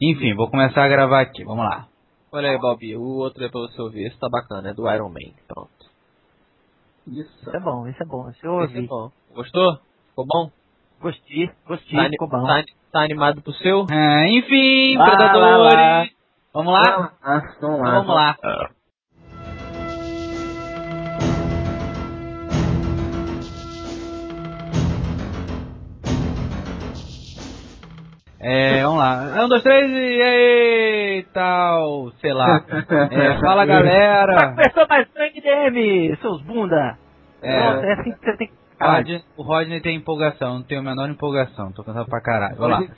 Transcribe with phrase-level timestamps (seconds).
[0.00, 1.86] Enfim, vou começar a gravar aqui, vamos lá.
[2.30, 4.06] Olha aí, Bob, o outro é pra você ouvir.
[4.06, 5.32] Esse tá bacana, é do Iron Man.
[5.46, 5.70] Pronto.
[7.06, 8.28] Isso é bom, isso é bom.
[8.30, 8.86] Isso eu Esse é ouvi.
[8.88, 9.10] bom.
[9.34, 9.78] Gostou?
[10.10, 10.50] Ficou bom?
[11.00, 12.46] Gostei, gostei, Tá, ficou bom.
[12.46, 13.86] tá- tá animado pro seu?
[13.88, 15.74] Ah, enfim, Lá, predadores!
[15.74, 16.06] lá, lá.
[16.52, 17.12] Vamos lá?
[17.22, 17.90] Ah, vamos Então lá.
[18.00, 18.36] vamos lá.
[28.40, 29.44] É, vamos lá.
[29.44, 32.64] Um, dois, três e aí, tal, sei lá.
[33.10, 34.50] É, fala galera.
[34.50, 36.96] Começou mais sangue DM, seus bunda.
[37.42, 37.60] É.
[37.62, 40.84] Pronto, é assim que você tem que Rodney- o Rodney tem empolgação, não tenho a
[40.84, 42.54] menor empolgação, tô cansado pra caralho.
[42.56, 42.94] Vamos lá.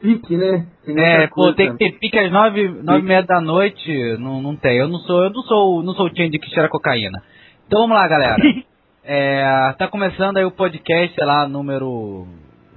[0.00, 0.66] Pique, né?
[0.96, 4.56] É, pô, tem que ter pique às nove, nove e meia da noite, não, não
[4.56, 4.78] tem.
[4.78, 7.22] Eu não sou, eu não sou, não sou o Change que cheira cocaína.
[7.66, 8.36] Então vamos lá, galera.
[9.02, 12.26] É, tá começando aí o podcast, sei lá, número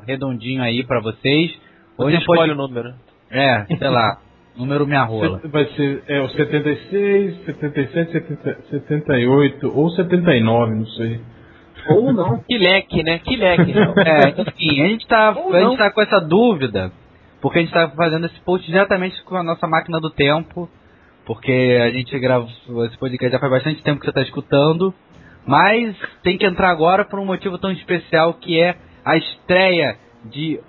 [0.08, 1.52] redondinho aí pra vocês.
[1.98, 2.94] Você Hoje escolhe pode, o número.
[3.30, 4.18] é, sei lá,
[4.58, 5.42] número minha rola.
[5.46, 11.22] Vai ser é, o 76, 77, 70, 78 ou 79, não sei.
[11.90, 12.40] Ou não.
[12.48, 13.20] Que leque, né?
[13.20, 13.74] Que leque.
[14.06, 15.78] É, enfim, a gente tá, Ou a gente não.
[15.78, 16.92] tá com essa dúvida,
[17.42, 20.70] porque a gente tá fazendo esse post diretamente com a nossa máquina do tempo,
[21.26, 22.50] porque a gente gravou
[22.86, 24.94] esse podcast já faz bastante tempo que você tá escutando,
[25.46, 30.60] mas tem que entrar agora por um motivo tão especial que é a estreia de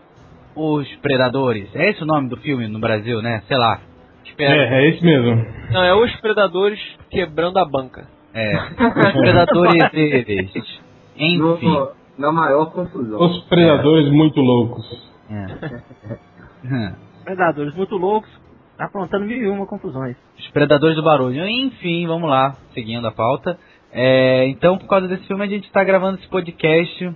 [0.55, 1.75] Os Predadores.
[1.75, 3.43] É esse o nome do filme no Brasil, né?
[3.49, 3.81] Sei lá.
[4.25, 4.55] Espera.
[4.55, 5.47] É, é esse mesmo.
[5.71, 8.07] Não, é os predadores quebrando a banca.
[8.35, 10.81] É, Os Predadores eles.
[11.17, 11.39] Enfim.
[11.39, 13.21] No, na maior confusão.
[13.21, 14.85] Os predadores muito loucos.
[15.31, 16.95] É.
[17.25, 18.31] Predadores muito loucos,
[18.77, 20.17] tá aprontando mil e uma confusões.
[20.39, 21.47] Os Predadores do Barulho.
[21.47, 23.59] Enfim, vamos lá, seguindo a pauta.
[23.93, 27.13] É, então, por causa desse filme, a gente está gravando esse podcast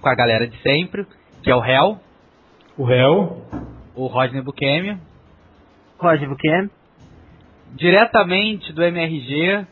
[0.00, 1.04] com a galera de sempre,
[1.42, 1.98] que é o Hell,
[2.76, 3.42] O réu.
[3.94, 4.98] o Rodney Bukemi,
[5.98, 6.68] Roger Buchanan,
[7.72, 9.66] diretamente do MRG,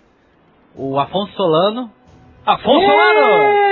[0.76, 1.90] o Afonso Solano.
[2.46, 3.62] Afonso Solano!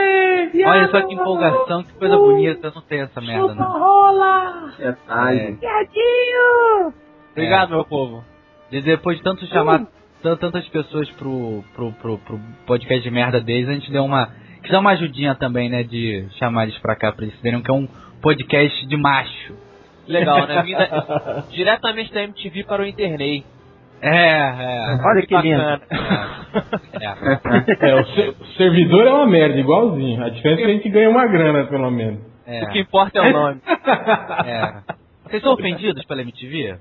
[0.67, 3.65] Olha só que empolgação, que coisa bonita, eu não tenho essa merda, não.
[4.81, 5.59] É tarde.
[7.33, 8.25] Obrigado, meu povo.
[8.73, 9.87] E depois de tanto chamar
[10.23, 14.31] tan- tantas pessoas pro, pro, pro, pro podcast de merda deles, a gente deu uma.
[14.63, 15.83] Quis dar uma ajudinha também, né?
[15.85, 17.89] De chamar eles pra cá pra eles verem que é um
[18.21, 19.55] podcast de macho.
[20.07, 20.63] Legal, né?
[20.63, 23.45] Vinda diretamente da MTV para o Internei.
[24.03, 24.99] É, é.
[25.05, 25.59] olha que lindo.
[25.59, 25.83] Bacana.
[27.81, 30.25] É, É, o, ser- o servidor é uma merda, igualzinho.
[30.25, 32.21] A diferença é que a gente ganha uma grana, pelo menos.
[32.47, 33.61] é, O que importa é o nome.
[34.47, 34.83] é.
[35.25, 36.79] Vocês são ofendidos pela MTV?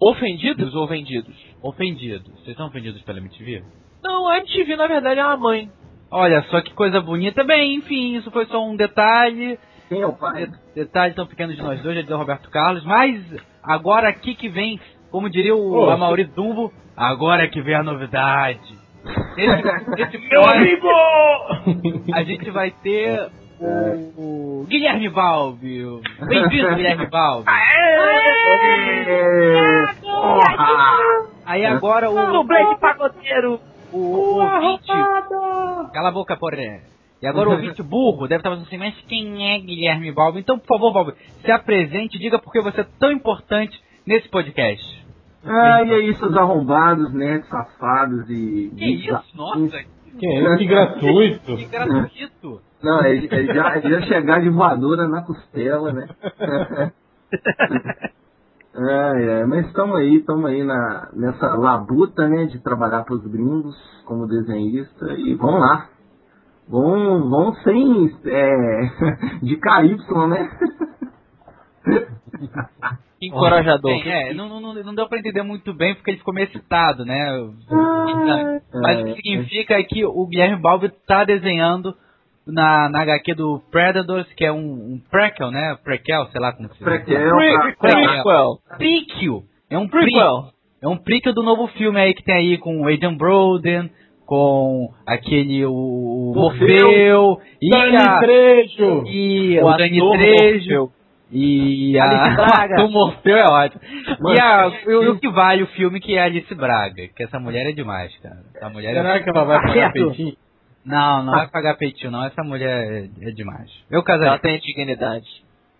[0.00, 1.34] Ofendidos ou vendidos?
[1.62, 2.30] Ofendidos.
[2.44, 3.62] Vocês são ofendidos pela MTV?
[4.02, 5.70] Não, a MTV na verdade é uma mãe.
[6.10, 7.42] Olha só que coisa bonita.
[7.44, 9.58] Bem, enfim, isso foi só um detalhe.
[9.90, 10.46] Quem é o pai?
[10.46, 12.84] De- Detalhe tão pequeno de nós dois, já o Roberto Carlos.
[12.84, 13.20] Mas
[13.62, 14.80] agora aqui que vem,
[15.10, 18.78] como diria o Ô, Amaury Dumbo, agora é que vem a novidade.
[19.36, 20.88] Esse, esse Meu amigo!
[22.14, 23.28] a gente vai ter
[23.60, 25.84] o, o Guilherme Balbi.
[25.84, 27.50] o- Bem-vindo, Guilherme Balbi.
[29.08, 31.26] É, porra!
[31.46, 33.60] Aí agora o, Dublê de pagodeiro.
[33.92, 34.86] o, o ouvinte.
[35.92, 36.80] Cala a boca, porém.
[37.22, 40.40] E agora o ouvinte burro deve estar pensando assim, mas quem é Guilherme Balbi?
[40.40, 41.14] Então, por favor, Balbi,
[41.44, 45.06] se apresente e diga por que você é tão importante nesse podcast.
[45.44, 47.42] Ah, e aí, seus arrombados, né?
[47.48, 48.72] Safados e.
[48.76, 49.36] Que isso?
[49.36, 49.84] Nossa,
[50.18, 50.56] Quem é?
[50.56, 51.56] Que gratuito.
[51.56, 52.60] que gratuito.
[52.82, 56.08] Não, ele, ele já, ele já chegar de voadora na costela, né?
[58.72, 63.26] Ai, ai, mas estamos aí, estamos aí na, nessa labuta, né, de trabalhar para os
[63.26, 63.76] gringos
[64.06, 65.89] como desenhista e vamos lá.
[66.70, 68.80] Vão, vão sem é,
[69.42, 70.50] de KY, né?
[73.20, 73.90] Encorajador.
[73.90, 77.04] Bem, é, não, não, não deu pra entender muito bem porque ele ficou meio excitado,
[77.04, 77.50] né?
[78.72, 81.94] Mas o que significa é que o Guilherme Balbi tá desenhando
[82.46, 85.76] na, na HQ do Predators, que é um, um prequel, né?
[85.84, 86.82] Prequel, sei lá como se diz.
[86.84, 88.58] Prequel, Pre- Prequel.
[88.78, 89.42] Prequel.
[89.68, 90.44] É um prequel.
[90.82, 93.90] É um prequel do novo filme aí que tem aí com o Adrian Broden,
[94.30, 96.68] com aquele o, o Morfeu.
[96.68, 99.04] Morfeu e Dani a Trejo!
[99.08, 100.92] e O o Dani Trejo Morfeu.
[101.32, 102.84] e a Alice Braga.
[102.86, 103.80] o Morfeu é ótimo.
[104.20, 107.08] Mano, e, a, e o- o que vale o filme que é a Alice Braga,
[107.16, 108.36] que essa mulher é demais, cara.
[108.54, 110.32] Essa mulher é Será que ela vai pagar peitinho?
[110.86, 113.68] Não, não vai pagar peitinho não, essa mulher é, é demais.
[113.90, 114.28] Eu casaria.
[114.28, 115.26] Ela tem dignidade.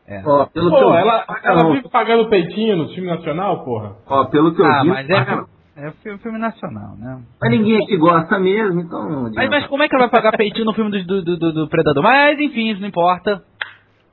[0.08, 0.22] É.
[0.26, 3.94] Ó, pelo que eu Pô, vi, ela, ela vive pagando peitinho no filme nacional, porra.
[4.08, 5.14] Ó, pelo que eu Ah, vi, mas é.
[5.80, 7.22] É filme, filme nacional, né?
[7.40, 10.36] mas ninguém aqui gosta mesmo, então não Mas, mas como é que ela vai pagar
[10.36, 12.02] peitinho no filme do, do, do, do- do Predador?
[12.02, 13.42] Mas enfim, isso não importa.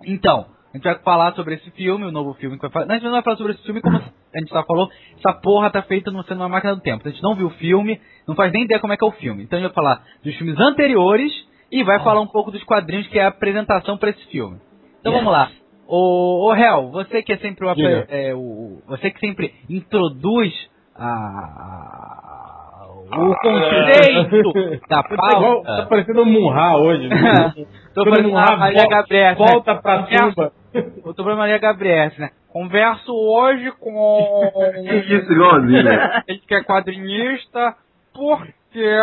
[0.06, 2.86] Então, A gente vai falar sobre esse filme, o novo filme que vai falar.
[2.86, 5.34] Não, a gente não vai falar sobre esse filme como a gente já falou, essa
[5.34, 7.08] porra tá feita no sendo uma máquina do tempo.
[7.08, 9.12] A gente não viu o filme, não faz nem ideia como é que é o
[9.14, 9.44] filme.
[9.44, 11.32] Então a gente vai falar dos filmes anteriores
[11.72, 14.58] e vai falar um pouco dos quadrinhos que é a apresentação para esse filme.
[15.00, 15.50] Então vamos lá.
[15.88, 17.70] Ô, ô Hel, você que é sempre o,
[18.10, 20.54] é, o- você que sempre introduz
[21.00, 24.54] a, a- o conceito
[24.90, 25.78] da Tá, igual- pauta.
[25.78, 27.08] tá parecendo um Munha hoje.
[27.08, 27.54] né?
[27.96, 29.36] Tô Munha a Maria volta- Gabriela.
[29.36, 30.52] Volta pra tumba.
[30.74, 32.30] Eu tô falando Maria Gabriela, né?
[32.52, 36.22] Converso hoje com Que isso, igualzinho, né?
[36.28, 37.76] ele que é quadrinista,
[38.14, 38.98] porque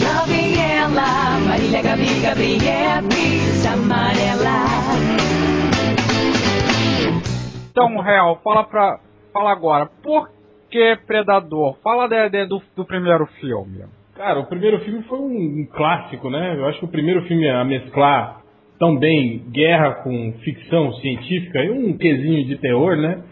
[0.00, 3.02] Gabriela, Marília Gabi, Gabriela,
[3.72, 4.62] Amarela.
[7.70, 8.98] Então, Real, fala pra.
[9.32, 10.28] Fala agora, por
[10.70, 11.76] que Predador?
[11.82, 13.84] Fala de- de- do, do primeiro filme.
[14.16, 16.54] Cara, o primeiro filme foi um, um clássico, né?
[16.56, 18.40] Eu acho que o primeiro filme a mesclar
[18.78, 23.22] tão bem guerra com ficção científica e um quesinho de terror, né?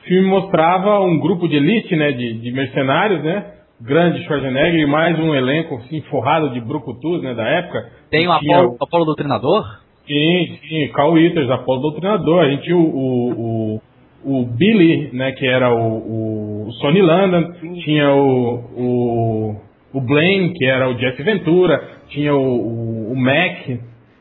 [0.00, 2.12] O filme mostrava um grupo de elite, né?
[2.12, 3.54] De, de mercenários, né?
[3.80, 7.34] Grande Schwarzenegger e mais um elenco assim, forrado de brucutus, né?
[7.34, 7.90] Da época.
[8.10, 9.64] Tem o Apolo, Apolo Doutrinador?
[10.06, 12.40] Sim, sim, Carl Withers, Apolo Doutrinador.
[12.44, 13.30] A gente tinha o, o,
[13.76, 13.80] o,
[14.24, 17.52] o Billy, né, que era o, o Sonny Landon,
[17.82, 19.56] tinha o, o,
[19.94, 23.68] o Blaine, que era o Jeff Ventura, tinha o, o, o Mac.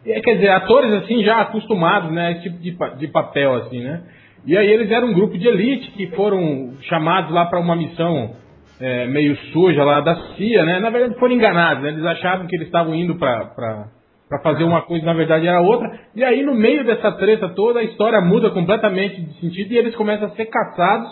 [0.06, 3.81] E, quer dizer, atores assim já acostumados, né, a esse tipo de, de papel, assim,
[3.81, 4.01] né.
[4.46, 8.36] E aí eles eram um grupo de elite que foram chamados lá para uma missão
[8.80, 10.80] é, meio suja lá da CIA, né.
[10.80, 13.88] Na verdade foram enganados, né, eles achavam que eles estavam indo para
[14.30, 15.92] para fazer uma coisa, na verdade era outra.
[16.16, 19.96] E aí, no meio dessa treta toda, a história muda completamente de sentido e eles
[19.96, 21.10] começam a ser caçados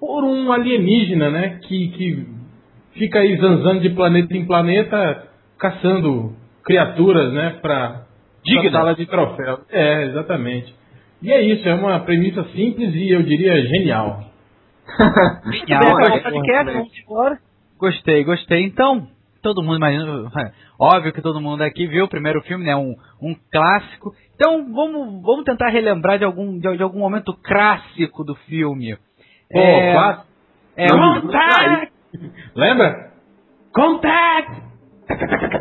[0.00, 1.60] por um alienígena, né?
[1.62, 2.26] Que, que
[2.94, 6.34] fica aí zanzando de planeta em planeta, caçando
[6.64, 7.58] criaturas, né?
[7.62, 8.02] Pra,
[8.44, 9.60] pra sala de troféu.
[9.70, 10.74] É, exatamente.
[11.22, 14.24] E é isso, é uma premissa simples e eu diria genial.
[15.52, 15.96] Genial.
[16.22, 17.38] Podcast, vamos embora.
[17.78, 18.64] Gostei, gostei.
[18.64, 19.06] Então,
[19.42, 20.30] todo mundo imagina.
[20.80, 22.74] Óbvio que todo mundo aqui viu o primeiro filme, né?
[22.76, 24.12] Um, um clássico.
[24.34, 28.96] Então, vamos, vamos tentar relembrar de algum, de, de algum momento clássico do filme.
[29.50, 30.26] Pô, é, clássico.
[30.76, 31.92] é, Não, Contact!
[32.54, 33.10] Lembra?
[33.74, 34.62] Contact!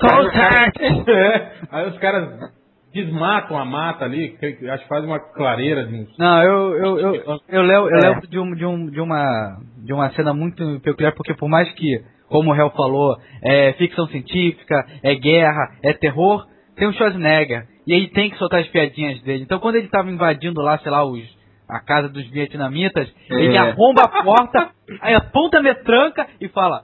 [0.01, 0.77] Contact!
[1.09, 2.51] É, aí os caras
[2.93, 6.17] desmatam a mata ali, que- acho que fazem uma clareira de uns.
[6.17, 8.09] Não, eu, eu, eu, eu, lembro, eu É.
[8.09, 11.71] lembro de, um, de, um, de, uma, de uma cena muito peculiar, porque por mais
[11.73, 16.45] que, como o Hel falou, é ficção científica, é guerra, é terror,
[16.75, 17.67] tem o Schwarzenegger.
[17.85, 19.43] E ele tem que soltar as piadinhas dele.
[19.43, 21.23] Então quando ele tava invadindo lá, sei lá, os,
[21.69, 23.59] a casa dos vietnamitas, ele É.
[23.59, 24.71] arromba a porta,
[25.01, 26.83] aí aponta a metranca e fala,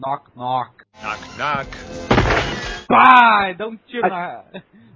[0.00, 0.70] knock, knock.
[1.02, 2.86] Knock, knock.
[2.88, 4.42] Pai, dá um tiro na,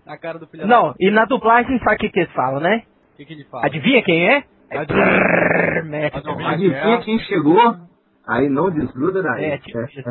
[0.05, 2.61] na cara do filho da Não, e na dublagem sabe o que, que eles falam,
[2.61, 2.83] né?
[3.15, 3.65] O que, que ele fala?
[3.67, 4.45] Adivinha quem é?
[4.71, 6.11] É Adivinha.
[6.13, 6.49] Adivinha.
[6.49, 7.77] Adivinha quem chegou?
[8.27, 9.45] Aí não desgruda daí.
[9.45, 10.03] É, tipo isso.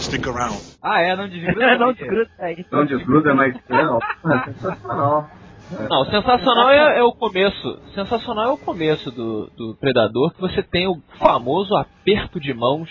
[0.00, 0.58] Stick around.
[0.82, 1.78] Ah, é, não desgruda.
[1.78, 2.66] Não desgruda aí.
[2.70, 3.98] Não desgruda, mas não.
[4.32, 5.30] É sensacional.
[5.88, 7.80] Não, sensacional é, é o começo.
[7.94, 12.90] Sensacional é o começo do, do Predador, que você tem o famoso aperto de mãos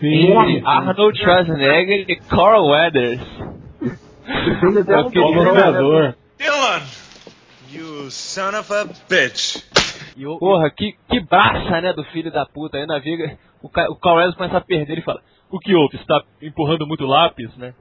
[0.00, 3.20] entre Arnold Schwarzenegger e Carl Weathers.
[4.88, 6.14] É o colaborador.
[6.38, 6.82] Dylan!
[7.70, 9.62] You son of a bitch.
[10.16, 12.76] E o- Porra, que, que braça, né, do filho da puta.
[12.78, 15.98] Aí navega, o, o Carl Weathers começa a perder e fala: O que houve?
[15.98, 17.74] Você tá empurrando muito lápis, né?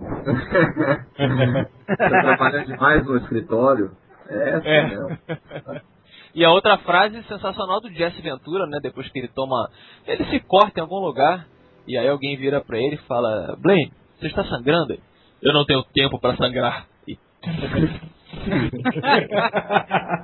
[1.17, 3.91] Você trabalha demais no escritório.
[4.29, 4.87] É, assim É.
[4.87, 5.17] mesmo.
[6.33, 8.79] E a outra frase sensacional do Jesse Ventura, né?
[8.81, 9.69] Depois que ele toma.
[10.07, 11.45] Ele se corta em algum lugar.
[11.85, 14.97] E aí alguém vira pra ele e fala: Blaine, você está sangrando?
[15.41, 16.85] Eu não tenho tempo pra sangrar.
[17.05, 17.17] E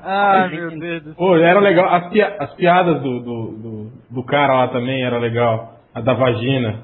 [0.10, 1.16] Ah, meu Deus do céu.
[1.18, 1.94] Pô, era legal.
[1.94, 5.80] As, pia- as piadas do, do, do, do cara lá também era legal.
[5.94, 6.84] A da vagina.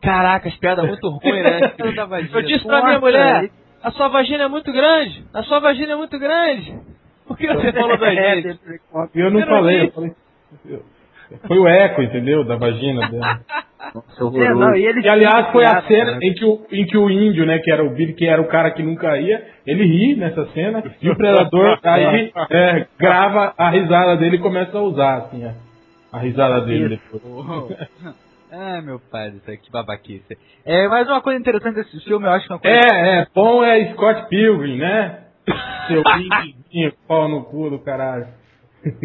[0.00, 1.72] Caraca, as piadas muito ruins, né?
[1.78, 2.38] Eu da vagina.
[2.38, 3.50] Eu disse pra minha mulher:
[3.82, 5.24] A sua vagina é muito grande.
[5.34, 6.78] A sua vagina é muito grande.
[7.26, 8.60] Por que você falou da É, gente?
[9.14, 10.12] E eu não falei, eu falei.
[11.46, 12.44] Foi o eco, entendeu?
[12.44, 13.40] Da vagina dela.
[13.94, 16.96] Nossa, É, não, e ele E aliás foi a cena em que, o, em que
[16.96, 19.84] o índio, né, que era o Billy, que era o cara que nunca ia, ele
[19.84, 24.82] ri nessa cena, e o predador aí é, grava a risada dele e começa a
[24.82, 25.54] usar, assim, a,
[26.12, 27.20] a risada dele depois.
[28.52, 30.36] Ah, meu pai, isso aqui babaquice.
[30.66, 32.76] É, mas uma coisa interessante desse filme, eu acho que é uma coisa.
[32.76, 35.20] É, é, bom é Scott Pilgrim, né?
[35.86, 38.26] Seu indinho, pau no cu do caralho.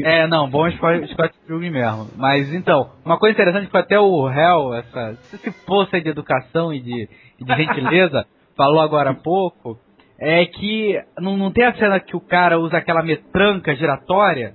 [0.04, 2.10] É, não, bom Scott Scott Pilgrim mesmo.
[2.16, 6.74] Mas então, uma coisa interessante que até o Hell, essa, esse poço aí de educação
[6.74, 9.78] e de, e de gentileza, falou agora há pouco,
[10.20, 14.54] é que não, não tem a cena que o cara usa aquela metranca giratória?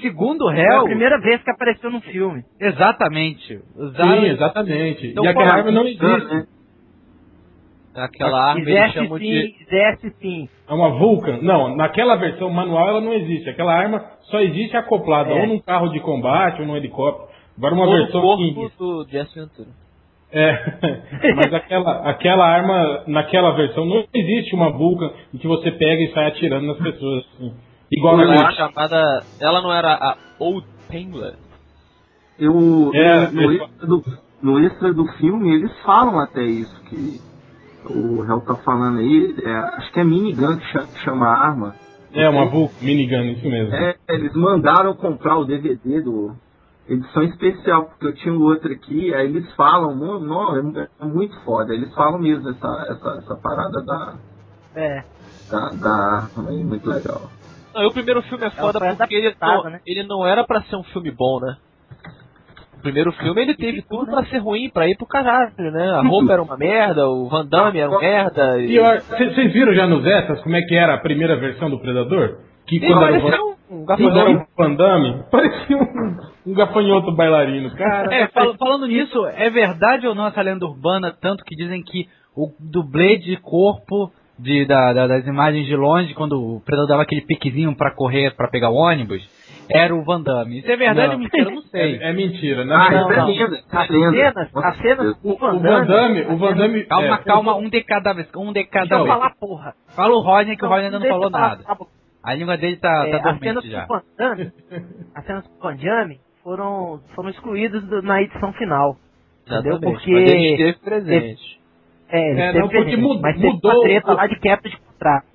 [0.00, 2.44] Segundo o É a réu, primeira vez que apareceu no filme.
[2.60, 3.60] exatamente.
[3.74, 5.06] Usaram Sim, exatamente.
[5.08, 6.46] Então, e aquela pô, arma não né?
[8.04, 9.56] Aquela arma eles chamam sim, de.
[9.68, 10.48] existe sim.
[10.68, 11.38] É uma Vulcan.
[11.42, 13.48] Não, naquela versão manual ela não existe.
[13.50, 15.40] Aquela arma só existe acoplada É.
[15.40, 17.28] ou num carro de combate ou num helicóptero.
[17.56, 18.78] Agora uma ou no versão corpo que...
[18.78, 19.68] do Jesse Ventura.
[20.30, 26.02] É, mas aquela, aquela arma, naquela versão, não existe uma Vulcan em que você pega
[26.02, 27.24] e sai atirando nas pessoas.
[27.34, 27.54] Assim.
[27.90, 29.22] Igual Ela era chamada.
[29.40, 31.34] Ela não era a Old Pangler.
[32.38, 34.02] Eu, É, no, eles- extra do,
[34.42, 37.18] no extra do filme, eles falam até isso, que
[37.90, 41.38] o réu tá falando aí, é, acho que é minigun que cha- que chama a
[41.46, 41.74] arma.
[42.12, 43.74] É, uma Vulcan, minigun, isso mesmo.
[43.74, 46.34] É, eles mandaram comprar o DVD do
[46.88, 51.04] edição especial, porque eu tinha o outro aqui, aí eles falam, não, não, é é
[51.04, 54.14] muito foda, eles falam mesmo essa, essa, essa parada da,
[54.74, 55.04] É.
[55.50, 57.30] da, da arma aí, muito legal.
[57.74, 59.80] Não, e o primeiro filme é foda foi porque ele não, né?
[59.86, 61.56] ele não era pra ser um filme bom, né?
[62.88, 65.90] O primeiro filme ele teve tudo pra ser ruim, pra ir pro caralho, né?
[65.90, 68.58] A roupa era uma merda, o Van Damme era um merda.
[68.60, 72.38] E vocês viram já nos extras como é que era a primeira versão do Predador?
[72.66, 74.42] Que Ele quando era, o um gafanhoto.
[74.42, 77.70] o Van Damme, parecia um, um gafanhoto bailarino.
[77.76, 81.82] Cara, É, fal- falando nisso, é verdade ou não essa lenda urbana, tanto que dizem
[81.82, 86.88] que o dublê de corpo de, da- da- das imagens de longe, quando o predador
[86.88, 89.20] dava aquele piquezinho pra correr, pra pegar o ônibus,
[89.70, 90.60] era o Van Damme.
[90.60, 91.14] Isso é verdade Não.
[91.14, 91.44] ou mentira?
[91.44, 91.96] Eu não sei.
[91.96, 92.64] é, é mentira.
[92.64, 93.30] Na Ah, é não.
[93.30, 94.10] isso é As lenda.
[94.16, 95.18] cenas, Com as cenas certeza.
[95.22, 96.84] do o, Van o Van Damme, o Van Damme...
[96.84, 99.14] Calma, é, calma, um de cada vez, um de cada Deixa vez.
[99.14, 99.74] falar, porra.
[99.94, 101.62] Fala o Rodney, que o Rodney ainda não falou nada.
[101.64, 101.76] tá.
[102.22, 103.86] A língua dele tá, É, tá as cenas dormente do já.
[103.86, 104.52] Van Damme,
[105.14, 108.96] as cenas do Van Damme foram, foram excluídas do- na edição final.
[109.46, 109.72] Entendeu?
[109.72, 111.58] Exatamente, Porque- mas ele esteve presente.
[112.10, 114.70] É, ele É, não, porque presente, mud- mas mudou uma treta o- lá de quebra
[114.70, 115.26] de contrato.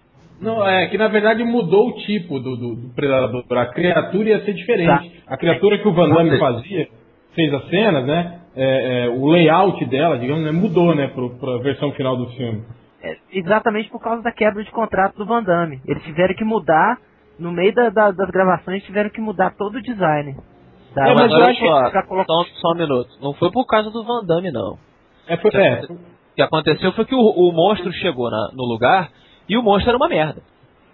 [0.41, 3.43] Não, é que na verdade mudou o tipo do, do, do predador.
[3.51, 5.21] A criatura ia ser diferente.
[5.27, 6.87] A criatura que o Van Damme fazia,
[7.33, 8.39] fez as cenas, né?
[8.55, 12.63] é, é, o layout dela, digamos, né, mudou, né, pro, pra versão final do filme.
[13.01, 15.81] É, exatamente por causa da quebra de contrato do Van Damme.
[15.87, 16.99] Eles tiveram que mudar,
[17.39, 20.35] no meio da- da- das gravações, tiveram que mudar todo o design.
[20.93, 23.09] Da, É, mas Mas eu olha acho só, colocar- só, só um minuto.
[23.21, 24.77] Não foi por causa do Van Damme, não.
[25.27, 25.81] É, foi, é,
[26.35, 29.09] que aconteceu foi que o, o monstro chegou na- no lugar
[29.47, 30.41] e o monstro era uma merda.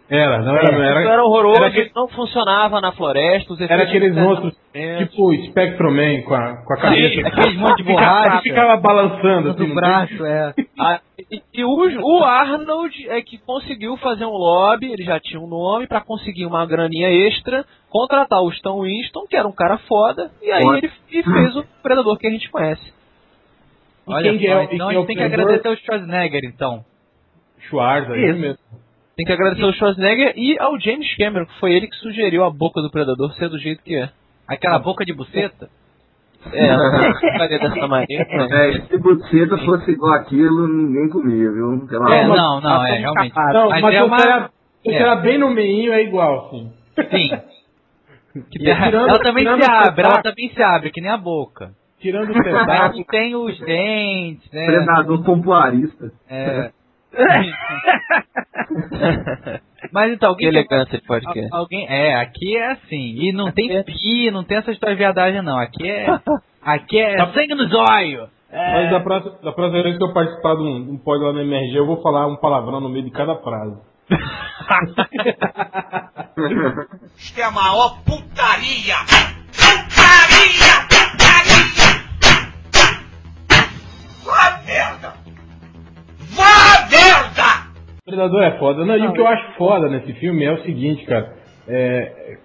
[0.09, 3.61] era, não É, era, Isso era, era horroroso, era aquele- não funcionava na floresta, os
[3.61, 4.57] era aqueles monstros
[4.99, 7.27] tipo o Spectro Man com a, com a cabeça.
[7.27, 8.21] aqueles monte de que borracha.
[8.23, 10.53] ficava, que ficava balançando assim, braço, é.
[10.79, 10.99] Ah,
[11.31, 11.69] e e o,
[12.01, 16.45] o Arnold é que conseguiu fazer um lobby, ele já tinha um nome, pra conseguir
[16.45, 20.91] uma graninha extra, contratar o Stan Winston, que era um cara foda, e aí ele
[21.11, 22.93] e fez o Predador que a gente conhece.
[24.09, 25.69] E Olha quem só, é- e então quem a é gente o tem que agradecer
[25.69, 26.83] o Schwarzenegger, então.
[27.69, 28.59] Schwarza, é isso mesmo.
[29.15, 32.49] Tem que agradecer ao Schwarzenegger e ao James Cameron, que foi ele que sugeriu a
[32.49, 34.09] boca do Predador ser do jeito que é.
[34.47, 35.69] Aquela boca de buceta.
[36.53, 38.25] É, não faria dessa maneira.
[38.47, 38.69] né?
[38.69, 41.85] É, se buceta fosse igual aquilo, ninguém comia, viu?
[41.85, 43.35] Pela É, não, não, é, realmente.
[43.35, 44.49] Não, Mas mas, é uma- era,
[44.81, 45.01] você é.
[45.01, 46.71] era bem no meinho, é igual, assim.
[47.11, 47.29] Sim.
[48.49, 51.71] Que tirando- ela também se abre, ela também se abre, que nem a boca.
[51.99, 52.97] Tirando o pedaço.
[52.97, 54.65] não tem os dentes, né?
[54.65, 56.11] Predador pompoarista.
[56.29, 56.71] É.
[59.91, 61.49] Mas então, Que alguém quer- elegância de podcast.
[61.53, 63.15] Al- Alguém, é, aqui é assim.
[63.17, 65.57] E não tem pi, não tem essa história de viadagem, não.
[65.57, 66.07] Aqui é.
[66.61, 68.27] Aqui é sangue no zóio.
[68.51, 71.39] Mas da próxima, da próxima vez que eu participar de um, um pod lá no
[71.41, 73.77] MRG, eu vou falar um palavrão no meio de cada frase.
[77.17, 78.95] Isto é a maior putaria!
[79.55, 81.18] Putaria!
[81.29, 82.49] Putaria!
[84.25, 85.13] Vá merda!
[86.35, 87.69] Vá merda!
[88.05, 88.85] Predador é foda.
[88.85, 91.37] Não, e o que eu acho foda nesse filme é o seguinte, cara.
[91.67, 92.37] É,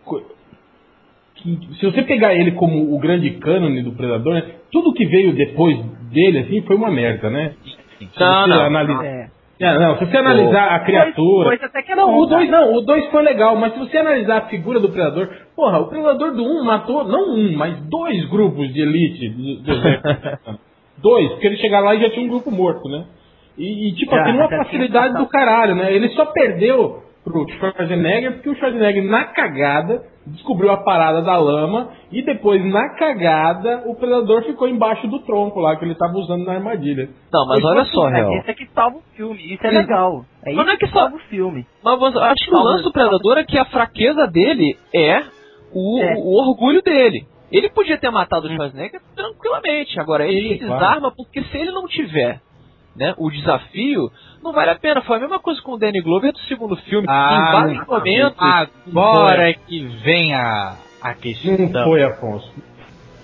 [1.36, 5.34] que, se você pegar ele como o grande cânone do Predador, né, tudo que veio
[5.34, 5.78] depois
[6.10, 7.54] dele, assim, foi uma merda, né?
[7.98, 8.60] Se Não, você não.
[8.66, 9.30] analisa- É.
[9.60, 11.44] É, não, se você analisar a criatura.
[11.50, 12.66] Dois, dois até que é Não, bom, o 2 cara.
[12.66, 15.88] não, o 2 foi legal, mas se você analisar a figura do Predador, porra, o
[15.88, 20.58] Predador do 1 um matou, não um, mas dois grupos de elite do, do
[20.98, 23.04] dois, porque ele chegar lá e já tinha um grupo morto, né?
[23.56, 25.24] E, e, tipo assim, uma já tinha facilidade matado.
[25.24, 25.94] do caralho, né?
[25.94, 31.88] Ele só perdeu pro Schwarzenegger porque o Schwarzenegger, na cagada, descobriu a parada da lama
[32.12, 36.44] e depois, na cagada, o Predador ficou embaixo do tronco lá que ele tava usando
[36.44, 37.08] na armadilha.
[37.32, 38.34] Não, mas olha só É, Real.
[38.36, 39.54] esse é que salva o filme.
[39.54, 40.24] Isso é legal.
[40.44, 41.66] É Mas isso não é que salva o filme.
[41.82, 45.22] Mas você- acho que o lance do Predador é que a fraqueza dele é
[45.74, 46.14] o, É.
[46.18, 47.26] o orgulho dele.
[47.50, 49.98] Ele podia ter matado o Schwarzenegger tranquilamente.
[50.00, 50.80] Agora, ele Sim, se claro.
[50.80, 52.40] desarma porque se ele não tiver
[52.96, 54.10] né, o desafio,
[54.42, 55.02] não vale a pena.
[55.02, 57.06] Foi a mesma coisa com o Danny Glover do segundo filme.
[57.08, 58.42] Ah, em vários momentos.
[58.88, 61.56] Agora é que vem a, a questão.
[61.58, 62.52] Não foi, Afonso.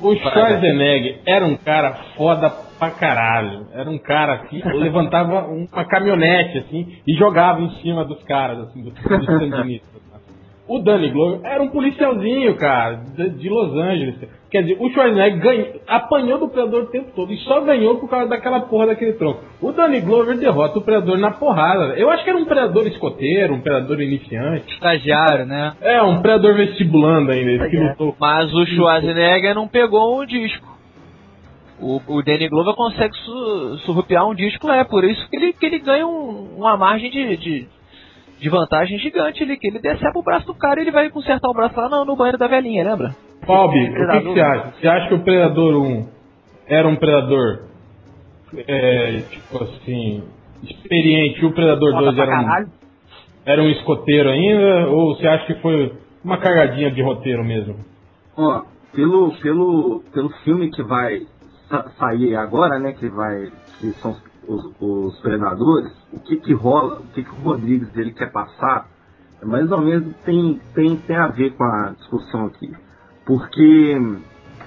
[0.01, 3.67] O Schwarzenegger era um cara foda pra caralho.
[3.75, 8.83] Era um cara que levantava uma caminhonete, assim, e jogava em cima dos caras, assim,
[8.83, 10.00] dos, dos sandinistas.
[10.73, 14.15] O Danny Glover era um policialzinho, cara, de, de Los Angeles.
[14.49, 18.09] Quer dizer, o Schwarzenegger ganhou, apanhou do Predador o tempo todo e só ganhou por
[18.09, 19.41] causa daquela porra daquele tronco.
[19.61, 21.95] O Danny Glover derrota o Predador na porrada.
[21.99, 24.73] Eu acho que era um Predador escoteiro, um Predador iniciante.
[24.75, 25.73] Estagiário, né?
[25.81, 28.15] É, um Predador vestibulando ainda, que lutou.
[28.21, 30.69] Mas o Schwarzenegger não pegou um disco.
[31.81, 35.67] O, o Danny Glover consegue su, surrupiar um disco, é por isso que ele, que
[35.67, 37.69] ele ganha um- uma margem de, de,
[38.41, 41.49] de vantagem gigante ali, que ele decepa o braço do cara e ele vai consertar
[41.49, 43.15] o braço lá no, no banheiro da velhinha, lembra?
[43.47, 44.73] Bob, o que, que você acha?
[44.81, 46.09] Você acha que o Predador 1
[46.67, 47.65] era um Predador,
[48.67, 50.23] é, tipo assim,
[50.63, 52.69] experiente e o Predador Foda 2 pra era um, caralho.
[53.47, 54.89] era um escoteiro ainda?
[54.89, 55.93] Ou você acha que foi
[56.25, 57.77] uma cargadinha de roteiro mesmo?
[58.37, 58.63] Ó,
[58.95, 61.21] pelo, pelo, pelo filme que vai
[61.69, 62.93] sa- sair agora, né?
[62.93, 63.49] Que vai.
[63.81, 64.17] Que são
[64.51, 68.89] os, os predadores, o que que rola, o que que o Rodrigues ele quer passar,
[69.41, 72.73] é mais ou menos tem, tem, tem a ver com a discussão aqui.
[73.25, 73.97] Porque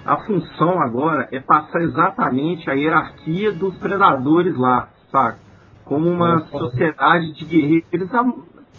[0.05, 5.39] a função agora é passar exatamente a hierarquia dos predadores lá, saca?
[5.83, 8.13] Como uma sociedade de guerreiros,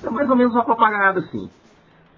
[0.03, 1.51] é mais ou menos uma propaganda assim.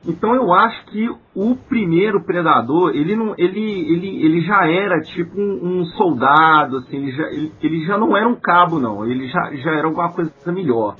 [0.06, 5.38] Então eu acho que o primeiro predador, ele não, ele, ele, ele já era tipo
[5.38, 9.26] um, um soldado, assim, ele já, ele, ele já não era um cabo não, ele
[9.28, 10.96] já, já era alguma coisa melhor.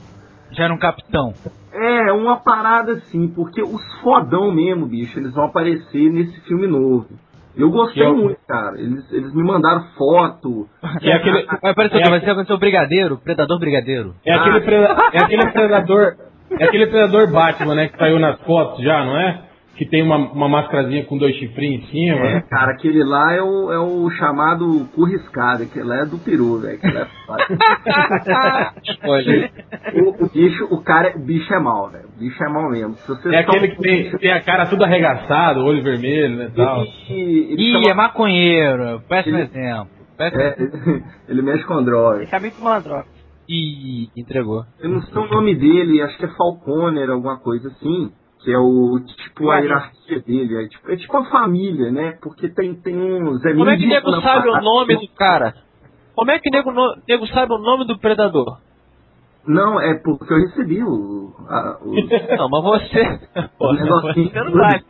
[0.53, 1.35] Já era um capitão.
[1.73, 7.07] É, uma parada assim, porque os fodão mesmo, bicho, eles vão aparecer nesse filme novo.
[7.57, 8.79] Eu gostei é o- muito, cara.
[8.79, 10.67] Eles, eles me mandaram foto.
[11.03, 12.11] É aquele, Vai aparecer, É quê?
[12.11, 14.15] vai ser, vai ser o brigadeiro, predador brigadeiro.
[14.25, 16.17] é aquele, preda- é aquele predador.
[16.59, 17.89] É aquele predador Batman, né?
[17.89, 19.43] Que saiu nas fotos já, não é?
[19.77, 22.27] Que tem uma, uma mascarazinha com dois chifrinhos em cima.
[22.27, 26.61] É, cara, aquele lá é o, é o chamado curriscado, aquele lá é do peru,
[26.61, 26.77] velho.
[26.79, 27.45] aquele lá é foda.
[29.05, 29.51] Olha,
[29.95, 32.07] o, o bicho, o cara, o bicho é mal, velho.
[32.17, 32.95] O bicho é mal mesmo.
[32.95, 36.51] Se você É aquele que tem, tem a cara tudo arregaçado, olho vermelho, né?
[36.57, 36.83] Tal.
[37.11, 39.03] Ele, ele Ih, chama- é maconheiro.
[39.09, 39.89] Péssimo Ele- exemplo.
[40.17, 42.23] Péssimo é, ele, ele mexe com droga.
[42.23, 43.05] Esse é muito malandro.
[43.49, 44.65] Ih, entregou.
[44.81, 48.11] Eu não sei o nome dele, acho que é Falconer, alguma coisa assim.
[48.43, 50.65] Que é o tipo a hierarquia dele.
[50.65, 52.19] É tipo, é tipo a família, né?
[52.23, 53.45] Porque tem, tem uns.
[53.45, 55.55] É Como é que o nego sabe o nome do cara?
[56.15, 56.73] Como é que o nego,
[57.09, 58.59] nego sabe o nome do predador?
[59.47, 61.33] Não, é porque eu recebi o.
[61.49, 61.95] a- o-
[62.37, 63.21] Não, mas você.
[63.59, 64.31] Pô, negocinho.
[64.31, 64.85] você não sabe.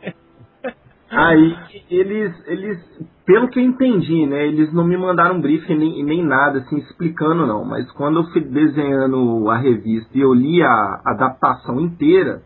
[1.09, 1.55] Aí
[1.89, 6.59] eles, eles, pelo que eu entendi, né, eles não me mandaram briefing nem, nem nada
[6.59, 11.77] assim explicando não, mas quando eu fui desenhando a revista e eu li a adaptação
[11.81, 12.41] inteira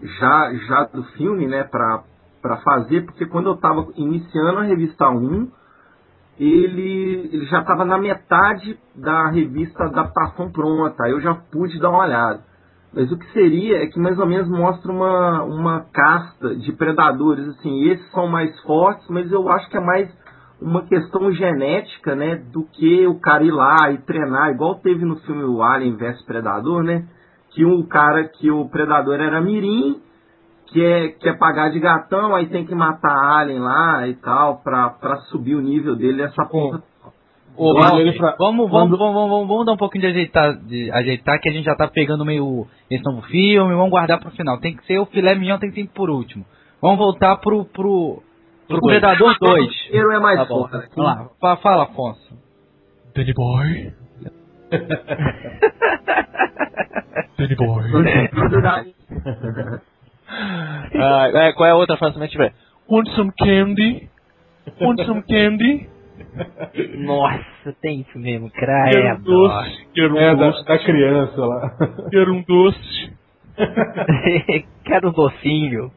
[0.00, 2.02] já já do filme, né, pra,
[2.42, 5.50] pra fazer, porque quando eu tava iniciando a revista 1,
[6.38, 11.88] ele, ele já estava na metade da revista adaptação pronta, aí eu já pude dar
[11.88, 12.44] uma olhada.
[12.92, 17.46] Mas o que seria é que mais ou menos mostra uma, uma casta de predadores,
[17.48, 20.08] assim, esses são mais fortes, mas eu acho que é mais
[20.60, 25.16] uma questão genética, né, do que o cara ir lá e treinar, igual teve no
[25.20, 27.06] filme o Alien vs Predador, né,
[27.50, 30.00] que o cara, que o predador era mirim,
[30.66, 34.62] que é, que é pagar de gatão, aí tem que matar Alien lá e tal,
[34.62, 36.82] pra, pra subir o nível dele, essa porra.
[37.58, 41.40] Ô, ele fra- vamos, vamos, vamos, vamos, vamos dar um pouquinho de ajeitar, de ajeitar,
[41.40, 44.60] que a gente já tá pegando meio esse novo filme, vamos guardar pro final.
[44.60, 46.44] Tem que ser o filé mignon, tem que ser por último.
[46.80, 48.22] Vamos voltar pro, pro,
[48.68, 49.00] pro dois.
[49.00, 49.64] Predador 2.
[49.64, 50.68] O primeiro é mais Tá bom.
[50.68, 50.88] foda.
[50.94, 52.38] Vamos lá, fa- fala, Afonso.
[53.16, 53.92] Danny Boy.
[57.38, 57.84] Danny Boy.
[60.94, 62.52] Ah, é, qual é a outra frase que tiver?
[62.88, 64.08] Want some candy?
[64.80, 65.88] Want some candy?
[66.98, 69.22] Nossa, tem isso mesmo, Quero um credo.
[69.24, 69.86] doce.
[69.94, 70.64] Quero um É, da, doce.
[70.64, 71.70] da criança lá.
[72.10, 73.12] Quero um doce.
[74.84, 75.90] Quero um docinho.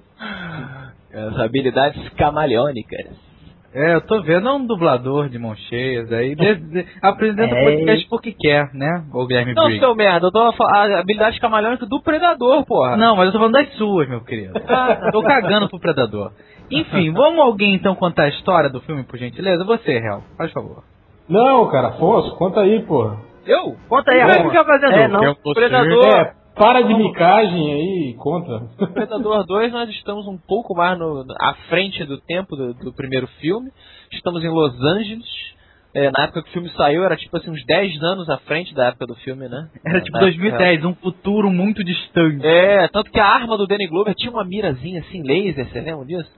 [1.13, 3.29] As habilidades camaleônicas.
[3.73, 6.36] É, eu tô vendo é um dublador de mão cheias aí.
[6.36, 7.63] de- de- apresenta o É.
[7.63, 9.05] podcast porque quer, né?
[9.13, 9.86] O Guilherme Não, Briggs.
[9.86, 12.97] seu merda, eu tô falando a habilidade camaleônica do predador, porra.
[12.97, 14.53] Não, mas eu tô falando das suas, meu querido.
[15.13, 16.34] tô cagando pro Predador.
[16.71, 19.63] Enfim, vamos alguém então contar a história do filme, por gentileza?
[19.65, 20.84] Você, Real, faz favor.
[21.27, 23.17] Não, cara, Afonso, conta aí, porra.
[23.45, 23.75] Eu?
[23.88, 24.49] Conta aí, Não, Afonso.
[24.49, 24.93] fica fazendo.
[24.93, 25.36] É, não.
[25.43, 26.05] O predador.
[26.05, 28.67] É, para de micagem aí, conta.
[28.93, 33.27] Predador 2, nós estamos um pouco mais no, à frente do tempo do, do primeiro
[33.39, 33.69] filme.
[34.12, 35.25] Estamos em Los Angeles,
[35.93, 38.73] É, na época que o filme saiu, era tipo assim, uns 10 anos à frente
[38.75, 39.69] da época do filme, né?
[39.86, 42.45] Era tipo Na 2010, um futuro muito distante.
[42.45, 46.05] É, tanto que a arma do Danny Glover tinha uma mirazinha assim, laser, você lembra
[46.05, 46.29] disso?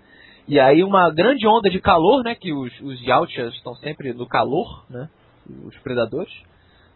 [0.48, 2.36] E aí uma grande onda de calor, né?
[2.36, 5.08] Que os, os Yautjas estão sempre no calor, né?
[5.66, 6.34] Os predadores.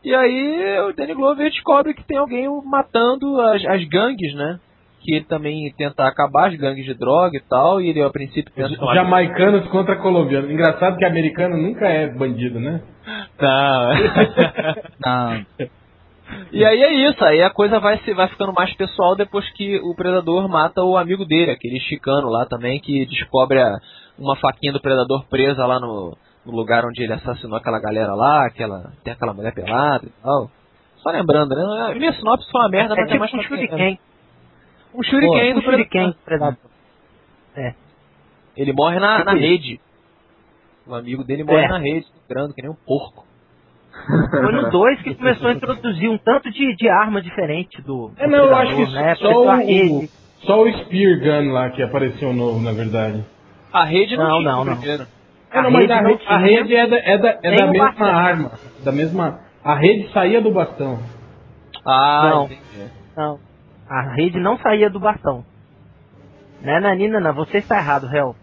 [0.03, 4.59] E aí o Danny Glover descobre que tem alguém matando as, as gangues, né?
[5.01, 8.51] Que ele também tenta acabar as gangues de droga e tal, e ele a princípio
[8.53, 10.49] pensa que Jamaicanos contra colombianos.
[10.49, 12.81] Engraçado que americano nunca é bandido, né?
[13.37, 13.89] Tá.
[14.99, 15.67] Não.
[16.51, 19.77] E aí é isso, aí a coisa vai, se, vai ficando mais pessoal depois que
[19.79, 23.77] o predador mata o amigo dele, aquele chicano lá também, que descobre a-
[24.19, 28.45] uma faquinha do predador presa lá no, no lugar onde ele assassinou aquela galera lá,
[28.45, 30.49] aquela, tem aquela mulher pelada e tal.
[30.97, 31.93] Só lembrando, né?
[31.95, 33.99] Minha sinopse foi uma merda, É mas é tipo mais um shuriken.
[34.93, 36.53] Um shuriken Um do shuriken predador.
[36.53, 36.59] do
[37.55, 37.75] predador.
[38.55, 39.79] Ele morre na, na Tipo rede.
[40.87, 41.67] O amigo dele morre É.
[41.67, 43.26] na rede, sangrando que nem um porco.
[44.05, 48.11] Foi no 2 que começou a introduzir um tanto de, de arma diferente do.
[48.17, 49.15] É, do não, eu acho que né?
[49.15, 50.09] só o, rede.
[50.43, 53.23] só o Spear Gun lá que apareceu novo, na verdade.
[53.73, 55.05] A rede não, Não, não, primeiro.
[55.51, 57.67] É, não, A mas rede a rede, a rede é da, é da, é da
[57.67, 58.07] mesma bastão.
[58.07, 58.51] arma.
[58.83, 59.39] Da mesma.
[59.63, 60.99] A rede saía do bastão.
[61.85, 62.45] Ah, Não.
[62.45, 62.91] entendi.
[63.15, 63.39] Não.
[63.89, 65.43] A rede não saía do bastão.
[66.61, 67.19] Né, Nanina?
[67.19, 68.35] Não, você está errado, réu.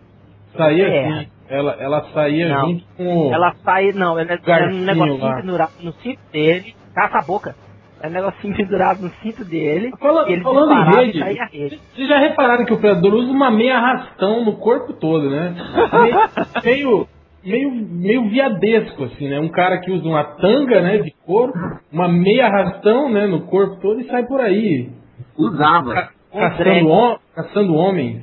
[0.56, 1.26] Saía É.
[1.48, 2.68] Ela, ela saía Não.
[2.70, 3.34] junto com o.
[3.34, 5.36] Ela sai, não, ela é Garfinho um negocinho lá.
[5.36, 6.74] pendurado no cinto dele.
[6.94, 7.54] Caça a boca.
[8.02, 9.90] É um negocinho pendurado no cinto dele.
[9.98, 11.80] Fala- e ele falando em rede.
[11.94, 15.54] Vocês já repararam que o predador usa uma meia arrastão no corpo todo, né?
[16.64, 17.06] Meio,
[17.44, 19.38] meio, meio, viadesco, assim, né?
[19.38, 21.52] Um cara que usa uma tanga, né, de couro,
[21.92, 24.90] uma meia arrastão, né, no corpo todo e sai por aí.
[25.36, 26.08] Usava.
[26.32, 28.22] Caçando, hom caçando homens.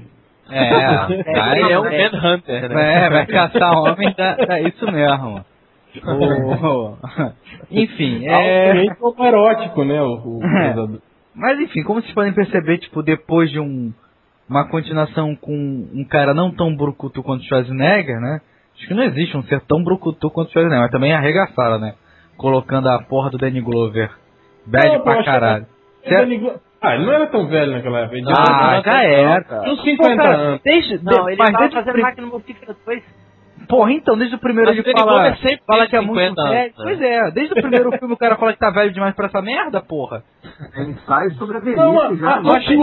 [0.52, 2.10] É, vai, Ele é um É.
[2.12, 3.06] Manhunter, né?
[3.06, 5.46] É, vai caçar homem, dá, dá isso mesmo.
[6.06, 6.96] O-
[7.70, 8.70] Enfim, é.
[8.70, 10.74] Altamente homoerótico, né, o, o É.
[11.36, 13.92] Mas enfim, como vocês podem perceber, tipo, depois de um,
[14.50, 15.54] uma continuação com
[15.94, 18.40] um cara não tão brucutu quanto o Schwarzenegger, né?
[18.78, 21.94] Acho que não existe um ser tão brucutu quanto o Schwarzenegger, mas também arregaçaram, né?
[22.38, 24.12] Colocando a porra do Danny Glover.
[24.66, 25.66] Bad Não, pra caralho.
[26.06, 28.18] O Danny Glo- Ah, ele não era tão velho naquela época.
[28.18, 29.62] Ele Ah, tinha já era.
[29.72, 30.62] uns Pô, 50 cara, anos.
[30.64, 33.04] Desde, Não, de- ele mas tava fazendo máquina mortífera depois.
[33.72, 36.42] Porra, então, desde o primeiro Mas ele fala, Glover sempre fala que é muito 50
[36.42, 36.68] anos, velho.
[36.68, 36.74] né?
[36.84, 39.42] Pois é, desde o primeiro filme o cara fala que tá velho demais pra essa
[39.42, 40.22] merda, porra.
[40.78, 42.30] Ensaio sobre a velhice Não, já.
[42.36, 42.78] a- achei,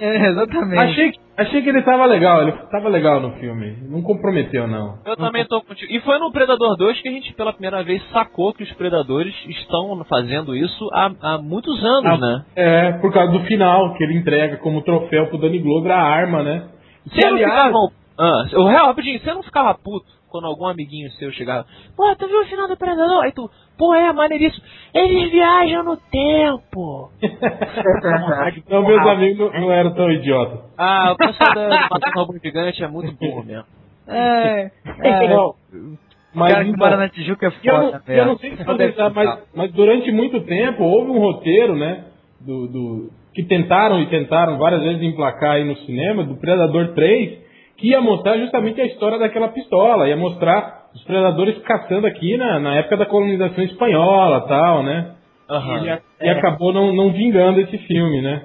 [0.00, 0.82] É, exatamente.
[0.82, 3.76] achei, que- achei que ele tava legal, ele tava legal no filme.
[3.88, 4.98] Não comprometeu, não.
[5.04, 5.92] Eu também tô contigo.
[5.92, 9.34] E foi no Predador 2 que a gente pela primeira vez sacou que os predadores
[9.48, 12.44] estão fazendo isso há, há muitos anos, Ah, né?
[12.56, 16.42] É, por causa do final, que ele entrega como troféu pro Danny Glover a arma,
[16.42, 16.62] né?
[17.06, 17.72] Você não ficava.
[18.18, 21.66] Ah, o real, rapidinho, você não ficava puto quando algum amiguinho seu chegava.
[21.96, 23.22] Pô, tu viu o final do Predador?
[23.24, 24.64] Aí tu, pô, é maneiríssimo.
[24.92, 27.10] Eles viajam no tempo.
[28.56, 30.60] Então, meus amigos não, não eram tão idiotas.
[30.78, 33.64] Ah, o pessoal da Matando Robô Gigante é muito burro mesmo.
[34.06, 35.28] É, é.
[35.28, 35.96] Não, o
[36.34, 38.56] mas cara que então, mora na Tijuca é E eu, não, foda, eu não sei
[38.56, 42.04] se Foda você sabe, mas, mas durante muito tempo houve um roteiro, né?
[42.40, 47.38] Do, do- que tentaram e tentaram várias vezes emplacar aí no cinema, do Predador 3,
[47.76, 52.58] que ia mostrar justamente a história daquela pistola, ia mostrar os predadores caçando aqui na,
[52.60, 55.14] na época da colonização espanhola tal, né?
[55.50, 55.84] Aham.
[55.84, 58.44] E, a- e acabou não, não vingando esse filme, né?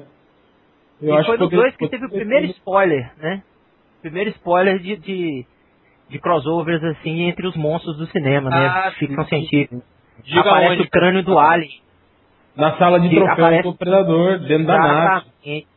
[1.01, 3.41] Eu e foi no poder- 2 que teve o primeiro spoiler, né?
[4.01, 5.45] Primeiro spoiler de, de,
[6.09, 8.91] de crossovers, assim, entre os monstros do cinema, Ah, né?
[8.97, 9.81] Ficção científica.
[10.23, 10.81] Diga Aparece onde.
[10.81, 11.69] o crânio do Alien.
[12.57, 15.67] Na sala de que troféus aparece- do Predador, dentro da nave, Exatamente.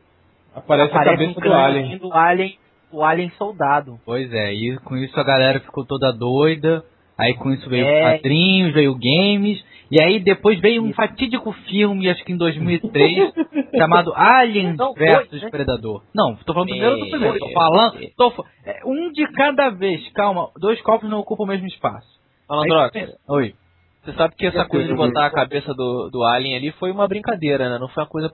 [0.54, 1.98] aparece, a Aparece cabeça um do Alien.
[1.98, 2.58] do Alien,
[2.92, 3.98] o Alien soldado.
[4.05, 6.85] Pois é, e com isso a galera ficou toda doida.
[7.18, 8.16] Aí com isso veio É.
[8.16, 9.62] quadrinhos, veio games.
[9.90, 13.33] E aí depois veio um fatídico filme, acho que em 2003,
[13.76, 15.50] chamado Alien dois, né?
[15.50, 16.02] Predador.
[16.14, 17.38] Não, tô falando primeiro do primeiro.
[17.38, 17.98] Tô falando.
[18.16, 18.33] Tô,
[18.64, 20.48] é, um de cada vez, calma.
[20.59, 22.09] Dois copos não ocupam o mesmo espaço.
[22.48, 23.55] Malandrox, Aí- Oi.
[24.02, 27.07] você sabe que essa coisa de botar a cabeça do, do Alien ali foi uma
[27.07, 27.78] brincadeira, né?
[27.78, 28.33] Não foi uma coisa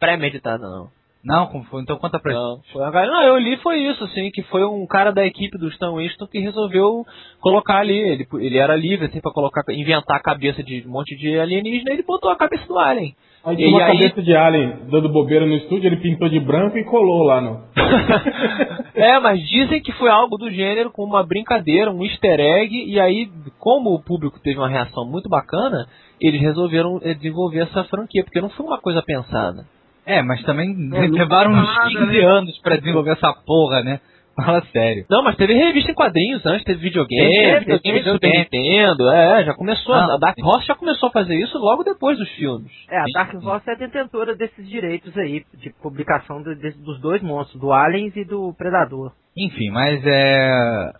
[0.00, 0.88] pré-meditada, não.
[1.24, 1.80] Não, como foi?
[1.82, 2.34] Então conta pra.
[2.34, 5.24] Não, foi uma galera- não, eu li foi isso, assim, que foi um cara da
[5.24, 7.04] equipe do Stan Winston que resolveu
[7.40, 11.16] colocar ali, ele, ele era livre, assim, pra colocar, inventar a cabeça de um monte
[11.16, 13.14] de alienígena, e ele botou a cabeça do Alien.
[13.42, 16.40] Aí E tinha uma aí- cabeça de alien dando bobeira no estúdio, ele pintou de
[16.40, 17.60] branco e colou lá no.
[18.94, 22.98] é, mas dizem que foi algo do gênero, com uma brincadeira, um easter egg, e
[23.00, 25.86] aí, como o público teve uma reação muito bacana,
[26.20, 29.64] eles resolveram eh, desenvolver essa franquia, porque não foi uma coisa pensada.
[30.06, 32.24] É, mas também É, levaram uns nada, 15 né?
[32.24, 34.00] anos pra desenvolver essa porra, né?
[34.36, 35.06] Fala sério.
[35.08, 38.38] Não, mas teve revista em quadrinhos antes, teve videogame, Teve, videogame teve de Super.
[38.38, 42.18] Nintendo, é, já começou, Ah, a Dark Horse já começou a fazer isso logo depois
[42.18, 42.70] dos filmes.
[42.90, 43.34] É, a Dark.
[43.44, 48.16] Horse é detentora desses direitos aí, de publicação do- de- dos dois monstros, do Aliens
[48.16, 49.12] e do Predador.
[49.36, 50.90] Enfim, mas é.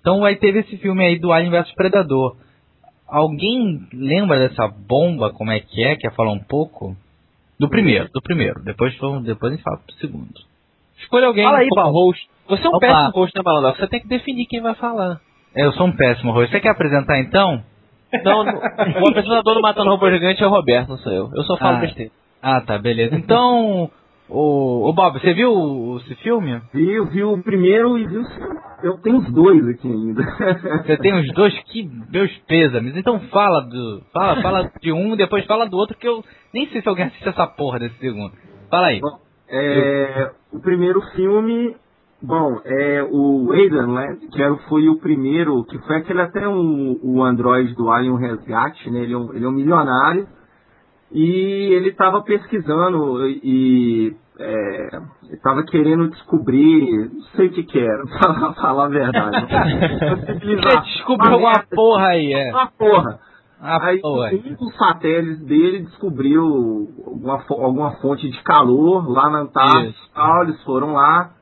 [0.00, 2.34] Então aí teve esse filme aí do Alien vs Predador.
[3.08, 5.32] Alguém lembra dessa bomba?
[5.32, 5.94] Como é que é?
[5.96, 6.96] Quer falar um pouco?
[7.60, 8.60] Do primeiro, do primeiro.
[8.64, 10.32] Depois, vamos- depois a gente fala do segundo.
[10.98, 12.06] Escolha alguém Fala aí, como Paulo.
[12.06, 12.28] host.
[12.48, 12.80] Você é um Opa.
[12.80, 13.78] péssimo host, né, Malandro?
[13.80, 15.20] Você tem que definir quem vai falar.
[15.54, 16.50] Eu sou um péssimo host.
[16.50, 17.62] Você quer apresentar então?
[18.24, 21.30] Não, não- o apresentador do Matando Robô Gigante é o Roberto, não sou eu.
[21.34, 21.80] Eu só falo Ah.
[21.80, 22.10] besteira.
[22.42, 23.14] Ah, tá, beleza.
[23.14, 23.90] Então,
[24.30, 26.60] o, o Bob, você viu esse filme?
[26.72, 28.60] Vi, vi o primeiro e vi o segundo.
[28.82, 30.22] Eu tenho os dois aqui ainda.
[30.82, 32.96] Você tem os dois que meus pêsames.
[32.96, 36.80] Então fala do, fala, fala de um, depois fala do outro que eu nem sei
[36.80, 38.32] se alguém assiste essa porra desse segundo.
[38.70, 39.00] Fala aí.
[39.50, 41.76] É, o primeiro filme,
[42.22, 44.16] bom, é o Aidan, né?
[44.32, 48.90] Que era, foi o primeiro, que foi aquele até um, o androide do Alien Resgate,
[48.90, 49.00] né?
[49.00, 50.26] Ele é um, ele é um milionário
[51.12, 54.14] e ele estava pesquisando e
[55.32, 59.46] estava querendo descobrir, não sei o que que era, pra falar a verdade.
[60.84, 62.50] Descobriu uma porra aí, é.
[62.50, 63.18] Uma porra.
[63.62, 64.30] Ah, Aí porra.
[64.32, 66.42] um dos satélites dele descobriu
[67.06, 69.94] alguma, alguma fonte de calor lá na Antártida.
[70.14, 71.32] Tal, Eles foram lá.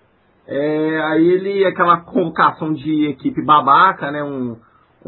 [0.44, 4.24] É, aí ele, aquela convocação de equipe babaca, né?
[4.24, 4.56] Um,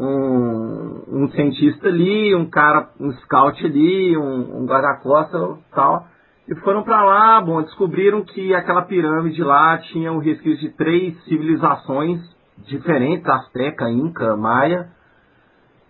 [0.01, 6.07] um, um cientista ali, um cara, um scout ali, um, um guarda-costas e tal.
[6.47, 11.23] E foram pra lá, bom, descobriram que aquela pirâmide lá tinha o resquício de três
[11.25, 12.19] civilizações
[12.65, 14.89] diferentes, Azteca, Inca, Maia.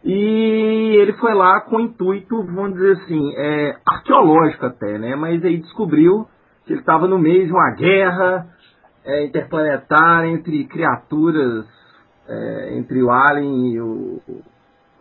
[0.03, 5.15] E ele foi lá com intuito, vamos dizer assim, é, arqueológico até, né?
[5.15, 6.27] Mas aí descobriu
[6.65, 8.47] que ele estava no meio de uma guerra
[9.05, 11.65] é, interplanetária entre criaturas,
[12.31, 14.21] é, entre o Alien e o,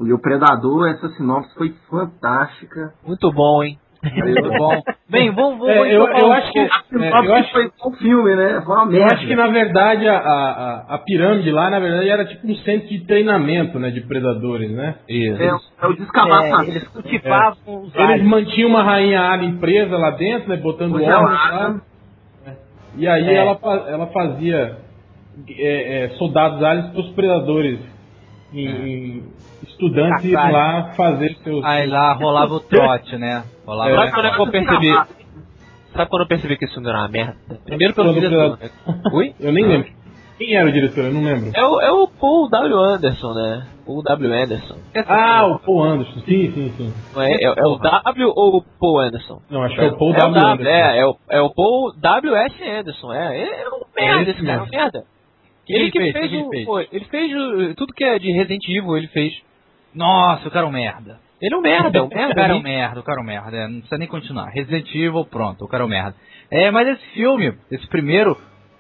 [0.00, 0.88] e o Predador.
[0.88, 2.92] Essa sinopse foi fantástica.
[3.06, 3.78] Muito bom, hein?
[4.02, 4.80] Muito bom.
[5.10, 6.58] Bem, vamos, vamos É, eu, eu acho que.
[6.58, 8.62] A é, sinopse eu acho, foi um filme, né?
[8.64, 9.14] Foi uma eu merda.
[9.14, 12.88] acho que na verdade a, a, a pirâmide lá, na verdade, era tipo um centro
[12.88, 14.94] de treinamento, né, de predadores, né?
[15.06, 15.42] Isso.
[15.42, 15.48] É,
[15.82, 16.70] é o É, descavaçamento.
[16.70, 18.26] eles cultivavam os Eles aliens.
[18.28, 21.68] mantinham uma rainha alien presa lá dentro, né, botando ovos Congelada.
[21.74, 21.80] lá.
[22.96, 23.34] E aí É.
[23.36, 24.78] ela, ela fazia
[25.48, 27.78] é, é, soldados aliens para os predadores,
[28.52, 29.24] em, em
[29.66, 30.52] estudantes Caçarem.
[30.52, 31.64] lá fazer seus...
[31.64, 33.44] Aí lá rolava o trote, né?
[33.66, 34.92] Rolava Sabe o quando é que eu percebi?
[35.94, 37.36] Sabe quando eu percebi que esse filme era uma merda?
[37.64, 38.58] Primeiro pelo Quando diretor.
[38.58, 38.70] né?
[39.12, 39.34] Oi?
[39.40, 39.90] Eu nem lembro.
[40.38, 41.04] Quem era o diretor?
[41.04, 41.50] Eu não lembro.
[41.52, 42.74] É o, é o Paul W.
[42.78, 43.66] Anderson, né?
[43.84, 44.32] Paul W.
[44.32, 44.76] Anderson.
[45.06, 46.20] Ah, o Paul Anderson.
[46.20, 46.94] Sim, sim, sim.
[47.14, 49.42] Não é, é, é o W ou o Paul Anderson?
[49.50, 50.40] Não, acho que é o Paul é o W.
[50.40, 50.70] W, Anderson.
[50.70, 52.54] é, é o, é o Paul W.S.
[52.64, 53.38] Anderson, é.
[53.38, 55.04] Ele é um merda, esse esse cara, é um merda.
[55.72, 56.12] Que ele que fez?
[56.12, 56.64] fez, Que ele o, fez?
[56.66, 59.32] pô, ele fez o- tudo que é de Resident Evil, ele fez.
[59.94, 61.18] Nossa, o cara é um merda.
[61.40, 62.34] Ele é um merda, é O merda.
[62.34, 63.56] cara é um merda, o cara é um merda.
[63.56, 64.50] é, não precisa nem continuar.
[64.50, 66.14] Resident Evil, pronto, o cara é um merda.
[66.50, 68.36] É, mas esse filme, esse primeiro,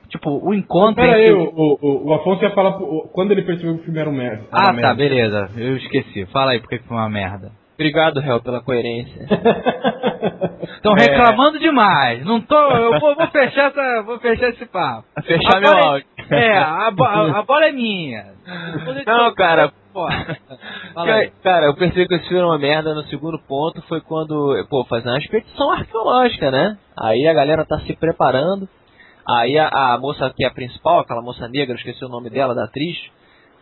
[0.08, 2.72] tipo, o encontro Pera aí, entre- o, o, o Afonso ia falar
[3.12, 4.42] quando ele percebeu que o filme era um merda.
[4.42, 4.94] era Ah, uma tá, merda.
[4.94, 5.50] beleza.
[5.56, 6.26] Eu esqueci.
[6.26, 7.52] Fala aí porque que foi uma merda.
[7.74, 9.26] Obrigado, Hel, pela coerência.
[10.76, 11.00] Estão É.
[11.02, 12.24] reclamando demais.
[12.26, 12.54] Não tô.
[12.54, 14.02] Eu vou, vou fechar essa.
[14.02, 15.04] Vou fechar esse papo.
[15.24, 16.06] Fechar A meu é- áudio.
[16.30, 18.26] É, a, bo- a- bola é minha.
[19.06, 19.72] Não, cara.
[20.94, 24.64] Cara, cara, eu percebi que esse filme era uma merda no segundo ponto foi quando,
[24.70, 26.78] pô, fazer uma expedição arqueológica, né?
[26.96, 28.68] Aí a galera tá se preparando.
[29.28, 32.54] Aí a, a moça que é a principal, aquela moça negra, esqueci o nome dela,
[32.54, 32.96] da atriz,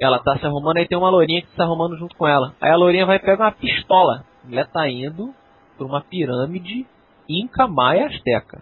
[0.00, 2.54] ela tá se arrumando, aí tem uma lourinha que tá se arrumando junto com ela.
[2.60, 4.24] Aí a lourinha vai pegar uma pistola.
[4.44, 5.34] A mulher tá indo
[5.76, 6.86] pra uma pirâmide
[7.28, 8.60] Inca Maia Azteca.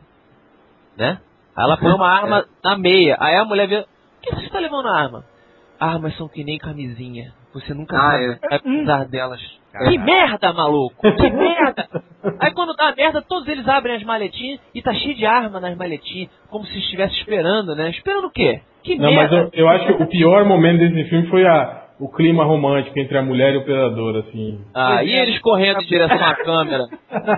[0.96, 1.18] Né?
[1.56, 3.16] Aí ela põe uma arma na meia.
[3.20, 3.84] Aí a mulher vê,
[4.26, 5.24] que você tá levando a arma?
[5.78, 7.32] Armas são que nem camisinha.
[7.52, 8.38] Você nunca Ah, é.
[8.50, 9.40] vai precisar delas.
[9.72, 9.90] Caraca.
[9.90, 10.94] Que merda, maluco!
[11.16, 11.88] Que merda!
[12.40, 15.76] Aí quando dá merda, todos eles abrem as maletinhas e tá cheio de arma nas
[15.76, 17.90] maletinhas, como se estivesse esperando, né?
[17.90, 18.60] Esperando o quê?
[18.82, 19.50] Que Não, mas merda!
[19.52, 23.18] eu, eu acho que o pior momento desse filme foi a, o clima romântico entre
[23.18, 24.60] a mulher e o predador, assim.
[24.74, 26.84] Ah, e eles correndo em direção à câmera,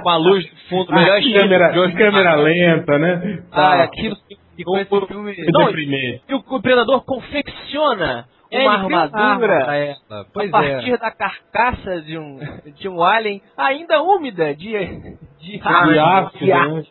[0.03, 1.95] com a luz do fundo, melhor Ah, estilo câmera, de hoje.
[1.97, 3.43] câmera lenta, né?
[3.51, 4.17] Ah, aquilo
[4.59, 5.35] E com esse filme.
[5.35, 5.71] Que Não.
[5.71, 10.27] E o, o predador confecciona É, uma armadura ela.
[10.33, 10.99] Pois a partir é.
[10.99, 12.39] da carcaça de um,
[12.75, 14.73] de um alien ainda úmida de,
[15.39, 16.83] de De ácido, né?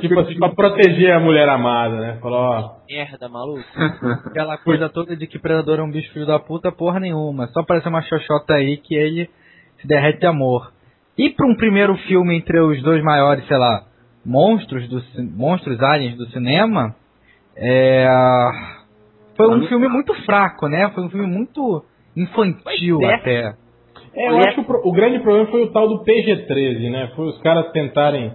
[0.00, 2.18] Tipo assim, pra proteger a mulher amada, né?
[2.20, 3.64] Falou, ó, Merda, maluco.
[4.26, 7.46] Aquela coisa toda de que Predador é um bicho filho da puta, porra nenhuma.
[7.48, 9.30] Só parece uma xoxota aí que ele
[9.80, 10.72] se derrete de amor.
[11.16, 13.84] E pra um primeiro filme entre os dois maiores, sei lá,
[14.24, 15.00] monstros do
[15.36, 16.96] monstros aliens do cinema,
[17.56, 18.06] é
[19.36, 20.90] foi um filme muito fraco, né?
[20.94, 21.84] Foi um filme muito
[22.16, 23.14] infantil é.
[23.14, 23.52] até.
[24.14, 27.10] É, eu acho que o, pro- o grande problema foi o tal do PG-13, né?
[27.14, 28.32] Foi os caras tentarem.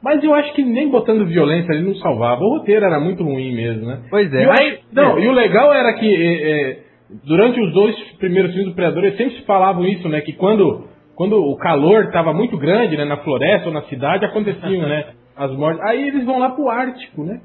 [0.00, 2.40] Mas eu acho que nem botando violência ele não salvava.
[2.44, 4.02] O roteiro era muito ruim mesmo, né?
[4.08, 6.78] Pois é, E, mas- acho- não, e o legal era que é, é,
[7.26, 10.20] durante os dois primeiros filmes do Predador, eles sempre se falavam isso, né?
[10.20, 10.84] Que quando,
[11.16, 13.04] quando o calor estava muito grande, né?
[13.04, 15.06] Na floresta ou na cidade, aconteciam, né?
[15.36, 15.82] As mortes.
[15.82, 17.40] Aí eles vão lá pro Ártico, né?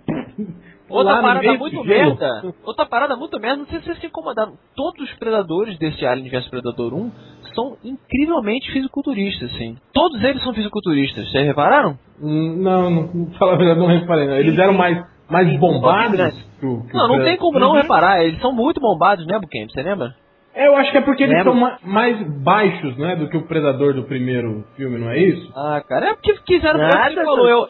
[0.92, 2.54] Outra Lá parada muito merda.
[2.64, 4.54] Outra parada muito merda, não sei se vocês se incomodaram.
[4.76, 7.12] Todos os predadores desse Alien vs Predador 1
[7.56, 9.78] são incrivelmente fisiculturistas, assim.
[9.94, 11.98] Todos eles são fisiculturistas, vocês repararam?
[12.22, 14.28] Hum, Não, não, pra falar a verdade, não reparei.
[14.28, 14.36] Não.
[14.36, 16.86] Eles eram mais, mais bombados que o.
[16.86, 19.68] que Não, não tem como não reparar, eles são muito bombados, né, Buquem?
[19.68, 20.14] Você lembra?
[20.54, 21.52] É, eu acho que é porque eles Lembra?
[21.54, 25.50] são ma- mais baixos, né, do que o Predador do primeiro filme, não é isso?
[25.56, 27.68] Ah, cara, é porque quiseram fazer o que Nada, falou, é o,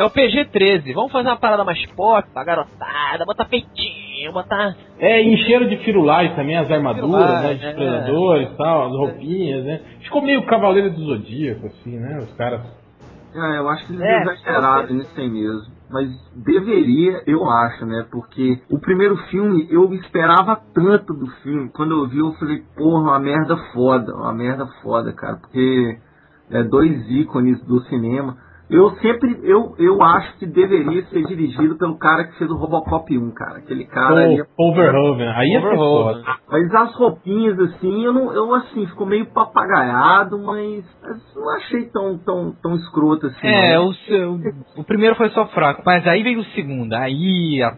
[0.00, 0.38] é o Gigante.
[0.38, 0.94] É o PG-13.
[0.94, 4.74] Vamos fazer uma parada mais pop, pra garotada, botar peitinho, botar.
[4.98, 7.72] É, encheram de firulais também as armaduras, Firulais, né, de é.
[7.72, 9.80] predadores e tal, as roupinhas, né.
[10.00, 12.80] Ficou meio Cavaleiro do Zodíaco, assim, né, os caras...
[13.32, 15.80] É, eu acho que eles É, exageraram nisso aí mesmo.
[15.88, 18.06] Mas deveria, eu acho, né?
[18.10, 21.68] Porque o primeiro filme, eu esperava tanto do filme.
[21.70, 25.36] Quando eu vi, eu falei, porra, uma merda foda, uma merda foda, cara.
[25.36, 25.98] Porque
[26.50, 28.36] é dois ícones do cinema.
[28.70, 33.18] Eu sempre, eu, eu acho que deveria ser dirigido pelo cara que fez o Robocop
[33.18, 33.58] 1, cara.
[33.58, 34.44] Aquele cara ali.
[34.56, 36.22] Pô, Overhoven, aí Overhoven.
[36.24, 36.36] foda.
[36.48, 41.86] Mas as roupinhas, assim, eu não, eu assim, ficou meio papagaiado, mas, mas não achei
[41.90, 43.46] tão, tão, tão escroto assim.
[43.46, 44.38] É, o, seu-
[44.76, 46.92] o primeiro foi só fraco, mas aí veio o segundo.
[46.94, 47.60] Aí.
[47.62, 47.76] a-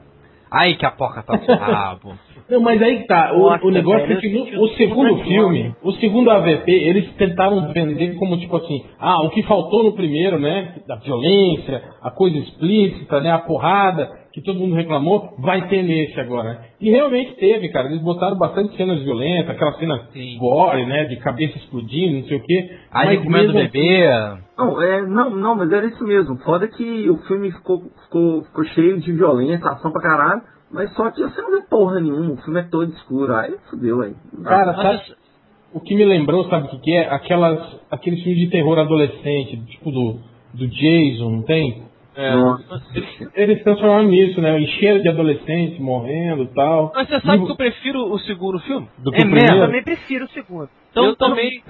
[0.54, 2.12] Aí que a porca tá no rabo.
[2.52, 3.32] Não, mas aí que tá.
[3.32, 6.70] O, Nossa, o negócio velho, é que no- o segundo segundo filme, o segundo AVP,
[6.70, 10.74] eles tentaram vender como tipo assim, ah, o que faltou no primeiro, né?
[10.86, 13.30] Da violência, a coisa explícita, né?
[13.30, 16.58] A porrada, que todo mundo reclamou, vai ter nesse agora, né?
[16.78, 17.88] E realmente teve, cara.
[17.88, 20.36] Eles botaram bastante cenas violentas, aquela cena Sim.
[20.38, 21.04] gore, né?
[21.04, 22.70] De cabeça explodindo, não sei o quê.
[22.92, 24.08] Aí mas comendo mesmo bebê.
[24.58, 26.36] Não, é, não, não, mas era isso mesmo.
[26.44, 31.10] Foda que o filme ficou, ficou, ficou cheio de violência, ação pra caralho, mas só
[31.10, 33.34] que você não vê porra nenhuma, o filme é todo escuro.
[33.34, 34.14] Aí fudeu aí.
[34.44, 35.16] Cara, Mas sabe,
[35.72, 37.08] o que me lembrou, sabe o que, que é?
[37.12, 40.18] Aquelas, aqueles filmes de terror adolescente, tipo do,
[40.54, 41.84] do Jason, não tem?
[42.14, 42.34] É.
[42.34, 42.82] Nossa.
[43.34, 44.60] Eles transformaram nisso, né?
[44.60, 46.92] Encheram de adolescentes morrendo e tal.
[46.94, 48.86] Mas você sabe E- que eu prefiro o segundo filme?
[48.98, 49.66] do que É o mesmo, eu primeiro.
[49.66, 50.68] também prefiro o segundo.
[50.90, 51.62] Então Eu também.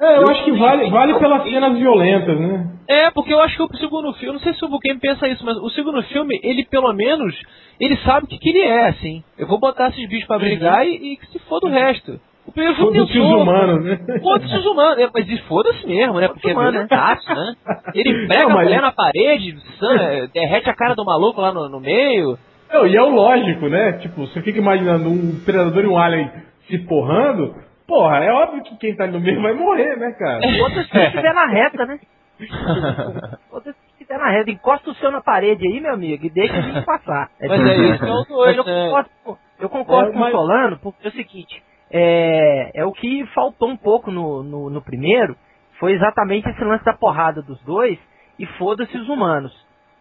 [0.00, 2.70] É, eu acho que vale, vale pelas cenas violentas, né?
[2.88, 5.44] É, porque eu acho que o segundo filme, não sei se o Buquem pensa isso,
[5.44, 7.34] mas o segundo filme, ele pelo menos,
[7.80, 9.24] ele sabe o que, que ele é, assim.
[9.38, 12.20] Eu vou botar esses bichos pra brigar e, e que se foda o resto.
[12.46, 13.98] O primeiro filme Foda-se os humanos, né?
[14.22, 16.28] Foda-se os humanos, é, mas e foda-se mesmo, né?
[16.28, 16.60] Porque é né?
[16.60, 17.54] violentaço, né?
[17.94, 21.52] Ele prega Não, a mulher na parede, san- é, derrete a cara do maluco lá
[21.52, 22.38] no, no meio.
[22.72, 23.94] Não, e é o lógico, né?
[23.94, 26.30] Tipo, você fica imaginando um predador e um alien
[26.68, 27.54] se porrando.
[27.86, 30.40] Porra, é óbvio que quem tá ali no meio vai morrer, né, cara?
[30.62, 32.00] Outra se estiver na reta, né?
[33.50, 34.50] Outra se estiver na reta.
[34.50, 37.30] Encosta o seu na parede aí, meu amigo, e deixa a gente passar.
[37.40, 38.84] Mas é isso que é dois, eu né?
[38.86, 42.84] concordo, com- eu concordo É, com mas- o Solano, porque é o seguinte, é, é
[42.84, 45.36] o que faltou um pouco no, no, no primeiro,
[45.78, 47.98] foi exatamente esse lance da porrada dos dois,
[48.38, 49.52] e foda-se os humanos,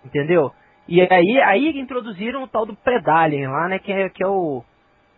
[0.04, 0.52] entendeu?
[0.88, 4.62] E aí, aí introduziram o tal do Predalien lá, né, que é, que é o,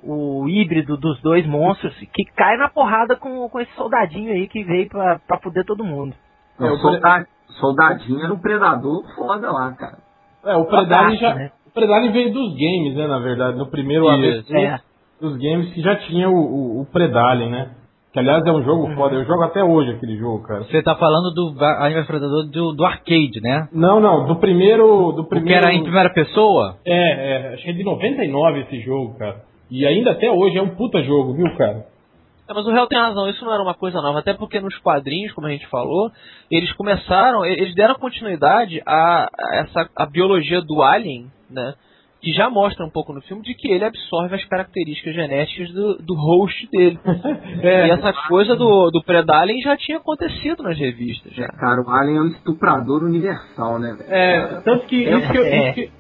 [0.04, 4.64] o híbrido dos dois monstros, que cai na porrada com, com esse soldadinho aí que
[4.64, 6.14] veio pra, pra fuder todo mundo.
[6.60, 7.28] Não, É, o solda-
[7.60, 9.98] soldadinho era um predador foda lá, cara.
[10.46, 11.34] É, o Predalin já.
[11.36, 11.52] né?
[11.68, 13.58] O Predalin veio dos games, né, na verdade.
[13.58, 14.52] No primeiro Isso.
[14.54, 14.80] AVP É.
[15.20, 17.72] dos games que já tinha o, o, o Predalin, né?
[18.14, 20.64] Que aliás é um jogo foda, eu jogo até hoje aquele jogo, cara.
[20.64, 23.68] Você tá falando do Alien vs Predador do, do arcade, né?
[23.72, 25.12] Não, não, do primeiro.
[25.12, 25.66] Do O que primeiro.
[25.66, 26.78] era em primeira pessoa?
[26.86, 29.42] É, é, acho que é de 99 esse jogo, cara.
[29.70, 31.86] E ainda até hoje é um puta jogo, viu, cara?
[32.50, 34.78] É, mas o réu tem razão, isso não era uma coisa nova, até porque nos
[34.78, 36.10] quadrinhos, como a gente falou,
[36.50, 41.74] eles começaram, eles deram continuidade a, a essa a biologia do alien, né?
[42.22, 45.98] Que já mostra um pouco no filme de que ele absorve as características genéticas do,
[45.98, 46.98] do host dele.
[47.62, 47.88] É.
[47.88, 51.34] E essa coisa do, do Predalien já tinha acontecido nas revistas.
[51.34, 51.46] Já.
[51.46, 54.14] É, cara, o Alien é um estuprador universal, né, velho?
[54.14, 55.70] É, tanto que isso que, eu, É.
[55.70, 55.92] isso que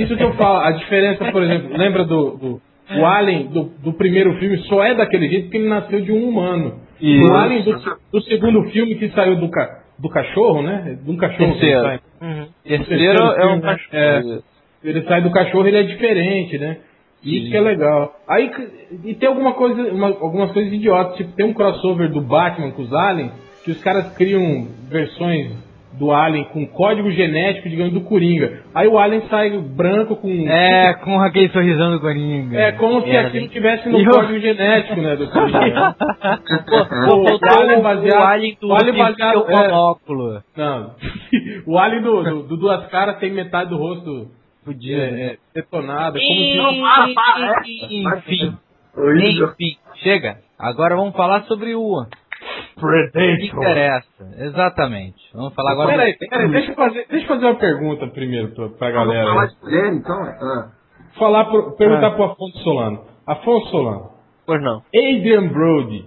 [0.00, 2.62] isso que eu falo, a diferença, por exemplo, lembra do, do
[2.98, 6.28] o Alien do, do primeiro filme só é daquele jeito porque ele nasceu de um
[6.28, 6.80] humano.
[7.00, 7.24] Isso.
[7.30, 7.72] O Alien do,
[8.12, 10.98] do segundo filme que saiu do, ca, do cachorro, né?
[11.02, 11.82] De um cachorro que Terceiro.
[11.82, 12.00] sai.
[12.22, 12.46] Uhum.
[12.64, 13.60] Terceiro é um filme, né?
[13.62, 14.42] cachorro.
[14.82, 16.78] Ele sai do cachorro, ele é diferente, né?
[17.22, 18.16] Isso que é legal.
[18.26, 18.50] Aí,
[19.04, 22.80] e tem alguma coisa, uma- algumas coisas idiotas, tipo, tem um crossover do Batman com
[22.82, 23.30] os aliens,
[23.62, 25.52] que os caras criam versões
[26.00, 28.62] do Alien com código genético, digamos, do Coringa.
[28.74, 30.28] Aí o Alien sai branco com.
[30.48, 32.58] É, com aquele sorrisão do Coringa.
[32.58, 33.50] É como se Merda, aquilo hein?
[33.52, 35.94] tivesse no E o- código genético, né, do Coringa.
[37.06, 39.56] Pô, o faltou Alien o, baseado- o Alien do o Alien baseado- o é.
[39.68, 40.42] monóculo.
[40.56, 40.94] Não.
[41.66, 44.28] O Alien do, do, do Duas Caras tem metade do rosto
[44.64, 45.00] Fudido.
[45.00, 46.16] é, é, detonado.
[46.18, 46.56] É como se.
[46.58, 47.60] Enfim, para, para, é.
[48.16, 48.56] enfim,
[49.42, 50.38] enfim, chega.
[50.58, 52.04] Agora vamos falar sobre o
[52.80, 53.30] Predator.
[53.64, 54.06] interessa.
[54.38, 55.16] Exatamente.
[55.34, 55.88] Vamos falar agora.
[55.90, 59.26] Peraí, peraí, deixa eu fazer, deixa eu fazer uma pergunta primeiro pra, pra Vamos galera.
[59.30, 60.22] falar de mulher, então?
[60.22, 60.68] Ah.
[61.18, 63.04] Falar pro, perguntar pro Afonso Solano.
[63.26, 64.10] Afonso Solano,
[64.46, 64.82] Pois não.
[64.94, 66.04] Adrian Brody.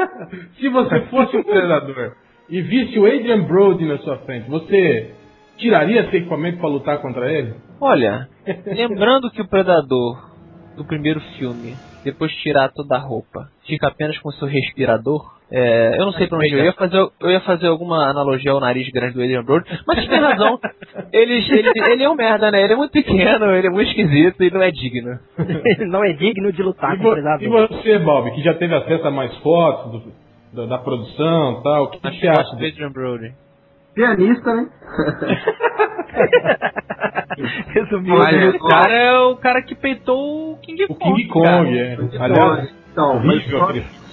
[0.58, 2.12] Se você fosse um predador
[2.48, 5.12] e visse o Adrian Brody na sua frente, você
[5.56, 7.54] tiraria seu equipamento pra lutar contra ele?
[7.80, 8.28] Olha,
[8.66, 10.30] lembrando que o Predador
[10.76, 11.74] do primeiro filme,
[12.06, 15.22] depois de tirar toda a roupa, fica apenas com seu respirador.
[15.52, 16.96] é, eu não sei pra onde eu ia fazer.
[17.20, 20.58] Eu ia fazer alguma analogia ao nariz grande do Adrian Brody, mas tem razão.
[21.12, 22.62] Ele, ele, ele é um merda, né?
[22.62, 25.18] Ele é muito pequeno, ele é muito esquisito e não é digno.
[25.88, 29.06] não é digno de lutar E, com vo- e você, Bob, que já teve acesso
[29.06, 30.12] a mais fotos do-
[30.52, 32.64] da, da produção e tal, o que, que você acha do?
[32.66, 33.32] Adrian Brody.
[33.94, 34.68] Pianista, né?
[37.68, 41.14] Resumindo, Mas Olha, o cara é o cara que peitou o King O Kong.
[41.14, 41.68] King Kong, cara.
[41.68, 41.96] é.
[42.18, 43.58] Aliás, então, mas horrível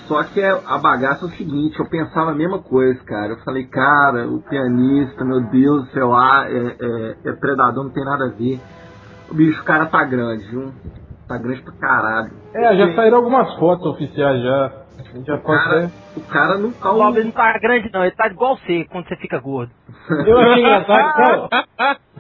[0.08, 3.34] só, só que é- a bagaça é o seguinte, eu pensava a mesma coisa, cara.
[3.34, 8.04] Eu falei, cara, o pianista, meu Deus, sei lá, é, é, é predador, não tem
[8.04, 8.60] nada a ver.
[9.32, 10.74] O bicho, o cara tá grande, viu?
[11.28, 12.32] Tá grande pra caralho.
[12.54, 14.83] É, já saíram algumas fotos oficiais já.
[15.00, 17.90] A gente já pode cara, o cara não tá O Bob ele não tá grande
[17.92, 19.72] não, ele tá igual você quando você fica gordo.
[20.26, 21.50] Eu achei engraçado.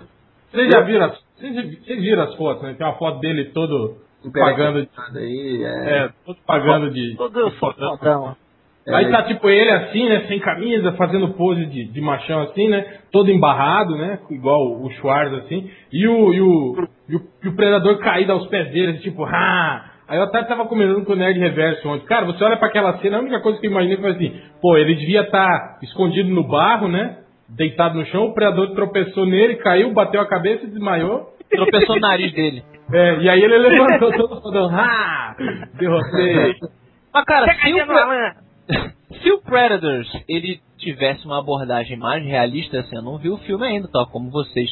[0.54, 2.76] Vocês já viram as, vocês, viram as fotos, né?
[2.76, 3.98] Tem uma foto dele todo
[4.32, 7.16] pagando, aí, é, é, todo pagando de.
[7.18, 8.36] Todo eu sou fodão.
[8.86, 10.28] é, Aí tá tipo ele assim, né?
[10.28, 13.00] Sem camisa, fazendo pose de, de machão assim, né?
[13.12, 14.20] Todo embarrado, né?
[14.30, 15.72] Igual o Schwarz assim.
[15.92, 19.93] E o, e o, e o, e o predador caído aos pés dele, tipo, ah!
[20.14, 22.06] Aí eu até tava comentando com o Nerd Reverso ontem.
[22.06, 24.78] Cara, você olha pra aquela cena, a única coisa que eu imaginei foi assim, pô,
[24.78, 27.18] ele devia estar escondido no barro, né?
[27.50, 31.34] Deitado no chão, o predador tropeçou nele, caiu, bateu a cabeça e desmaiou.
[31.50, 32.64] Tropeçou no nariz dele.
[32.94, 35.36] É, e aí ele levantou todo fodão, ah!
[35.80, 36.54] Derrotei.
[37.12, 38.34] Mas cara, se o, Pre- Alan.
[39.24, 43.66] se o Predators ele tivesse uma abordagem mais realista, assim, eu não vi o filme
[43.66, 44.70] ainda, tal como vocês.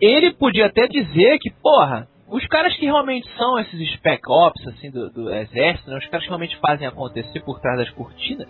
[0.00, 4.90] Ele podia até dizer que, porra, os caras que realmente são esses spec ops, assim,
[4.90, 8.48] do, do exército, né, os caras que realmente fazem acontecer por trás das cortinas,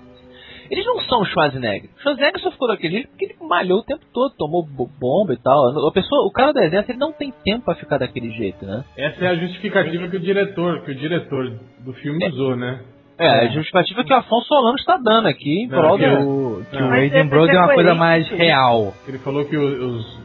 [0.70, 1.90] eles não são o Schwarzenegger.
[1.96, 5.34] O Schwarzenegger só ficou daquele jeito porque ele malhou o tempo todo, tomou bo- bomba
[5.34, 5.86] e tal.
[5.88, 8.84] A pessoa, o cara do exército, ele não tem tempo pra ficar daquele jeito, né?
[8.96, 12.80] Essa é a justificativa que o diretor, que o diretor do filme usou, né?
[13.18, 16.64] É, a justificativa que o Afonso Solano está dando aqui em prol do...
[16.70, 18.94] Que o Adrian é- Brody é é uma coisa coerente mais real.
[19.06, 19.78] Ele falou que os,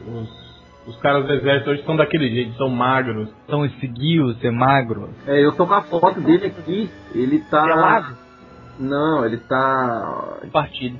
[0.06, 0.47] os,
[0.88, 3.28] os caras do exército hoje são daquele jeito, são magros.
[3.66, 5.10] Esse guio, ser magro.
[5.26, 7.62] é, eu tô com a foto dele aqui, ele tá.
[7.64, 8.16] Pelado?
[8.80, 10.38] Não, ele tá.
[10.52, 10.98] Partilho.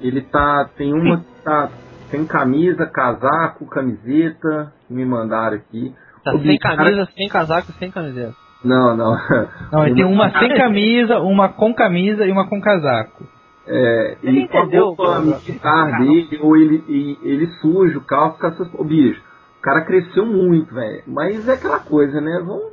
[0.00, 0.68] Ele tá.
[0.76, 1.68] Tem uma que tá.
[2.10, 4.72] Tem camisa, casaco, camiseta.
[4.88, 5.94] que Me mandaram aqui.
[6.24, 8.34] Tá O sem cara- camisa, sem casaco, sem camiseta.
[8.64, 9.16] Não, não.
[9.72, 13.24] Não, ele tem uma sem camisa, uma com camisa e uma com casaco.
[13.66, 15.20] É, Ele ele a entendeu, roupa cara.
[15.20, 18.68] militar dele, ou ele, e- ele suja o carro, fica essas.
[18.74, 19.22] Ô, bicho,
[19.60, 21.02] o cara cresceu muito, velho.
[21.06, 22.42] Mas é aquela coisa, né?
[22.44, 22.72] Vamos.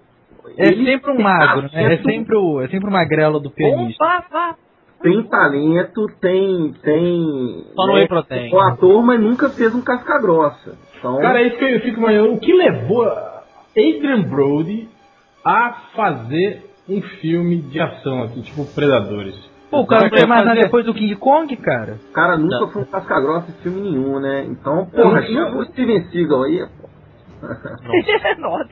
[0.57, 1.93] É ele sempre um magro, né?
[1.93, 4.03] É sempre o, é sempre o magrelo do pianista.
[4.03, 4.55] Opa, vá.
[5.03, 6.73] Tem talento, tem.
[6.81, 8.51] tem Só no né, protein.
[8.51, 10.75] O ator, mas nunca fez um casca grossa.
[10.97, 12.33] Então, Cara, é isso que eu fico imaginando.
[12.33, 14.89] O que levou Adrian Brody
[15.45, 19.35] a fazer um filme de ação, assim, tipo Predadores?
[19.69, 21.97] Pô, o cara não fez mais nada fazer- depois do King Kong, cara.
[22.09, 22.69] o cara nunca Não.
[22.69, 24.45] foi um casca grossa em filme nenhum, né?
[24.45, 26.65] Então, porra, chama o Steven Seagal aí,
[28.39, 28.69] Nossa.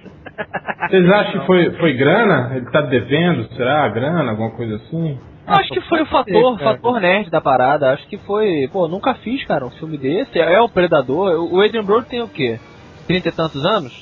[0.90, 2.56] Vocês acham que foi, foi grana?
[2.56, 3.88] Ele tá devendo, será?
[3.90, 5.20] Grana, alguma coisa assim?
[5.48, 7.92] Acho que foi o fator, fator nerd da parada.
[7.92, 8.68] Acho que foi.
[8.72, 10.40] Pô, nunca fiz, cara, um filme desse.
[10.40, 11.54] É o Predador.
[11.54, 12.60] O Adrian Brody tem o quê?
[13.08, 13.94] Trinta e tantos anos?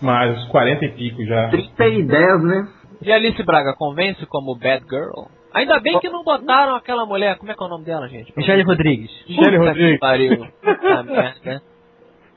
[0.00, 1.48] Mas uns 40 e pico já.
[1.50, 2.68] 30 e 10, né?
[3.02, 5.26] E Alice Braga convence como Bad Girl?
[5.52, 7.36] Ainda bem que não botaram aquela mulher.
[7.36, 8.32] Como é que é o nome dela, gente?
[8.36, 9.10] Michele Rodrigues.
[9.28, 10.00] Michele Puta que Rodrigues.
[10.00, 10.46] Pariu.
[10.62, 11.62] Puta merda.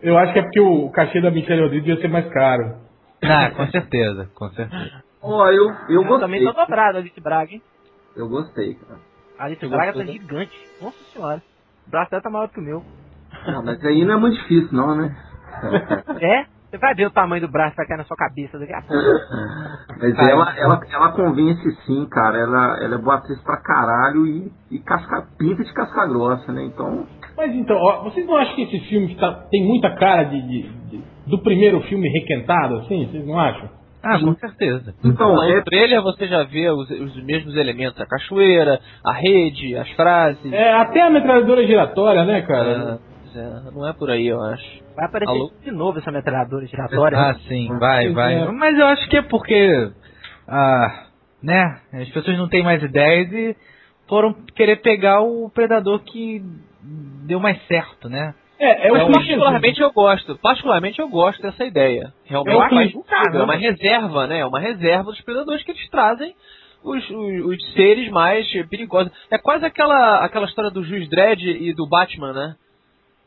[0.02, 2.78] Eu acho que é porque o cachê da Michelle Rodrigues ia ser mais caro.
[3.24, 5.04] Ah, com certeza, com certeza.
[5.22, 6.54] Ó, eu, eu Eu também gostei.
[6.54, 7.62] tô dobrado, Alice Braga, hein?
[8.16, 9.00] Eu gostei, cara.
[9.38, 10.68] A Alice Você Braga gostou tá gigante.
[10.82, 11.44] Nossa senhora.
[11.88, 12.84] O braço dela tá maior que o meu.
[13.48, 15.16] Não, mas aí não é muito difícil, não, né?
[16.20, 16.46] É?
[16.72, 18.82] Você vai ver o tamanho do braço que vai cair na sua cabeça daqui a
[18.82, 19.04] pouco.
[20.00, 22.38] Mas ela, ela, ela convence sim, cara.
[22.40, 26.64] Ela, ela é boa atriz pra caralho e, e casca, pinta de casca grossa, né?
[26.64, 27.06] Então.
[27.36, 30.70] Mas então, ó, vocês não acham que esse filme tá, tem muita cara de, de-
[30.90, 33.06] de- do primeiro filme requentado, assim?
[33.12, 33.70] Vocês não acham?
[34.04, 34.96] Ah, com certeza.
[35.04, 39.76] Então, No é, trailer você já vê os, os mesmos elementos, a cachoeira, a rede,
[39.78, 40.52] as frases.
[40.52, 43.00] É, até a metralhadora giratória, né, cara?
[43.36, 44.81] É, é, não é por aí, eu acho.
[44.96, 45.52] Vai aparecer Alô?
[45.64, 47.18] de novo essa metralhadora giratória.
[47.18, 48.36] Ah, sim, vai, vai.
[48.36, 48.52] é.
[48.52, 49.92] Mas eu acho que é porque,
[50.48, 51.06] ah,
[51.42, 53.56] né, as pessoas não têm mais ideias e
[54.08, 56.42] foram querer pegar o predador que
[57.26, 58.34] deu mais certo, né?
[58.60, 59.12] É, é, o clichê.
[59.14, 60.38] particularmente eu gosto.
[60.38, 62.14] Particularmente eu gosto dessa ideia.
[62.26, 63.38] Realmente Eu acho faz que- sentido.
[63.40, 64.40] É uma reserva, né?
[64.40, 66.36] É uma reserva dos predadores que eles trazem
[66.84, 69.12] os, os, os seres mais perigosos.
[69.32, 72.56] É quase aquela, aquela história do Juiz Dredd e do Batman, né?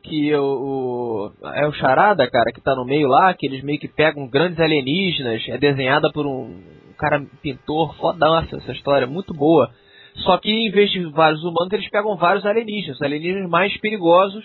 [0.05, 3.79] Que o, o- é o Charada, cara, que tá no meio lá, que eles meio
[3.79, 5.43] que pegam grandes alienígenas.
[5.49, 6.63] É desenhada por um
[6.99, 9.71] cara pintor fodaça essa história, muito boa.
[10.17, 14.45] Só que em vez de vários humanos, eles pegam vários alienígenas, alienígenas mais perigosos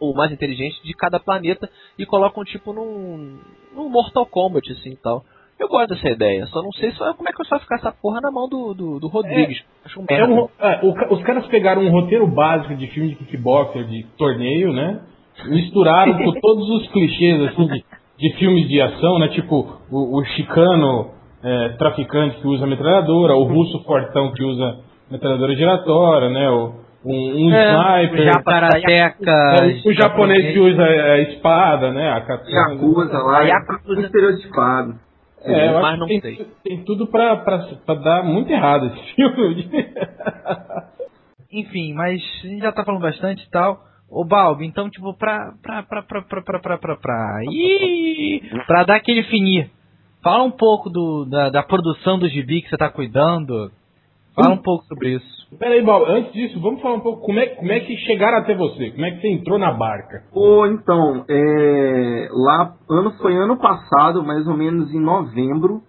[0.00, 1.68] ou mais inteligentes de cada planeta
[1.98, 3.38] e colocam tipo num,
[3.74, 5.24] num Mortal Kombat assim tal.
[5.58, 8.20] Eu gosto dessa ideia, só não sei só como é que vai ficar essa porra
[8.20, 9.62] na mão do, do, do Rodrigues.
[9.84, 10.34] Acho um É merda.
[10.34, 14.72] um- é, o os caras pegaram um roteiro básico de filme de kickboxer, de torneio,
[14.72, 15.00] né?
[15.46, 17.84] Misturaram com todos os clichês assim, de,
[18.18, 19.28] de filmes de ação, né?
[19.28, 21.10] Tipo o, o chicano
[21.42, 24.78] é, traficante que usa metralhadora, o russo fortão que usa
[25.10, 26.50] metralhadora giratória, né?
[26.50, 26.72] O,
[27.04, 32.10] um, um É, sniper, já- Karateka, é, o, o japonês que usa a espada, né?
[32.10, 32.50] A katana.
[32.74, 34.00] Yakuza lá, A é Yakuza.
[34.02, 35.05] estereotipado.
[35.46, 36.36] É, eu Mas não que sei.
[36.36, 39.70] tem, tem tudo pra, pra, pra dar muito errado esse filme.
[41.52, 43.80] Enfim, mas a gente já tá falando bastante e tal.
[44.08, 45.52] Ô Balbi, então, tipo, pra.
[45.62, 45.82] pra.
[45.82, 46.02] pra.
[46.02, 46.22] pra.
[46.22, 46.42] pra.
[46.42, 46.60] pra.
[46.60, 46.78] pra.
[46.78, 46.96] pra.
[46.96, 47.40] pra.
[47.50, 49.70] Ih, pra dar aquele finir.
[50.22, 53.70] Fala um pouco do, da, da produção do gibi que você tá cuidando.
[54.34, 55.35] Fala um pouco sobre isso.
[55.58, 58.38] Pera aí, Bob, antes disso, vamos falar um pouco como é, como é que chegaram
[58.38, 60.24] até você, como é que você entrou na barca.
[60.32, 65.82] Ou então, é, lá, ano, foi ano passado, mais ou menos em novembro,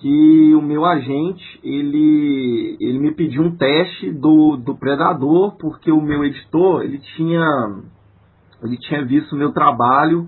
[0.00, 6.00] que o meu agente, ele, ele me pediu um teste do, do Predador, porque o
[6.00, 7.46] meu editor, ele tinha,
[8.62, 10.26] ele tinha visto o meu trabalho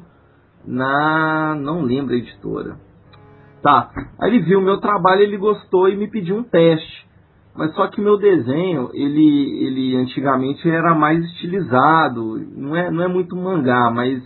[0.67, 2.77] na, não lembro a editora.
[3.63, 3.91] Tá,
[4.21, 7.08] aí ele viu o meu trabalho, ele gostou e me pediu um teste.
[7.57, 13.09] Mas só que meu desenho, ele, ele antigamente era mais estilizado, não é, não é
[13.09, 14.23] muito mangá, mas,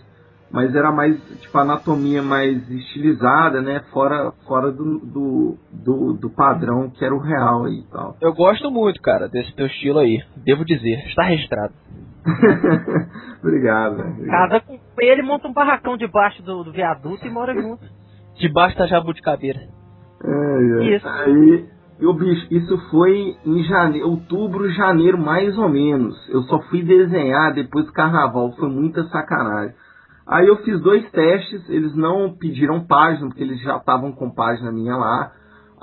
[0.51, 3.81] mas era mais, tipo, anatomia mais estilizada, né?
[3.91, 8.15] Fora, fora do, do, do, do padrão que era o real aí e tal.
[8.21, 10.19] Eu gosto muito, cara, desse teu estilo aí.
[10.45, 11.73] Devo dizer, está registrado.
[13.41, 13.99] Obrigado.
[13.99, 14.49] Obrigado.
[14.49, 17.83] Casa com ele, monta um barracão debaixo do, do viaduto e mora junto.
[18.39, 19.59] Debaixo da jabuticabeira.
[20.23, 20.95] É, é.
[20.95, 21.07] Isso.
[21.07, 21.67] Aí,
[22.03, 26.15] eu, bicho, isso foi em janeiro, outubro, janeiro, mais ou menos.
[26.29, 29.73] Eu só fui desenhar depois do carnaval, foi muita sacanagem.
[30.27, 34.71] Aí eu fiz dois testes, eles não pediram página, porque eles já estavam com página
[34.71, 35.31] minha lá.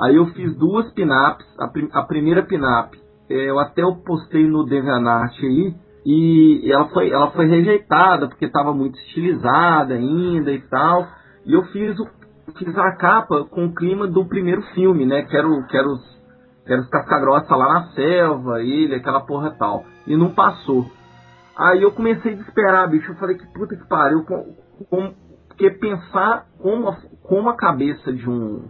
[0.00, 2.94] Aí eu fiz duas pinaps, a, prim- a primeira pinap,
[3.28, 8.46] é, eu até eu postei no DeviantArt aí, e ela foi, ela foi rejeitada, porque
[8.46, 11.06] estava muito estilizada ainda e tal.
[11.46, 12.19] E eu fiz o
[12.52, 15.22] fiz a capa com o clima do primeiro filme, né?
[15.22, 16.00] Que era, o- que era os,
[17.56, 19.84] lá na selva, ele, aquela porra tal.
[20.06, 20.86] E não passou.
[21.56, 23.10] Aí eu comecei a desesperar, bicho.
[23.10, 24.24] Eu falei que puta que pariu.
[24.24, 28.64] Porque pensar como a, como a cabeça de um,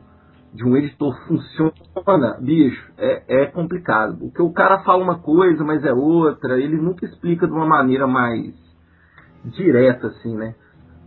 [0.53, 4.19] de um editor funciona, bicho, é, é complicado.
[4.19, 6.59] Porque o cara fala uma coisa, mas é outra.
[6.61, 8.55] Ele nunca explica de uma maneira mais
[9.45, 10.55] direta, assim, né?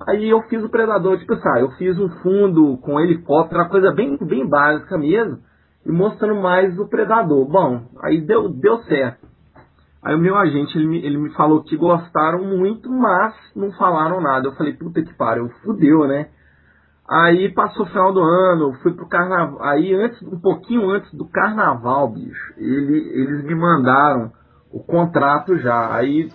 [0.08, 3.70] Aí eu fiz o Predador, tipo assim, ah, eu fiz um fundo com helicóptero, uma
[3.70, 5.40] coisa bem, bem básica mesmo,
[5.86, 7.46] e mostrando mais o Predador.
[7.46, 9.26] Bom, aí deu, deu certo.
[10.04, 14.20] Aí o meu agente, ele me, ele me falou que gostaram muito, mas não falaram
[14.20, 14.48] nada.
[14.48, 16.28] Eu falei, puta que pariu, fudeu, né?
[17.10, 19.64] Aí passou o final do ano, fui pro carnaval.
[19.64, 24.32] Aí antes, um pouquinho antes do carnaval, bicho, ele, eles me mandaram
[24.72, 25.96] o contrato já.
[25.96, 26.30] Aí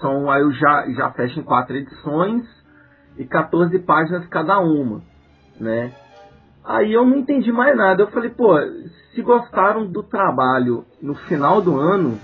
[0.00, 2.55] são, aí eu já, já fecho em quatro edições
[3.18, 5.02] e 14 páginas cada uma,
[5.58, 5.92] né?
[6.64, 8.02] Aí eu não entendi mais nada.
[8.02, 8.58] Eu falei, pô,
[9.14, 12.18] se gostaram do trabalho no final do ano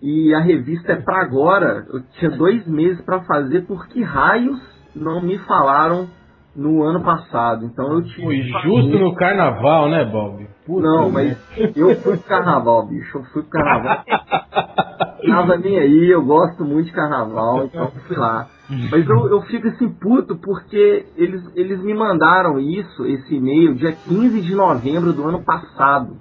[0.00, 4.60] e a revista é pra agora, eu tinha dois meses pra fazer, por que raios
[4.94, 6.08] não me falaram
[6.54, 7.64] no ano passado?
[7.64, 8.22] Então eu tive.
[8.22, 10.46] Foi justo no carnaval, né, Bob?
[10.64, 11.36] Puta Não, mas
[11.76, 13.18] eu fui pro carnaval, bicho.
[13.18, 14.04] Eu fui pro carnaval.
[15.26, 18.48] tava nem aí, eu gosto muito de carnaval, então fui lá.
[18.90, 23.96] Mas eu, eu fico assim puto porque eles, eles me mandaram isso, esse e-mail, dia
[23.96, 26.16] 15 de novembro do ano passado.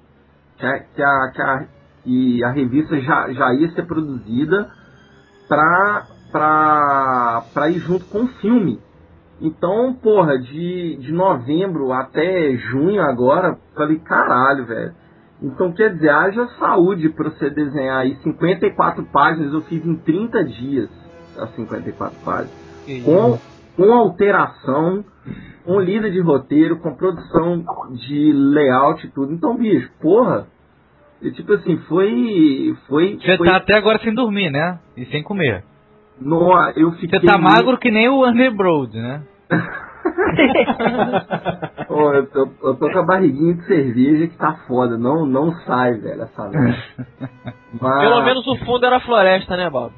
[0.57, 1.67] Que a, que a, que a,
[2.03, 4.69] que a revista já, já ia ser produzida
[5.47, 8.79] pra, pra, pra ir junto com o filme.
[9.39, 14.93] Então, porra, de, de novembro até junho agora, falei, caralho, velho.
[15.41, 20.43] Então, quer dizer, haja saúde pra você desenhar aí 54 páginas, eu fiz em 30
[20.45, 20.89] dias
[21.37, 22.67] as 54 páginas.
[23.05, 23.39] Com,
[23.75, 25.05] com alteração,
[25.63, 29.33] com lida de roteiro, com produção de layout e tudo.
[29.33, 30.47] Então, bicho, porra,
[31.21, 32.75] e, tipo assim, foi.
[32.87, 34.79] foi Você foi, tá até agora sem dormir, né?
[34.95, 35.63] E sem comer.
[36.19, 39.23] no, eu fiquei Você tá magro que nem o Underbroad, né?
[41.87, 45.51] Pô, eu, tô, eu tô com a barriguinha de cerveja que tá foda, não, não
[45.65, 46.77] sai, velho, essa merda.
[47.79, 49.93] Mas, Pelo menos o fundo era floresta, né, Bob?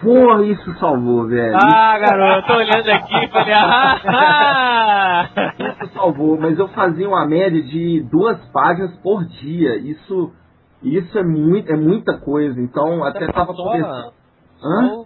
[0.00, 1.56] Porra, isso salvou, velho.
[1.56, 5.28] Ah, garoto, tô olhando aqui e falei, ah, ah.
[5.84, 9.76] Isso salvou, mas eu fazia uma média de duas páginas por dia.
[9.76, 10.32] Isso,
[10.82, 12.60] isso é, muito, é muita coisa.
[12.60, 14.12] Então, até tava Só, conversando.
[14.64, 15.04] Hã?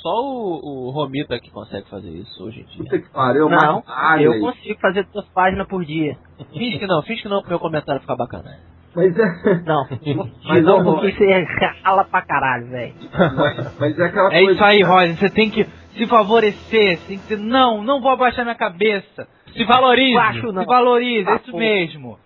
[0.00, 2.78] Só, o, o Romita que consegue fazer isso hoje em dia.
[2.84, 6.16] Puta que pariu, Não, mas, eu consigo fazer duas páginas por dia.
[6.52, 8.56] Finge que não, finge que não pro meu comentário ficar bacana.
[8.94, 9.84] Mas é, Não,
[10.48, 11.46] Mas, não, ó, porque você
[11.84, 12.94] rala pra caralho, velho.
[13.36, 14.52] mas, mas é aquela É coisa.
[14.52, 15.16] isso aí, Roger.
[15.16, 16.98] Você tem que se favorecer.
[16.98, 19.28] Você tem que dizer, não, não vou abaixar minha cabeça.
[19.52, 20.14] Se valorize!
[20.14, 20.62] Baixo não.
[20.62, 21.58] Se valorize, é isso pô.
[21.58, 22.18] mesmo.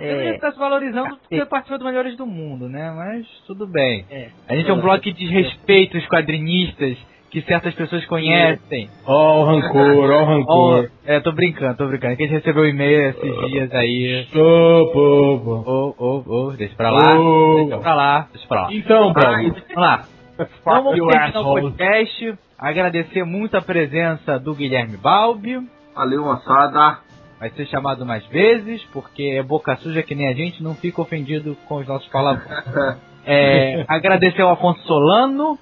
[0.00, 2.92] É, tá se valorizando porque você participa do Melhores do Mundo, né?
[2.94, 4.04] Mas tudo bem.
[4.10, 4.28] é.
[4.48, 6.96] A gente é um blog que desrespeita os quadrinistas
[7.30, 8.90] que certas pessoas conhecem.
[9.06, 10.90] Ó o rancor, ó o Ó, rancor.
[11.06, 12.16] é, tô brincando, tô brincando.
[12.16, 14.26] Que a gente recebeu um e-mail esses dias aí.
[14.34, 15.64] Ô, povo.
[15.66, 17.18] Ô, ô, ô, deixa pra lá.
[17.18, 17.54] Ô.
[17.64, 18.68] Deixa pra lá, deixa pra lá.
[18.74, 19.12] Então.
[19.16, 20.04] Ai, Vamos lá.
[20.38, 22.34] Então vamos you, terminar o podcast.
[22.58, 25.58] Agradecer muito a presença do Guilherme Balbi.
[25.94, 26.98] Valeu, moçada.
[27.42, 31.02] Vai ser chamado mais vezes, porque é boca suja que nem a gente, não fica
[31.02, 32.48] ofendido com os nossos palavrões.
[33.24, 35.56] É, agradecer ao Afonso Solano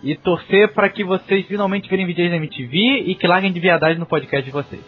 [0.00, 3.98] e torcer para que vocês finalmente virem vídeos da MTV e que larguem de viadagem
[3.98, 4.80] no podcast de vocês.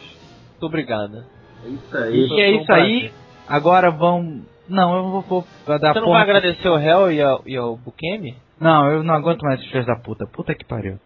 [0.51, 1.25] Muito obrigado.
[1.65, 2.27] É isso aí.
[2.29, 3.13] E é isso aí.
[3.49, 4.43] Agora vão.
[4.69, 5.23] Não, eu vou,
[5.67, 8.37] vou dar Você não vai agradecer o Hell e ao, e ao Bukemi?
[8.61, 10.25] Não, eu não aguento mais esses filhos da puta.
[10.33, 11.01] Puta que pariu.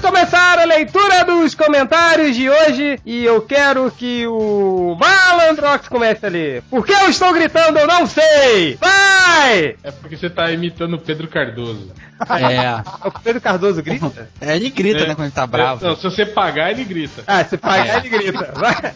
[0.00, 6.24] Vamos começar a leitura dos comentários de hoje e eu quero que o Malandrox comece
[6.26, 6.62] a ler.
[6.70, 7.78] Por que eu estou gritando?
[7.78, 8.76] Eu não sei!
[8.80, 9.76] Vai!
[9.82, 11.92] É porque você tá imitando o Pedro Cardoso.
[12.28, 13.06] É.
[13.08, 14.28] O Pedro Cardoso grita?
[14.40, 15.84] É, ele grita, né, quando ele tá bravo.
[15.84, 17.22] Não, se você pagar, ele grita.
[17.26, 17.96] Ah, se pagar É.
[17.98, 18.52] ele grita.
[18.54, 18.94] Vai!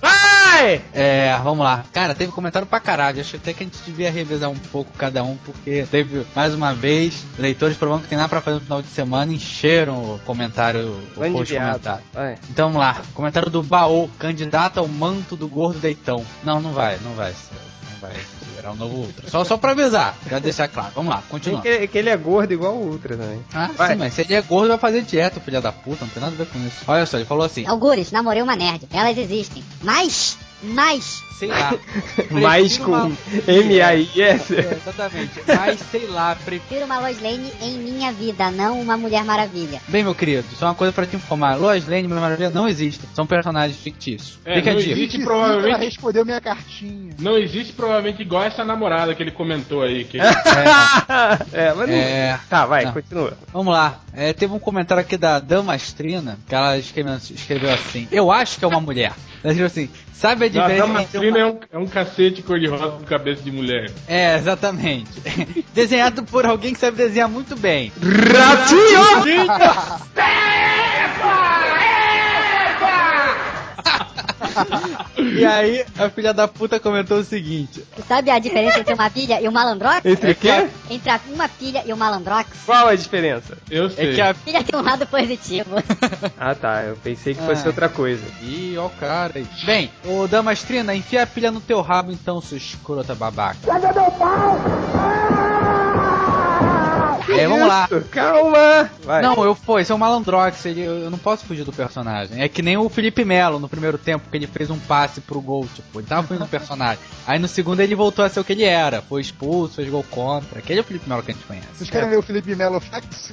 [0.00, 0.82] Vai!
[0.92, 1.84] É, vamos lá.
[1.92, 3.20] Cara, teve comentário pra caralho.
[3.20, 6.72] Acho até que a gente devia revezar um pouco cada um, porque teve, mais uma
[6.74, 10.88] vez, leitores provando que tem nada pra fazer no final de semana, encheram o comentário,
[11.16, 12.02] o post comentário.
[12.12, 12.36] Vai.
[12.50, 12.96] Então vamos lá.
[13.14, 16.24] Comentário do Baô, candidato ao manto do gordo deitão.
[16.42, 17.32] Não, não vai, não vai.
[17.92, 18.16] Não vai
[18.60, 19.28] virar um novo Ultra.
[19.30, 20.92] Só, só pra avisar, já deixar claro.
[20.94, 21.62] Vamos lá, Tem continuando.
[21.62, 23.40] que, que ele é gordo igual o Ultra também.
[23.54, 23.88] Ah, Vai.
[23.92, 26.34] sim, mas se ele é gordo, vai fazer dieta, filha da puta, não tem nada
[26.34, 26.76] a ver com isso.
[26.86, 28.86] Olha só, ele falou assim, Algures, namorei uma nerd.
[28.92, 29.64] Elas existem.
[29.82, 31.72] Mas, mas, sei lá.
[32.30, 33.12] Mais com uma-
[33.46, 34.54] M-A-I-S.
[34.56, 35.32] É, exatamente.
[35.46, 36.84] Mas sei lá, prefiro.
[36.84, 39.80] uma Lois Lane em minha vida, não uma Mulher Maravilha.
[39.88, 42.68] Bem, meu querido, só uma coisa pra te informar: Lois Lane e Mulher Maravilha não
[42.68, 43.08] existem.
[43.14, 44.38] São personagens fictícios.
[44.44, 44.92] É, Fica a não dica.
[44.92, 45.78] existe Ela provavelmente.
[45.84, 47.14] respondeu minha cartinha.
[47.18, 50.04] Não existe provavelmente igual essa namorada que ele comentou aí.
[50.04, 50.18] Que
[51.52, 51.94] é, mas não.
[51.94, 52.38] É.
[52.48, 52.92] Tá, vai, Não.
[52.92, 53.36] continua.
[53.52, 54.00] Vamos lá.
[54.12, 58.64] É, teve um comentário aqui da Damastrina, que ela escreveu, escreveu assim: Eu acho que
[58.64, 59.12] é uma mulher.
[59.42, 59.88] Ela escreveu assim:
[60.20, 61.38] Sabe a diferença entre Damastrina uma...
[61.38, 63.90] é um, é um cacete cor-de-rosa com cabeça de mulher.
[64.06, 65.10] É, exatamente.
[65.72, 67.90] Desenhado por alguém que sabe desenhar muito bem.
[68.02, 69.00] Ratinho!
[75.16, 79.10] E aí, a filha da puta comentou o seguinte: Tu sabe a diferença entre uma
[79.10, 80.04] pilha e um malandrox?
[80.04, 80.68] Entre o quê?
[80.88, 82.48] Entre uma pilha e um malandrox?
[82.64, 83.56] Qual a diferença?
[83.70, 84.14] Eu é sei.
[84.14, 84.34] que a.
[84.34, 85.70] Pilha tem um lado positivo.
[86.38, 87.66] Ah tá, eu pensei que fosse Ah.
[87.68, 88.24] outra coisa.
[88.42, 89.46] Ih, ó o cara aí.
[89.64, 93.58] Bem, ô Damastrina, enfia a pilha no teu rabo então, seu escrota babaca.
[93.66, 95.19] É, vamos lá.
[98.10, 98.90] Calma!
[99.02, 99.22] Vai.
[99.22, 102.40] Não, eu pô, esse é o Malandrox, ele, eu não posso fugir do personagem.
[102.42, 105.40] É que nem o Felipe Melo no primeiro tempo, que ele fez um passe pro
[105.40, 106.98] gol, tipo, ele tava fugindo do personagem.
[107.26, 110.04] Aí no segundo ele voltou a ser o que ele era, foi expulso, fez gol
[110.10, 110.58] contra.
[110.58, 111.66] Aquele é o Felipe Melo que a gente conhece.
[111.74, 113.32] Vocês querem ver o Felipe Melo Fax?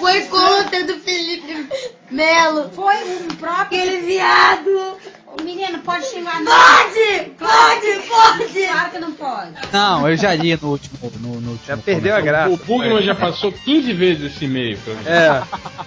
[0.00, 1.68] Foi contra do Felipe
[2.10, 2.70] Melo.
[2.70, 3.64] Foi um próprio.
[3.64, 4.98] Aquele viado.
[5.42, 6.52] Menino, pode xingar não.
[6.52, 7.30] Pode!
[7.38, 8.66] Pode, pode!
[8.66, 9.50] Claro que não pode.
[9.72, 10.98] Não, eu já li no último.
[11.20, 12.50] No, no último Já perdeu a graça.
[12.52, 15.02] O Bugman já passou 15 vezes esse e-mail pra mim.
[15.06, 15.42] É,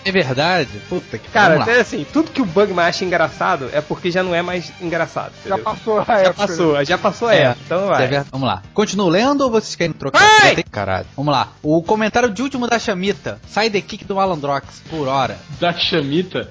[0.05, 0.69] É verdade?
[0.89, 4.33] Puta que cara, até assim, tudo que o Bugman acha engraçado é porque já não
[4.35, 5.33] é mais engraçado.
[5.45, 5.63] Já entendeu?
[5.63, 6.33] passou a Já época.
[6.47, 7.41] passou, já passou a É.
[7.43, 8.07] época, então vai.
[8.31, 8.61] Vamos lá.
[8.73, 10.19] Continuo lendo ou vocês querem trocar?
[10.41, 10.55] Vai!
[10.55, 11.07] Tem- Caralho.
[11.15, 11.49] Vamos lá.
[11.63, 13.39] O comentário de último da Chamita.
[13.47, 15.37] Sai de kick do Malandrox por hora.
[15.59, 16.49] Da Chamita.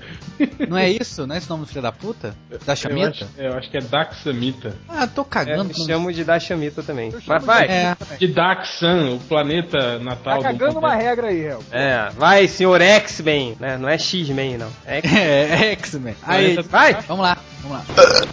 [0.69, 1.27] Não é isso?
[1.27, 2.35] Não é esse nome do filho da puta?
[2.67, 4.75] Da Eu acho, eu acho que é Daxamita.
[4.89, 5.65] Ah, tô É, cagando.
[5.65, 7.13] me chamo de Dashamita também.
[7.27, 7.67] Mas de vai.
[7.67, 7.97] É.
[8.19, 11.63] De Daxan, o planeta natal Tá do cagando uma regra aí, Hel.
[11.71, 13.77] É, vai, senhor X-Men, né?
[13.77, 14.69] Não é X-Men, não.
[14.85, 16.17] É X- É, X-Men.
[16.23, 16.95] Aí, Vai!
[17.07, 17.85] vamos lá, vamos lá.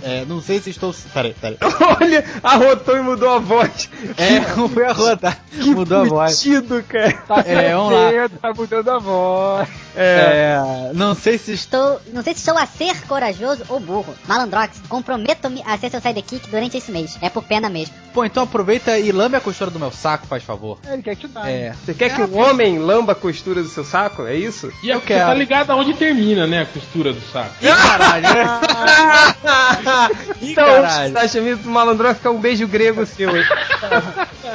[0.04, 0.93] É, não sei se estou.
[1.14, 1.58] Peraí, peraí.
[2.01, 3.89] Olha, arrotou e mudou a voz.
[4.18, 5.39] É, foi a rodar.
[5.54, 6.38] Mudou a voz.
[6.43, 7.14] Fudido, cara.
[7.45, 8.30] É, vamos lá.
[8.41, 9.70] Tá mudando a voz.
[9.95, 10.58] É.
[10.89, 12.01] É, não sei se estou.
[12.12, 14.14] Não sei se estou a ser corajoso ou burro.
[14.44, 17.18] Malandrox, comprometo-me a ser seu sidekick durante esse mês.
[17.22, 17.94] É por pena mesmo.
[18.14, 20.78] Pô, então aproveita e lambe a costura do meu saco, faz favor.
[20.88, 21.50] É, Ele quer te dar.
[21.50, 21.74] É.
[21.84, 24.26] Você quer que o homem lamba a costura do seu saco?
[24.28, 24.72] É isso?
[24.84, 25.28] E é Eu quero.
[25.28, 27.56] tá ligado aonde termina, né, a costura do saco.
[27.62, 28.28] Ih, caralho.
[30.41, 31.14] Então, caralho.
[31.14, 33.36] Dashamita do malandro fica um beijo grego seu.
[33.36, 33.44] hein?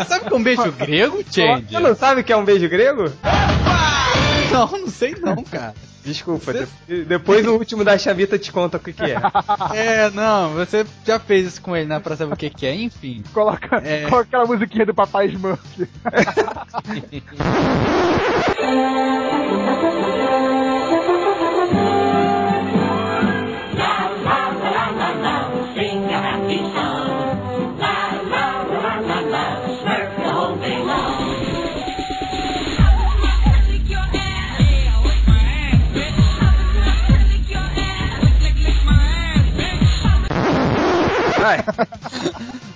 [0.06, 1.66] Sabe que é um beijo grego, Change?
[1.70, 3.10] Você não sabe o que é um beijo grego?
[4.52, 5.74] Não, não sei não, cara.
[6.04, 9.16] Desculpa, de- depois o último da Chamita te conta o que, que é.
[9.74, 12.00] É, não, você já fez isso com ele, né?
[12.00, 13.22] Pra saber o que, que é, enfim.
[13.34, 14.04] Coloca, É.
[14.08, 15.60] coloca aquela musiquinha do Papai Smurf.
[41.48, 41.64] Vai.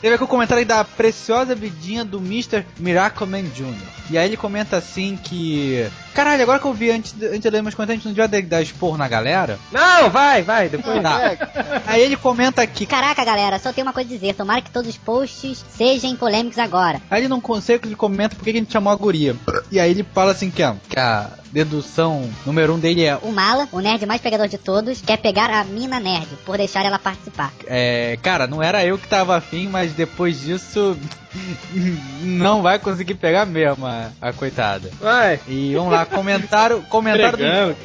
[0.01, 2.64] Teve aqui o comentário da preciosa vidinha do Mr.
[2.79, 4.01] Miracleman Jr.
[4.13, 5.89] E aí ele comenta assim que.
[6.13, 8.27] Caralho, agora que eu vi antes de, antes de ler meus comentários, a gente não
[8.27, 9.59] devia dar esporro na galera?
[9.73, 11.01] Não, vai, vai, depois.
[11.03, 11.83] Tá.
[11.87, 12.85] Aí ele comenta aqui.
[12.85, 14.35] Caraca, galera, só tenho uma coisa a dizer.
[14.35, 17.01] Tomara que todos os posts sejam polêmicos agora.
[17.11, 19.35] Aí ele não consegue, ele comenta por que que a gente chamou a guria.
[19.71, 23.17] E aí ele fala assim que a, que a dedução número um dele é.
[23.17, 26.85] O Mala, o nerd mais pegador de todos, quer pegar a mina nerd por deixar
[26.85, 27.53] ela participar.
[27.67, 30.97] É, cara, não era eu que tava afim, mas depois disso.
[32.22, 34.91] Não vai conseguir pegar mesmo a, a coitada.
[35.01, 35.41] Vai.
[35.49, 36.83] E vamos lá, comentário.
[36.83, 37.45] Comentário do.
[37.45, 37.76] Entregando,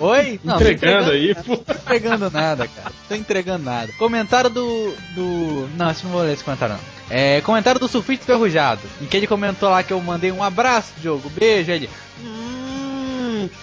[0.00, 0.40] Oi?
[0.44, 1.56] Não, tô entregando aí, pô.
[1.56, 2.92] Tô entregando nada, cara.
[3.08, 3.92] Tô entregando nada.
[3.98, 4.94] Comentário do.
[5.14, 5.68] do.
[5.76, 6.98] Não, acho que não vou ler esse comentário não.
[7.10, 8.82] É, comentário do surfista enferrujado.
[9.00, 11.30] Em que ele comentou lá que eu mandei um abraço, Diogo.
[11.30, 11.90] Beijo aí ele.
[12.22, 12.47] Hum,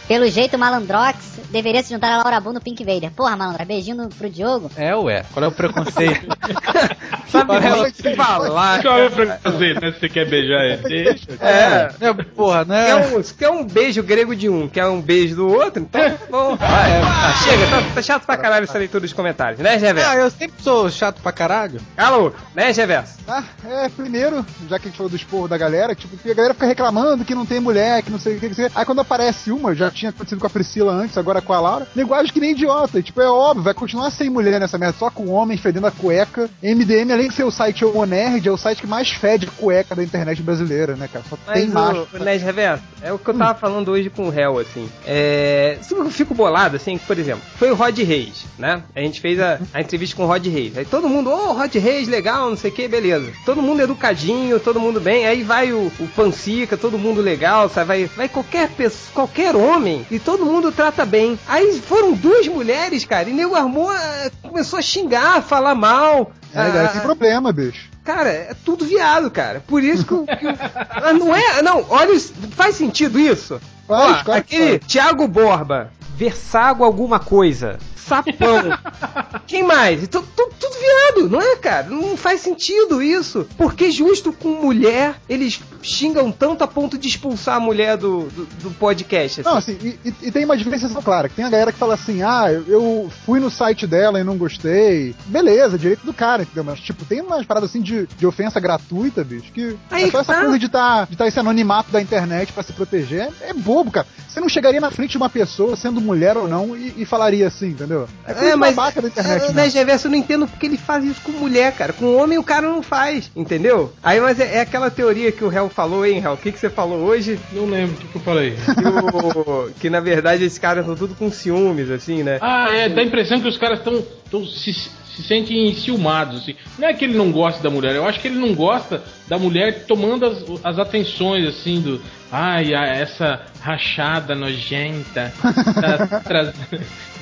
[0.07, 1.17] pelo jeito, o Malandrox
[1.51, 3.11] deveria se juntar a Laura Bull no Pink Vader.
[3.11, 4.69] Porra, Malandro, beijinho no- pro Diogo.
[4.75, 5.23] É, ué.
[5.33, 6.27] Qual é o preconceito?
[7.29, 8.81] Sabe Ela o que falar?
[8.81, 9.91] Qual é o preconceito, né?
[9.91, 11.25] Se você quer beijar ele, deixa.
[11.41, 11.89] É.
[11.99, 13.17] É, porra, não Quer é.
[13.17, 16.17] um, se quer um beijo grego de um, quer um beijo do outro, então tá
[16.29, 16.55] bom.
[16.65, 19.77] Vai, é, tá, chega, tá, tá chato pra caralho essa leitura dos comentários, né, Ah,
[19.77, 20.11] Reverso?
[20.13, 21.79] eu sempre sou chato pra caralho.
[21.97, 23.15] Alô, né, Reverso?
[23.27, 26.33] Ah, é, primeiro, já que a gente falou do esporro da galera, tipo, que a
[26.33, 28.69] galera fica reclamando que não tem mulher, que não sei o que, que sei.
[28.75, 31.87] Aí quando aparece uma, já tinha acontecido com a Priscila antes, agora com a Laura,
[31.95, 32.99] linguagem que nem idiota.
[32.99, 35.91] E, tipo, é óbvio, vai continuar sem mulher nessa merda, só com homem fedendo a
[35.91, 36.49] cueca.
[36.61, 39.95] MDM, além de ser o site O Nerd, é o site que mais fede cueca
[39.95, 41.25] da internet brasileira, né, cara?
[41.29, 42.07] Só tem Mas macho.
[42.13, 44.89] o, o Ned Reverso, é o que eu tava falando hoje com o réu, assim.
[45.05, 45.77] É.
[45.81, 48.83] se Eu fico bolado, assim, por exemplo, foi o Rod Reis, né?
[48.95, 50.77] A gente fez a, a entrevista com o Rod Reis.
[50.77, 53.31] Aí todo mundo, ô, Rod Reis, legal, não sei o que, beleza.
[53.45, 55.25] Todo mundo educadinho, todo mundo bem.
[55.25, 57.87] Aí vai o, o Pancica, todo mundo legal, sabe?
[57.87, 61.39] Vai, vai qualquer pessoa, qualquer homem, e todo mundo trata bem.
[61.47, 66.31] Aí foram duas mulheres, cara, e nego armou, ah, começou a xingar, a falar mal.
[66.53, 67.89] É, galera, Ah, tem problema, bicho.
[68.03, 69.63] Cara, é tudo viado, cara.
[69.65, 71.61] Por isso que, que Ah, não é.
[71.61, 72.17] Não, olha,
[72.55, 73.59] faz sentido isso?
[73.87, 74.91] Faz, Ó, claro que aquele faz.
[74.91, 77.77] Thiago Borba, Versago alguma coisa.
[77.95, 78.61] Sapão.
[79.47, 80.07] Quem mais?
[80.07, 81.87] Tu- tu- tudo viado, não é, cara?
[81.89, 83.47] Não faz sentido isso.
[83.57, 88.45] Porque justo com mulher, eles xingam tanto a ponto de expulsar a mulher do, do,
[88.63, 89.41] do podcast.
[89.41, 89.49] assim.
[89.49, 91.93] Não, assim, e, e- e tem uma diferenciação clara, que tem a galera que fala
[91.93, 95.15] assim, ah, eu, fui no site dela e não gostei.
[95.27, 96.63] Beleza, direito do cara, entendeu?
[96.63, 100.19] Mas, tipo, tem umas paradas assim de, de ofensa gratuita, bicho, que Aí é só
[100.21, 100.41] essa tá.
[100.41, 103.29] coisa de tá, de tá esse anonimato da internet pra se proteger.
[103.41, 104.07] É, bobo, cara.
[104.27, 107.47] Você não chegaria na frente de uma pessoa, sendo mulher ou não, e, e falaria
[107.47, 108.07] assim, entendeu?
[108.25, 109.67] É, coisa É, mas babaca da internet, é, né?
[109.67, 111.93] Reverso, eu não entendo porque ele faz isso com mulher, cara.
[111.93, 113.93] Com homem o cara não faz, entendeu?
[114.03, 116.33] Aí, mas é, é aquela teoria que o Hel falou, hein, Hel?
[116.33, 117.37] O que, que você falou hoje?
[117.51, 118.51] Não lembro o que, que eu falei.
[118.55, 122.37] Que, o- que, na verdade esses caras estão tudo com ciúmes, assim, né?
[122.41, 124.03] Ah, é, dá a impressão que os caras estão
[124.45, 126.41] se, se sentem enciumados.
[126.41, 126.55] Assim.
[126.79, 129.37] Não é que ele não gosta da mulher, eu acho que ele não gosta da
[129.37, 132.01] mulher tomando as, as atenções, assim, do.
[132.31, 135.31] Ai, essa rachada nojenta.
[135.41, 136.53] Tá, tra-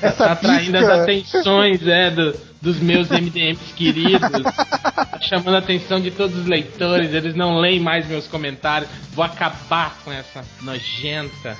[0.02, 2.34] Essa tá atraindo as atenções, é, do-
[2.64, 4.42] dos meus MDMs queridos.
[4.42, 8.90] Tá chamando a atenção de todos os leitores, eles não leem mais meus comentários.
[9.12, 11.56] Vou acabar com essa nojenta.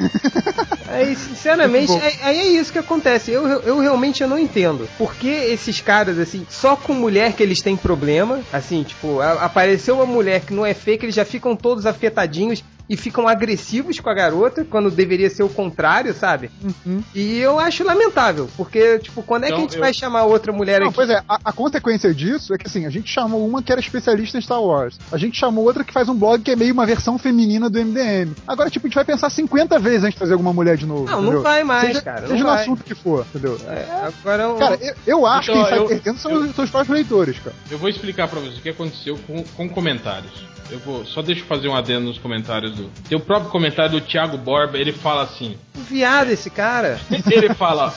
[0.89, 2.07] Aí, sinceramente, Muito bom.
[2.09, 3.31] é- aí é isso que acontece.
[3.31, 4.89] Eu, eu, realmente eu não entendo.
[4.99, 8.41] Por que esses caras, assim, só com mulher que eles têm problema?
[8.53, 12.65] Assim, tipo, a- apareceu uma mulher que não é fake, eles já ficam todos afetadinhos
[12.89, 16.51] e ficam agressivos com a garota, quando deveria ser o contrário, sabe?
[16.63, 17.03] Uhum.
[17.15, 20.25] E eu acho lamentável, porque, tipo, quando é que Então, a gente eu- vai chamar
[20.25, 20.97] outra mulher Não, aqui?
[20.97, 23.81] pois é, a, a consequência disso é que assim, a gente chamou uma que era
[23.81, 24.99] especialista em Star Wars.
[25.11, 27.79] A gente chamou outra que faz um blog que é meio uma versão feminina do
[27.79, 28.35] MDM.
[28.47, 31.05] Agora, tipo, a gente vai pensar 50 vezes antes de trazer alguma mulher de novo.
[31.07, 31.33] Não, entendeu?
[31.35, 32.61] não vai mais, seja, cara, não Seja no vai.
[32.61, 33.59] assunto que for, entendeu?
[33.67, 33.87] É,
[34.21, 36.65] agora um- Cara, eu, eu acho Então, que quem eu- sai perdendo são, os- são
[36.65, 37.57] os próprios leitores, cara.
[37.71, 40.33] Eu vou explicar pra vocês o que aconteceu com, com comentários.
[40.71, 42.91] Eu vou só deixa eu fazer um adendo nos comentários do.
[43.09, 45.57] Tem o próprio comentário do Thiago Borba, ele fala assim.
[45.75, 46.99] viado esse cara.
[47.31, 47.95] Ele fala.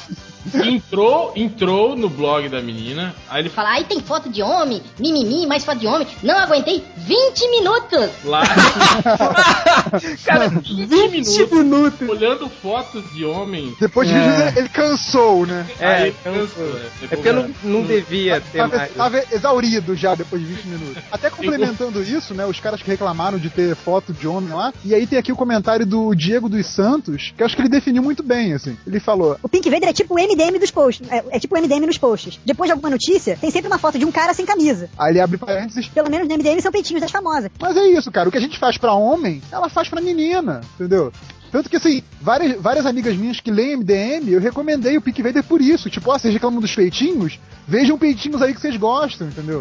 [0.55, 5.45] Entrou, entrou no blog da menina, aí ele Fala, aí tem foto de homem, mimimi,
[5.47, 6.07] mais foto de homem.
[6.23, 8.09] Não aguentei 20 minutos.
[8.25, 8.43] lá.
[10.25, 12.09] Cara, 20 minutos.
[12.09, 13.75] olhando fotos de homens.
[13.79, 14.53] Depois de É.
[14.55, 15.65] ele, cansou, né?
[15.79, 18.93] É, aí cansou, é porque eu não, não devia ter Tava, mais.
[18.93, 21.03] tava exaurido já depois de 20 minutos.
[21.11, 22.45] Até complementando isso, né?
[22.45, 24.73] Os caras que reclamaram de ter foto de homem lá.
[24.83, 27.69] E aí tem aqui o comentário do Diego dos Santos, que eu acho que ele
[27.69, 28.77] definiu muito bem, assim.
[28.85, 31.09] Ele falou: O Pink Vader é tipo o MDM dos posts.
[31.09, 32.39] É, é tipo o MDM nos posts.
[32.45, 34.89] Depois de alguma notícia, tem sempre uma foto de um cara sem camisa.
[34.97, 35.87] Aí ele abre parênteses.
[35.87, 37.49] Pelo menos no MDM são peitinhos das famosas.
[37.59, 38.29] Mas é isso, cara.
[38.29, 41.11] O que a gente faz pra homem, ela faz pra menina, entendeu?
[41.51, 45.43] Tanto que, assim, várias, várias amigas minhas que leem MDM, eu recomendei o Pink Vader
[45.43, 45.89] por isso.
[45.89, 47.39] Tipo, ó, vocês reclamam dos peitinhos?
[47.65, 49.59] Vejam peitinhos aí que vocês gostam, entendeu?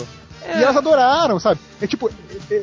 [0.49, 1.61] E elas adoraram, sabe?
[1.81, 2.11] É tipo,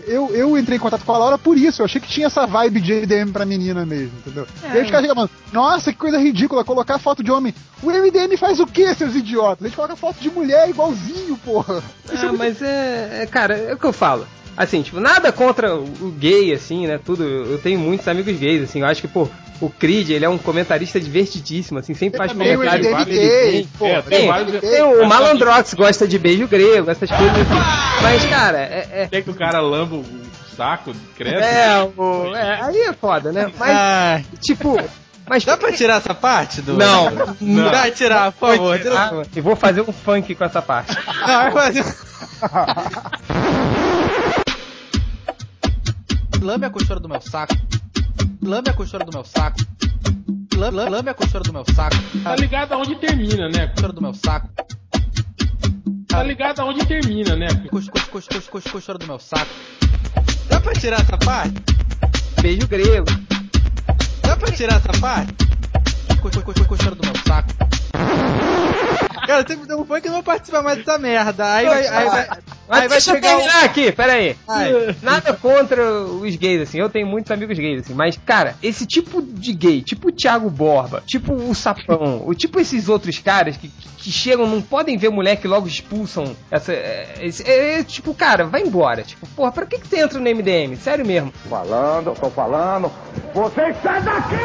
[0.08, 1.82] eu, eu entrei em contato com a Laura por isso.
[1.82, 4.48] Eu achei que tinha essa vibe de MDM pra menina mesmo, entendeu?
[4.64, 7.54] E aí os caras reclamando, nossa, que coisa ridícula, colocar foto de homem.
[7.82, 9.66] O MDM faz o quê, seus idiotas?
[9.66, 11.84] A gente coloca foto de mulher igualzinho, porra.
[12.06, 14.26] Isso é Ah, muito mas é, é, cara, é o que eu falo.
[14.56, 17.00] Assim, tipo, nada contra o gay, assim, né?
[17.04, 17.24] Tudo.
[17.24, 18.82] Eu tenho muitos amigos gays, assim.
[18.82, 19.28] Eu acho que, pô,
[19.60, 22.86] o Creed, ele é um comentarista divertidíssimo, assim, sempre faz também, o comentários.
[22.88, 24.62] MDM vários, gay, bem- pô, É, Tem, tem vários.
[24.62, 28.02] tem o Malandrox gosta de beijo grego, essas coisas assim.
[28.04, 28.88] Mas, cara, é.
[28.92, 30.06] é Até que o cara lamba o
[30.56, 31.40] saco, credo.
[31.40, 33.52] é, o- é, aí é foda, né?
[33.58, 34.78] Mas, Ai, tipo.
[35.28, 36.74] Mas dá pra tirar essa parte do.
[36.74, 37.10] Não.
[37.40, 37.72] não.
[37.72, 38.78] Dá tirar, por favor.
[38.78, 39.28] Tira, por Ah, favor.
[39.36, 40.96] eu vou fazer um funk com essa parte.
[41.26, 41.86] Não, vai fazer.
[46.44, 47.56] Lambe a costura do meu saco.
[48.42, 49.58] Lambe a costura do meu saco.
[50.58, 51.96] Lambe, lambe, lambe a costura do meu saco.
[52.22, 53.68] Tá ligado aonde termina, né?
[53.68, 54.50] Costura do meu saco.
[56.06, 57.48] Tá ligado aonde termina, né?
[57.72, 59.50] Cos, cos, cos, cos, cos, costura do meu saco.
[60.50, 61.64] Dá pra tirar essa parte?
[62.42, 63.08] Beijo grego.
[64.22, 65.34] Dá pra tirar essa parte?
[66.22, 67.54] Cos, cos, cos, costura do meu saco.
[69.26, 71.54] Cara, você me deu um funk que eu não vou participar mais dessa merda.
[71.54, 73.38] Aí vai, aí vai, Mas aí vai deixa eu chegar um...
[73.40, 74.36] terminar aqui, pera aí.
[74.48, 74.96] Ai.
[75.02, 76.80] Nada contra os gays, assim.
[76.80, 77.94] Eu tenho muitos amigos gays, assim.
[77.94, 82.60] Mas, cara, esse tipo de gay, tipo o Thiago Borba, tipo o Sapão, o tipo
[82.60, 86.74] esses outros caras que, que chegam, não podem ver mulher que logo expulsam essa.
[86.74, 89.04] É, esse- é, é, tipo, cara, vai embora.
[89.04, 90.76] Tipo, porra, pra que, que você entra no MDM?
[90.76, 91.32] Sério mesmo.
[91.50, 92.92] Falando, tô falando.
[93.34, 94.36] Você sai daqui!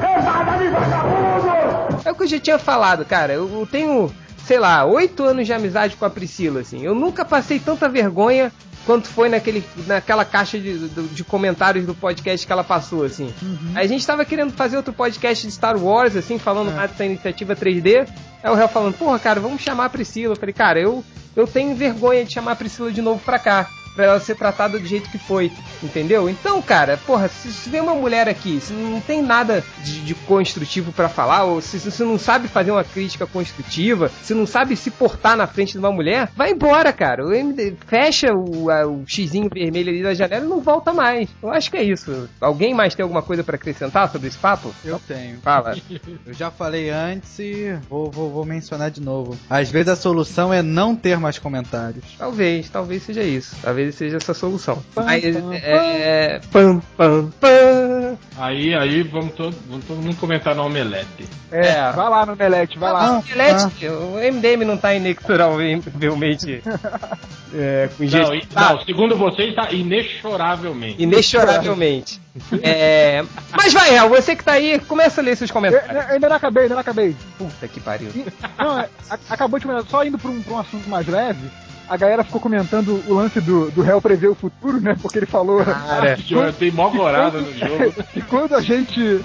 [0.00, 1.67] Levada de vagabundo!
[2.04, 3.32] É o que eu já tinha falado, cara.
[3.32, 4.12] Eu, eu tenho,
[4.44, 6.82] sei lá, oito anos de amizade com a Priscila, assim.
[6.82, 8.52] Eu nunca passei tanta vergonha
[8.86, 13.32] quanto foi naquele, naquela caixa de, de, de comentários do podcast que ela passou, assim.
[13.74, 17.54] A gente tava querendo fazer outro podcast de Star Wars, assim, falando mais dessa iniciativa
[17.54, 18.08] 3D.
[18.42, 20.32] Aí o réu falando, porra, cara, vamos chamar a Priscila.
[20.32, 21.04] Eu falei, cara, eu,
[21.36, 23.68] eu tenho vergonha de chamar a Priscila de novo pra cá.
[23.98, 25.50] Pra ela ser tratada do jeito que foi,
[25.82, 26.28] entendeu?
[26.30, 30.14] Então, cara, porra, se, se vem uma mulher aqui, se não tem nada de, de
[30.14, 34.76] construtivo pra falar, ou se você não sabe fazer uma crítica construtiva, se não sabe
[34.76, 37.26] se portar na frente de uma mulher, vai embora, cara.
[37.26, 41.28] O MD, fecha o, a- o xizinho vermelho ali da janela e não volta mais.
[41.42, 42.28] Eu acho que é isso.
[42.40, 44.72] Alguém mais tem alguma coisa pra acrescentar sobre esse papo?
[44.84, 45.40] Eu tenho.
[45.40, 45.76] Fala.
[46.24, 49.36] Eu já falei antes e vou, vou, vou mencionar de novo.
[49.50, 52.04] Às vezes a solução é não ter mais comentários.
[52.16, 53.56] Talvez, talvez seja isso.
[53.60, 54.82] Talvez seja essa a solução.
[54.94, 58.16] Mas, é, pam, pam, pam.
[58.36, 61.28] Aí, aí vamos todo, vamos todo mundo comentar no Omelete.
[61.50, 63.06] É, vai lá no Melete, vai lá.
[63.08, 66.62] Não, Gillette, o MDM não tá inexoravelmente
[67.54, 71.02] é, com Não, e- não, segundo vocês, tá inexoravelmente.
[71.02, 72.20] Inexoravelmente.
[72.62, 73.24] É,
[73.56, 75.90] Mas vai, El, você que tá aí, começa a ler seus Eu, comentários.
[75.90, 77.16] eu ainda não acabei, ainda não acabei.
[77.36, 78.10] Puta que pariu.
[78.56, 81.50] Não, é, a- acabou de comentar, só indo pra um, pra um assunto mais leve.
[81.88, 84.94] A galera ficou comentando o lance do, do réu prever o futuro, né?
[85.02, 85.64] Porque ele falou.
[85.64, 87.92] Cara, Eu tenho mó gorada no jogo.
[88.12, 89.20] que quando a gente.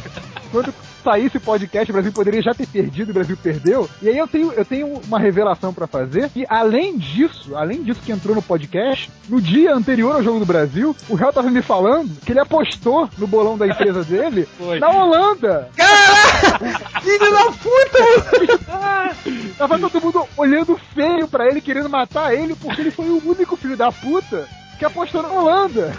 [0.54, 0.72] Quando
[1.04, 3.89] saísse o podcast, o Brasil poderia já ter perdido, o Brasil perdeu.
[4.04, 6.30] E aí eu tenho, eu tenho uma revelação pra fazer.
[6.36, 10.45] E além disso, além disso que entrou no podcast, no dia anterior ao jogo do
[10.45, 14.80] Brasil, o réu tava me falando que ele apostou no bolão da empresa dele Foi.
[14.80, 15.70] na Holanda.
[17.01, 19.16] Filho da puta!
[19.58, 23.58] Tava todo mundo olhando feio pra ele, querendo matar ele, porque ele foi o único
[23.58, 24.47] filho da puta
[24.84, 25.93] que apostou na Holanda.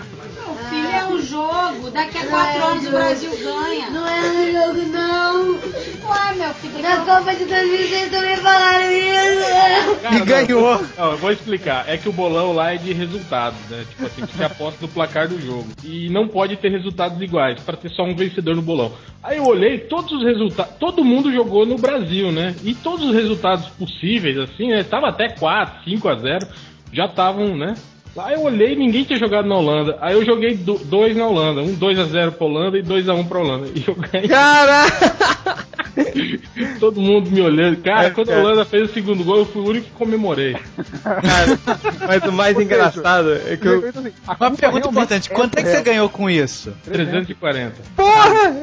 [0.69, 1.91] Filho, é um jogo.
[1.91, 3.91] Daqui a quatro anos o Brasil ganha.
[3.91, 5.53] Não é um jogo, não.
[5.53, 6.83] Ué, meu filho.
[6.83, 10.03] Na Copa de 2006 também falaram isso.
[10.03, 10.87] Cara, E não, ganhou.
[10.99, 11.89] Não, eu vou explicar.
[11.89, 13.87] É que o bolão lá é de resultados, né?
[13.89, 15.67] Tipo assim, você aposta no placar do jogo.
[15.83, 18.93] E não pode ter resultados iguais, pra ter só um vencedor no bolão.
[19.23, 20.75] Aí eu olhei, todos os resultados.
[20.79, 22.55] Todo mundo jogou no Brasil, né?
[22.63, 24.83] E todos os resultados possíveis, assim, né?
[24.83, 26.47] Tava até 4, 5 a 0
[26.93, 27.75] já estavam, né?
[28.17, 29.99] Lá eu olhei ninguém tinha jogado na Holanda.
[30.01, 31.61] Aí eu joguei do- dois na Holanda.
[31.63, 33.67] Um 2 a 0 pra Holanda e 2 a 1 pra Holanda.
[33.75, 34.29] E eu ganhei.
[34.29, 35.67] Caraca!
[36.81, 37.77] Todo mundo me olhando.
[37.83, 38.45] Cara, É, quando a cara.
[38.45, 40.57] Holanda fez o segundo gol, eu fui o único que comemorei.
[41.03, 41.59] Cara,
[42.07, 43.89] mas o mais Ou seja, engraçado é que eu.
[43.89, 46.73] Assim, a Uma pergunta importante: quanto é que você ganhou com isso?
[46.85, 47.75] 340.
[47.97, 48.55] Porra!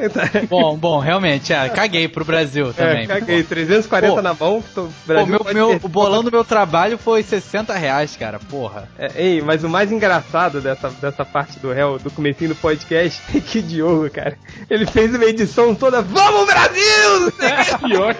[0.49, 3.03] Bom, bom, realmente, é, caguei pro Brasil também.
[3.03, 4.21] É, caguei, 340 Pô.
[4.21, 4.63] na mão.
[4.73, 5.85] Tô, Pô, Brasil meu, pode meu, perder.
[5.85, 8.87] o bolão do meu trabalho foi 60 reais, cara, porra.
[8.97, 13.21] É, ei, mas o mais engraçado dessa, dessa parte do réu, do comecinho do podcast,
[13.35, 14.37] é que o Diogo, cara,
[14.69, 17.20] ele fez uma edição toda, vamos Brasil!
[17.21, 18.15] O É pior.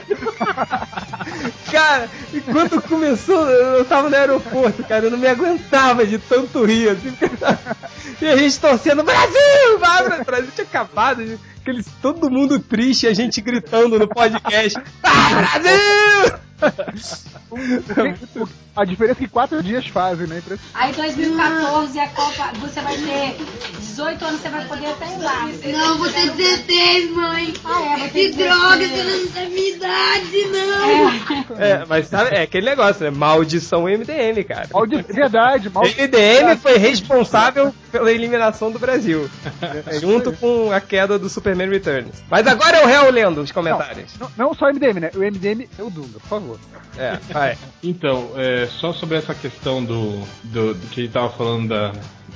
[1.72, 6.64] Cara, e quando começou, eu tava no aeroporto, cara, eu não me aguentava de tanto
[6.66, 7.14] rir, assim,
[8.22, 9.80] e a gente torcendo, Brasil!
[9.80, 15.30] Vai, o Brasil tinha acabado, aqueles, todo mundo triste, a gente gritando no podcast, ah,
[15.30, 16.40] Brasil!
[18.74, 20.42] A diferença é que quatro dias fazem, né?
[20.74, 23.36] Aí 2014 a Copa, você vai ter
[23.80, 25.48] 18 anos, você vai poder até ir lá.
[25.78, 27.54] Não, vou ter 16, mãe.
[27.66, 28.92] Ah, é, vai Que droga, 16.
[28.92, 31.58] você não tem minha idade, não.
[31.60, 33.10] É, mas sabe, é aquele negócio, né?
[33.12, 34.68] Maldição MDM, cara.
[34.74, 35.84] Maldi- Verdade, mal...
[35.84, 39.30] MDM foi responsável pela eliminação do Brasil.
[40.02, 42.24] junto com a queda do Superman Returns.
[42.30, 44.14] Mas agora é o réu lendo os comentários.
[44.20, 45.12] Não, não só o MDM, né?
[45.16, 46.60] O MDM é o Dunga, por favor.
[46.98, 47.58] É, vai.
[47.84, 51.92] Então, é, só sobre essa questão do, do, do que ele tava falando da-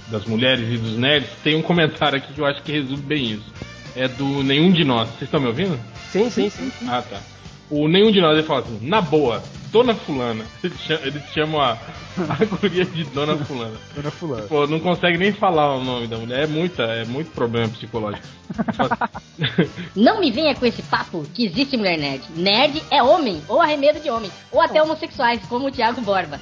[0.10, 3.32] das mulheres e dos nerds, tem um comentário aqui que eu acho que resume bem
[3.34, 3.52] isso.
[3.96, 5.08] É do Nenhum de Nós.
[5.10, 5.80] Vocês estão me ouvindo?
[6.12, 6.72] Sim, sim, sim.
[6.88, 7.18] Ah, tá.
[7.70, 9.42] O Nenhum de Nós ele fala assim, na boa,
[9.76, 10.46] Dona Fulana.
[10.64, 11.78] Eles chamam, eles chamam a,
[12.30, 13.76] a guria de Dona Fulana.
[13.94, 14.44] Dona Fulana.
[14.44, 16.44] Pô, não consegue nem falar o nome da mulher.
[16.44, 18.26] É, muita, é muito problema psicológico.
[19.94, 22.24] Não me venha com esse papo que existe mulher nerd.
[22.38, 26.40] Nerd é homem, ou arremedo de homem, ou até homossexuais, como o Thiago Borba.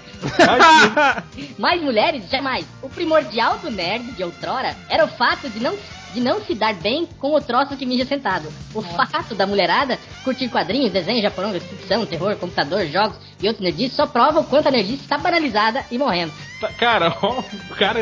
[1.58, 2.68] Mas mulheres, jamais.
[2.84, 5.76] O primordial do nerd de outrora era o fato de não,
[6.14, 8.48] de não se dar bem com o troço que mija sentado.
[8.74, 13.96] O fato da mulherada curtir quadrinhos, desenhos, japoneses, ficção, terror, computador, jogos e outros nerdices
[13.96, 16.32] só prova o quanto a nerdice está banalizada e morrendo.
[16.62, 17.40] Tá, Cara, ó,
[17.72, 18.00] o cara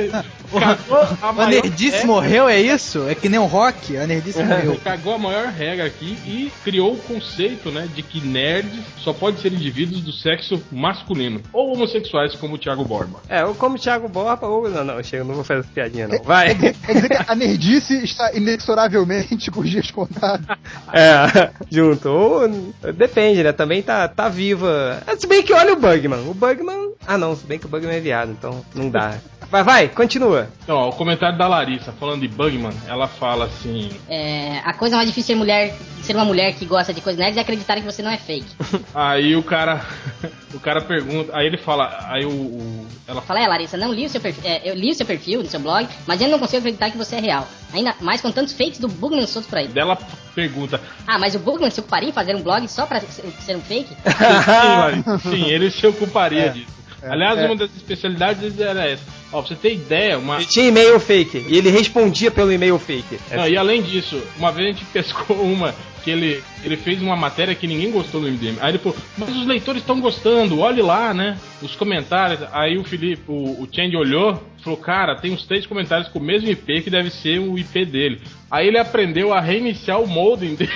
[0.52, 3.08] cagou a A maior nerdice regra- morreu, é isso?
[3.10, 4.80] É que nem o rock, a nerdice morreu.
[4.84, 9.42] Cagou a maior regra aqui e criou o conceito, né, de que nerds só podem
[9.42, 13.20] ser indivíduos do sexo masculino ou homossexuais, como o Thiago Borba.
[13.28, 14.70] É, ou como o Thiago Borba, ou.
[14.70, 16.22] Não, não, chega, não vou fazer essa piadinha, não.
[16.24, 16.54] Vai.
[16.56, 20.46] Quer dizer que a nerdice está inexoravelmente com os dias contados.
[20.94, 22.10] É, junto.
[22.10, 22.50] Ou,
[22.94, 23.52] depende, né?
[23.54, 25.02] Também tá, tá viva.
[25.08, 26.30] É, Se bem que olha o Bugman.
[26.30, 26.94] O Bugman.
[27.08, 29.16] Ah, não, se bem que o Bugman é viado, então não dá.
[29.52, 30.48] Vai, vai, continua.
[30.64, 33.92] Então, ó, o comentário da Larissa, falando de Bugman, ela fala assim...
[34.08, 37.20] É, a coisa mais difícil de ser mulher, ser uma mulher que gosta de coisas
[37.20, 38.48] nerds é acreditar que você não é fake.
[38.96, 39.86] Aí o cara...
[40.54, 41.36] o cara pergunta...
[41.36, 42.00] Aí ele fala...
[42.08, 42.30] Aí o...
[42.30, 45.06] o- ela Fala, é, Larissa, não li o seu perfil, é, eu li o seu
[45.06, 47.46] perfil no seu blog, mas eu não consigo acreditar que você é real.
[47.74, 49.68] Ainda mais com tantos fakes do Bugman soltos por aí.
[49.68, 49.98] dela
[50.34, 50.80] pergunta...
[51.06, 53.62] Ah, mas o Bugman se ocuparia em fazer um blog só pra ser ser um
[53.62, 53.90] fake?
[54.00, 56.50] Sim, Larissa, sim, ele se ocuparia É.
[56.50, 56.81] disso.
[57.04, 57.46] Aliás, é.
[57.46, 59.04] uma das especialidades era essa.
[59.32, 60.36] Ó, pra você ter ideia, uma...
[60.36, 61.46] Ele tinha e-mail fake.
[61.48, 63.18] E ele respondia pelo e-mail fake.
[63.32, 65.74] Não, e além disso, uma vez a gente pescou uma
[66.04, 68.58] que ele, ele fez uma matéria que ninguém gostou no MDM.
[68.60, 71.38] Aí ele falou, mas os leitores estão gostando, olhe lá, né?
[71.62, 72.42] Os comentários.
[72.52, 76.20] Aí o Felipe, o, o Change olhou e falou, cara, tem uns três comentários com
[76.20, 78.22] o mesmo IP que deve ser o IP dele.
[78.50, 80.72] Aí ele aprendeu a reiniciar o modem dele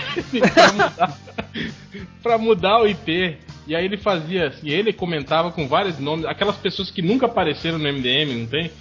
[0.54, 1.20] pra mudar,
[2.22, 3.38] pra mudar o IP.
[3.68, 7.78] E aí ele fazia assim, ele comentava com vários nomes, aquelas pessoas que nunca apareceram
[7.78, 8.72] no MDM, não tem?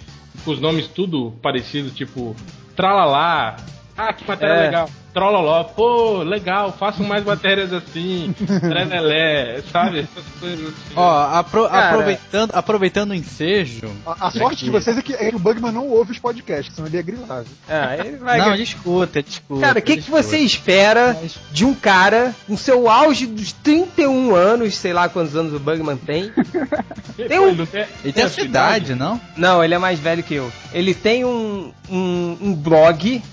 [0.43, 2.35] Com os nomes tudo parecidos, tipo
[2.75, 3.55] Tralalá.
[3.97, 4.61] Ah, que matéria É.
[4.65, 4.89] legal.
[5.13, 8.35] Trololó, pô, legal, façam mais matérias assim.
[8.59, 9.99] Trelelé, sabe?
[9.99, 10.93] Essas coisas assim.
[10.93, 11.87] Ó, apro- Cara.
[11.87, 13.89] aproveitando, aproveitando o ensejo.
[14.05, 16.75] A, a sorte de vocês é que, é que o Bugman não ouve os podcasts,
[16.75, 17.43] senão ele ia grilar.
[17.43, 17.53] viu?
[17.69, 18.37] Ah, ele vai...
[18.39, 19.61] Não, ele escuta, ele escuta.
[19.61, 21.17] Cara, o que, ele que você espera
[21.49, 25.95] de um cara no seu auge dos 31 anos, sei lá quantos anos o Bugman
[25.95, 26.33] tem?
[27.29, 27.55] Tem um...
[27.55, 29.21] não tem, Ele tem a sua idade, não?
[29.37, 30.51] Não, ele é mais velho que eu.
[30.73, 33.23] Ele tem um, um, um blog,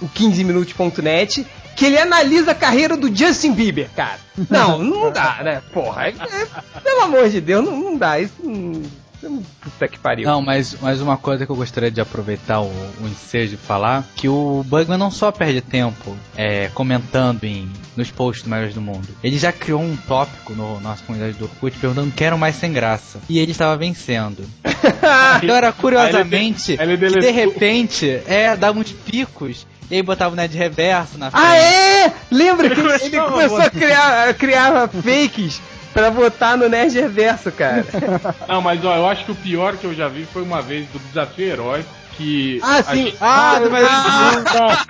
[0.00, 4.18] o 15minutos.net, que ele analisa a carreira do Justin Bieber, cara.
[4.50, 5.62] Não, não dá, né?
[5.72, 8.18] Porra, é- é- pelo amor de Deus, não, não dá.
[8.18, 9.42] Isso não.
[9.60, 10.26] Puta que pariu.
[10.26, 12.68] Não, mas, mas uma coisa que eu gostaria de aproveitar o,
[13.00, 18.10] o ensejo e falar, que o Bugman não só perde tempo é, comentando em, nos
[18.10, 22.12] posts melhores do mundo, ele já criou um tópico no nossa comunidade do Orkut perguntando
[22.12, 23.18] quem era o mais sem graça.
[23.28, 24.44] E ele estava vencendo.
[25.42, 30.56] então era curiosamente ele de repente, é, dava uns picos, e aí botava o Ned
[30.56, 31.44] Reverso na frente.
[31.44, 32.12] Ah, é?
[32.30, 35.60] Lembra que Ele ele, começou a criar, a criar fakes
[35.94, 37.84] pra botar no Nerd Reverso, cara.
[38.48, 40.86] Não, mas ó, eu acho que o pior que eu já vi foi uma vez
[40.88, 41.88] do Desafio Heróico.
[42.16, 43.04] Que Ah, a sim.
[43.04, 43.86] gente- Ah, mas...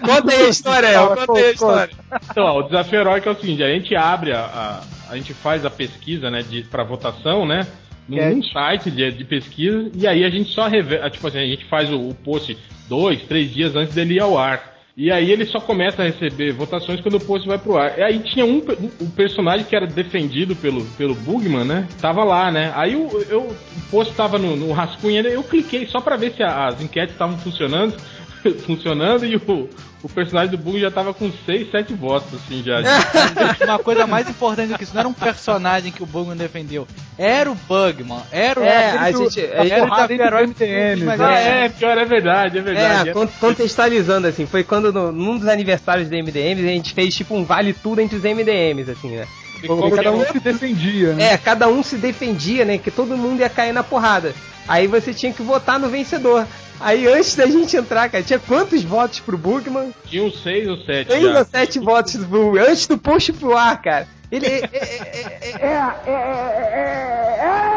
[0.00, 1.94] Conta aí a história, El, conta aí a história.
[2.30, 4.80] Então, ó, o desafio heróico é o seguinte: a gente abre a, a,
[5.12, 7.66] a gente faz a pesquisa, né, de para votação, né,
[8.10, 11.64] num, site de, de pesquisa e aí a gente só revela, tipo assim, a gente
[11.66, 12.56] faz o, o post
[12.88, 14.70] dois, três dias antes dele ir ao ar.
[14.96, 17.96] E aí ele só começa a receber votações quando o post vai pro ar.
[17.98, 18.60] E aí tinha um,
[19.00, 21.88] um personagem que era defendido pelo, pelo Bugman, né?
[22.00, 22.72] Tava lá, né?
[22.74, 26.42] Aí eu, eu, o post tava no, no rascunho, eu cliquei só pra ver se
[26.42, 27.96] as enquetes estavam funcionando.
[28.66, 29.68] funcionando e o,
[30.02, 32.80] o personagem do Bugman já tava com 6, 7 votos, assim, já.
[33.66, 36.86] Uma coisa mais importante do que isso, não era um personagem que o Bugman defendeu.
[37.18, 40.12] Era o Bugman, era o É, era a o- gente- a gente- era o porrada
[40.14, 43.08] entre herói MTM, mas Ah, é, é, pior, é verdade, é verdade.
[43.10, 47.14] É, con- contextualizando assim, foi quando no, num dos aniversários do MDMs a gente fez
[47.14, 49.26] tipo um vale tudo entre os MDMs, assim, né?
[49.66, 50.26] Porque cada que um é?
[50.32, 51.32] se defendia, né?
[51.34, 52.78] É, cada um se defendia, né?
[52.78, 54.32] Que todo mundo ia cair na porrada.
[54.66, 56.46] Aí você tinha que votar no vencedor.
[56.80, 59.92] Aí antes da gente entrar, cara, tinha quantos votos pro Bugman?
[60.06, 61.38] Tinha uns 6 ou 7 Seis já.
[61.38, 64.08] ou sete votos pro Bugman, antes do post pro ar, cara.
[64.32, 64.46] Ele.
[64.46, 67.69] é- é- é- é-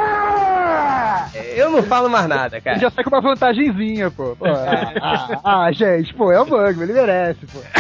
[1.56, 2.80] Eu não falo mais nada, Ele cara.
[2.80, 4.36] já sai com uma vantagenzinha, pô.
[4.36, 4.94] Pô, ah,
[5.44, 7.60] ah, ah, gente, pô, é o Bugman, ele merece, pô.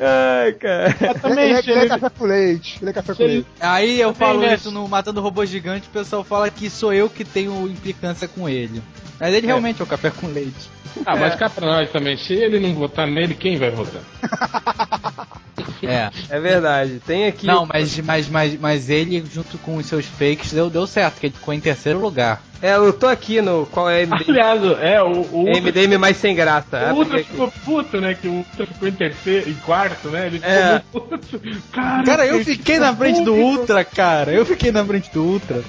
[0.00, 1.14] Ai, cara.
[1.20, 2.78] também, ele, é- se ele é ele- café com leite.
[2.80, 3.48] Ele é café com ele- leite.
[3.60, 7.24] Aí eu falo isso no Matando Robô Gigante, o pessoal fala que sou eu que
[7.24, 8.82] tenho implicância com ele.
[9.20, 10.70] Mas ele realmente é o café com leite.
[11.06, 12.16] Ah, mas cá pra nós também.
[12.16, 14.02] Se ele não votar nele, quem vai votar?
[15.82, 16.10] É.
[16.30, 17.00] É verdade.
[17.06, 17.46] Tem aqui.
[17.46, 21.26] Não, mas, mas, mas, mas ele, junto com os seus fakes, deu, deu certo, que
[21.26, 22.40] ele ficou em terceiro lugar.
[22.62, 23.66] É, eu tô aqui no.
[23.66, 24.24] Qual é MDM?
[24.30, 26.78] Aliás, é, o, o MDM mais sem graça.
[26.78, 28.14] o Ah, Ultra ficou puto, né?
[28.14, 30.26] Que o Ultra ficou em terceiro, em quarto, né?
[30.28, 30.70] Ele ficou É.
[30.70, 30.84] muito
[31.28, 31.40] puto.
[31.72, 34.32] Cara, Cara, eu fiquei na frente do Ultra, cara.
[34.32, 35.62] Eu fiquei na frente do Ultra.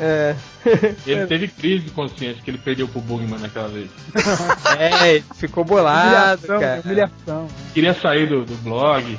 [0.00, 0.34] É.
[1.06, 3.90] Ele teve crise de consciência que ele perdeu pro Bugman naquela vez.
[4.78, 6.80] É, ele ficou bolado, Humilhação, cara.
[6.84, 7.48] humilhação.
[7.74, 9.18] Queria sair do, do blog.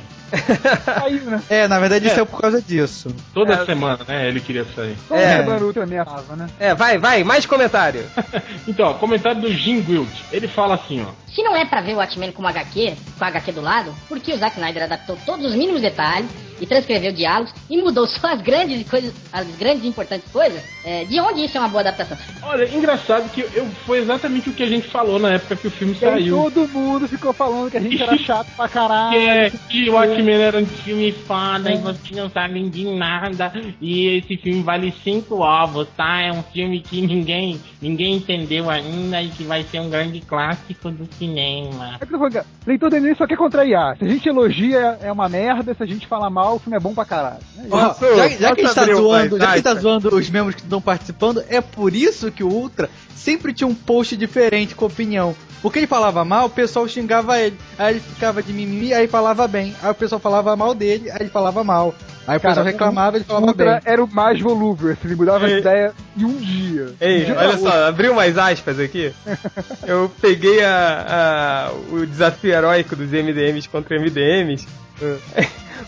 [0.85, 1.41] Saiu, né?
[1.49, 3.13] É, na verdade isso é por causa disso.
[3.33, 3.65] Toda É.
[3.65, 4.27] semana, né?
[4.29, 4.95] Ele queria sair.
[5.11, 5.21] É.
[5.23, 5.81] é.
[5.83, 6.47] Ameaçava, né?
[6.59, 8.03] É, vai, vai, mais comentário.
[8.67, 10.09] Então, ó, comentário do Jim Guild.
[10.31, 11.11] Ele fala assim, ó.
[11.33, 14.19] Se não é pra ver o Watchmen como HQ, com a HQ do lado, por
[14.19, 16.29] que o Zack Snyder adaptou todos os mínimos detalhes
[16.61, 20.61] e transcreveu diálogos e mudou só as grandes coisas, as grandes e importantes coisas?
[20.85, 22.17] É, de onde isso é uma boa adaptação?
[22.43, 25.71] Olha, engraçado que eu, foi exatamente o que a gente falou na época que o
[25.71, 26.43] filme E saiu.
[26.43, 29.11] todo mundo ficou falando que a gente era chato pra caralho.
[29.11, 33.51] Que, é, que o Watchmen era um filme foda e vocês não sabem de nada.
[33.79, 36.21] E esse filme vale cinco ovos, tá?
[36.21, 40.89] É um filme que ninguém, ninguém entendeu ainda e que vai ser um grande clássico
[40.91, 41.95] do cinema.
[42.01, 43.97] É que eu tô falando, leitor do Enem só quer contrariar.
[43.97, 45.73] Se a gente elogia, é uma merda.
[45.73, 47.39] Se a gente fala mal, o filme é bom pra caralho.
[47.57, 47.69] É isso.
[47.75, 50.29] Ó, já, já que a gente tá zoando, já que a gente tá zoando os
[50.29, 54.73] membros que estão participando, é por isso que o Ultra sempre tinha um post diferente
[54.75, 55.35] com opinião.
[55.61, 57.55] Porque ele falava mal, o pessoal xingava ele.
[57.77, 59.75] Aí ele ficava de mimimi, aí falava bem.
[59.83, 61.93] Aí o pessoal falava mal dele, aí ele falava mal.
[62.27, 63.81] Aí o Cara, pessoal reclamava, ele o falava Ultra bem.
[63.85, 65.59] era o mais volúvel, assim, ele mudava de Ei.
[65.59, 66.93] ideia em um dia.
[66.99, 67.83] Ei, De um olha pra só, outro.
[67.83, 69.13] abriu mais aspas aqui.
[69.85, 74.67] Eu peguei a, a- o desafio heróico dos MDMs contra MDMs.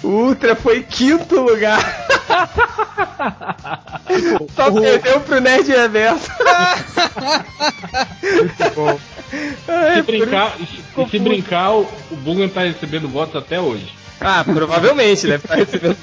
[0.02, 1.80] O Ultra foi quinto lugar.
[4.56, 6.30] Só perdeu pro Nerd Reverso.
[8.22, 9.00] Muito bom.
[9.68, 13.92] Ai, Se brincar, e se, brincar, o, o Bugman tá recebendo votos até hoje.
[14.22, 15.98] Ah, provavelmente, deve estar recebendo.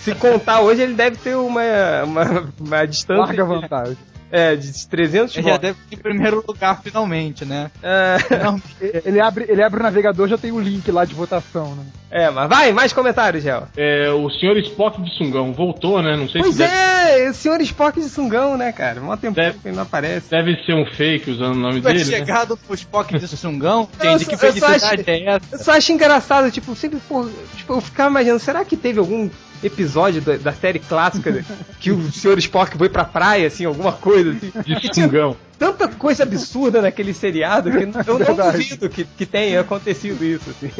[0.00, 1.62] Se contar hoje, ele deve ter uma,
[2.04, 3.20] uma, uma distância.
[3.22, 3.96] Larga de- vantagem.
[4.34, 5.68] É, de 300 Ele já votos.
[5.68, 7.70] deve ir em primeiro lugar finalmente, né?
[7.82, 8.16] É,
[9.04, 11.84] Ele abre, ele abre o navegador, já tem o link lá de votação, né?
[12.10, 13.68] é, mas vai, mais comentários, Gel.
[13.76, 16.16] É, o senhor Spock de Sungão voltou, né?
[16.16, 19.00] Não sei Pois se deve, é, o senhor Spock de Sungão, né, cara?
[19.00, 20.30] Mó tempo Deve- que ele não aparece.
[20.30, 22.04] deve ser um fake usando o nome é dele, né?
[22.04, 24.24] chegado no Spock de Sungão, Eu entende?
[24.24, 25.42] só- Que felicidade acho- é essa?
[25.52, 29.28] Eu só acho engraçado, tipo, sempre, pô, tipo, eu ficava imaginando, será que teve algum
[29.62, 31.44] episódio da, da série clássica
[31.80, 32.38] que o Sr.
[32.38, 34.52] Spock foi pra praia, assim, alguma coisa assim?
[34.64, 35.36] De Sungão.
[35.58, 38.58] Tanta coisa absurda naquele seriado que eu não Verdade.
[38.58, 40.70] duvido que, que tenha acontecido isso, assim.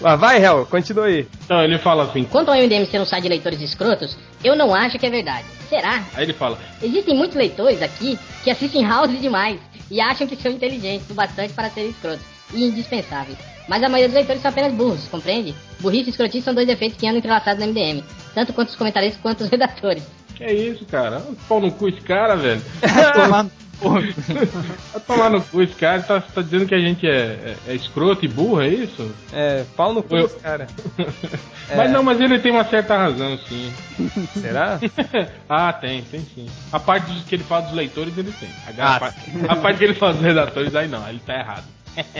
[0.00, 1.28] Mas vai, Hel, continua aí.
[1.44, 2.24] Então ele fala assim.
[2.24, 5.44] Quanto ao MDM ser um site de leitores escrotos, eu não acho que é verdade.
[5.68, 6.02] Será?
[6.14, 6.58] Aí ele fala.
[6.82, 9.58] Existem muitos leitores aqui que assistem House demais
[9.90, 13.38] e acham que são inteligentes o bastante para serem escrotos e indispensáveis.
[13.68, 15.54] Mas a maioria dos leitores são apenas burros, compreende?
[15.80, 18.02] Burrice e escrotice são dois defeitos que andam entrelaçados no MDM,
[18.34, 20.02] tanto quanto os comentaristas quanto os redatores.
[20.34, 21.22] Que é isso, cara?
[21.48, 22.60] Pau no cu esse cara, velho.
[23.14, 23.62] Tomar no cu.
[24.92, 26.00] Vai tomar no cu esse cara.
[26.02, 29.12] Tá, tá dizendo que a gente é, é, é escroto e burro, é isso?
[29.32, 30.66] É, pau no cu Eu- desse cara.
[31.74, 33.72] Mas não, mas ele tem uma certa razão, sim.
[34.40, 34.78] Será?
[35.48, 36.46] ah, tem, tem sim.
[36.70, 38.48] A parte de que ele fala dos leitores, ele tem.
[38.78, 41.34] A, Ah, a parte, a parte que ele fala dos redatores, aí não, ele tá
[41.34, 41.64] errado.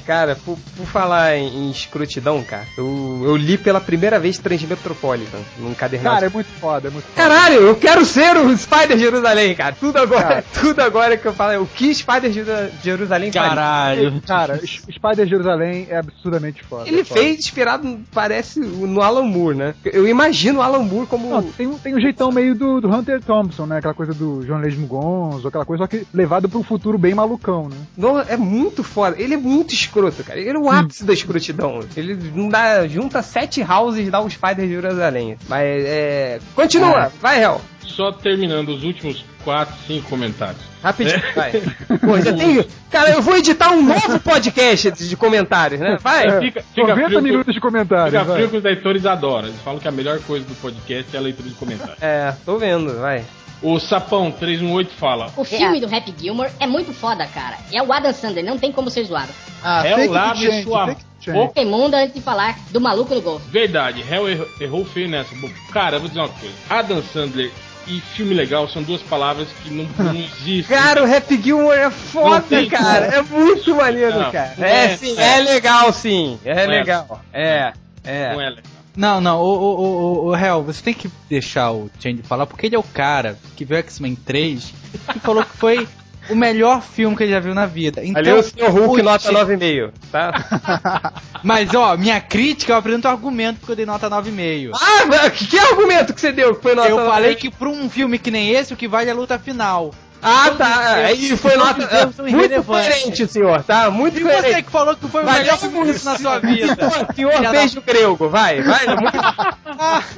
[0.07, 5.39] Cara, por, por falar em, em escrotidão, cara, eu, eu li pela primeira vez Transmetropolitan,
[5.59, 6.15] num cadernado.
[6.17, 7.17] Cara, é muito foda, é muito foda.
[7.17, 9.75] Caralho, eu quero ser o Spider Jerusalém, cara.
[9.79, 13.31] Tudo agora, tudo agora que eu falo é o que Spider Jeru- Jerusalém.
[13.31, 14.21] Caralho.
[14.27, 16.89] Cara, S- Spider Jerusalém é absurdamente foda.
[16.89, 17.21] Ele é foda.
[17.21, 19.75] fez inspirado, parece, no Alan Moore, né?
[19.85, 21.29] Eu imagino o Alan Moore como.
[21.31, 23.79] Não, tem, um- tem um jeitão meio do, do Hunter Thompson, né?
[23.79, 27.69] Aquela coisa do jornalismo gonzo, aquela coisa, só que levado pra um futuro bem malucão,
[27.69, 27.77] né?
[27.97, 29.17] Não, é muito foda.
[29.21, 30.39] Ele é muito escroto, cara.
[30.41, 31.81] Ele é o ápice da escrotidão.
[31.97, 32.15] Ele
[32.51, 35.37] dá, junta sete houses e dá o Spider Jerusalém.
[35.49, 36.41] Mas é.
[36.55, 37.11] Continua, Ah.
[37.21, 37.61] vai, Hel.
[37.81, 40.72] Só terminando os últimos 4, 5 comentários.
[40.83, 41.33] Rapidinho, É.
[41.33, 41.53] vai.
[41.99, 42.65] Pô, já tem.
[42.91, 45.97] Cara, eu vou editar um novo podcast de comentários, né?
[46.01, 46.27] Vai.
[46.27, 48.11] É, fica- fica 90 frio que- minutos de comentários.
[48.13, 48.37] Fica vai.
[48.37, 49.49] frio que os leitores adoram.
[49.49, 52.03] Eles falam que a melhor coisa do podcast é a leitura de comentários.
[52.03, 53.25] É, tô vendo, vai.
[53.63, 55.31] O Sapão 318 fala.
[55.37, 57.59] O filme do Happy Gilmore é muito foda, cara.
[57.73, 59.31] É o Adam Sandler, não tem como ser zoado.
[59.63, 60.97] Ah, Hell fake lave change, sua
[61.33, 61.61] boca.
[61.63, 63.49] Imunda antes de falar do maluco no golfe.
[63.49, 65.31] Verdade, Hell errou, errou feio nessa.
[65.73, 66.55] Cara, eu vou dizer uma coisa.
[66.69, 67.53] Adam Sandler
[67.87, 70.77] e filme legal são duas palavras que não, não existem.
[70.77, 73.07] Cara, o Happy Gilmore é foda, tem cara.
[73.07, 74.55] É muito maneiro, Não, cara.
[74.57, 75.39] não É, é, sim, é.
[75.39, 76.39] é legal, sim.
[76.45, 77.25] É Não legal.
[77.33, 77.73] É,
[78.05, 78.33] é.
[78.33, 78.73] Não é legal.
[78.95, 82.67] Não, não, o, o, o, o Hel, você tem que deixar o Change falar, porque
[82.67, 84.75] ele é o cara que viu X-Men 3
[85.17, 85.89] e falou que foi
[86.31, 88.05] o melhor filme que ele já viu na vida.
[88.05, 88.71] Então, Ali é o Sr.
[88.71, 91.13] Hulk o nota Ch- 9,5, tá?
[91.43, 94.71] Mas, ó, minha crítica, eu apresento argumento porque eu dei nota 9,5.
[94.75, 97.07] ah, mas que, que argumento que você deu que foi nota eu 9,5?
[97.11, 99.93] falei que pra um filme que nem esse, o que vale é a luta final.
[100.25, 100.95] Ah, Todos tá.
[100.95, 102.13] Aí erros- foi nota.
[102.31, 103.91] Muito coerente, senhor, tá?
[103.91, 104.51] Muito E coerente.
[104.55, 106.77] você que falou que foi o melhor filme que viu na sua vida.
[106.77, 108.87] Senhor, senhor da- beijo grego, vai, vai.
[108.87, 109.19] Muito,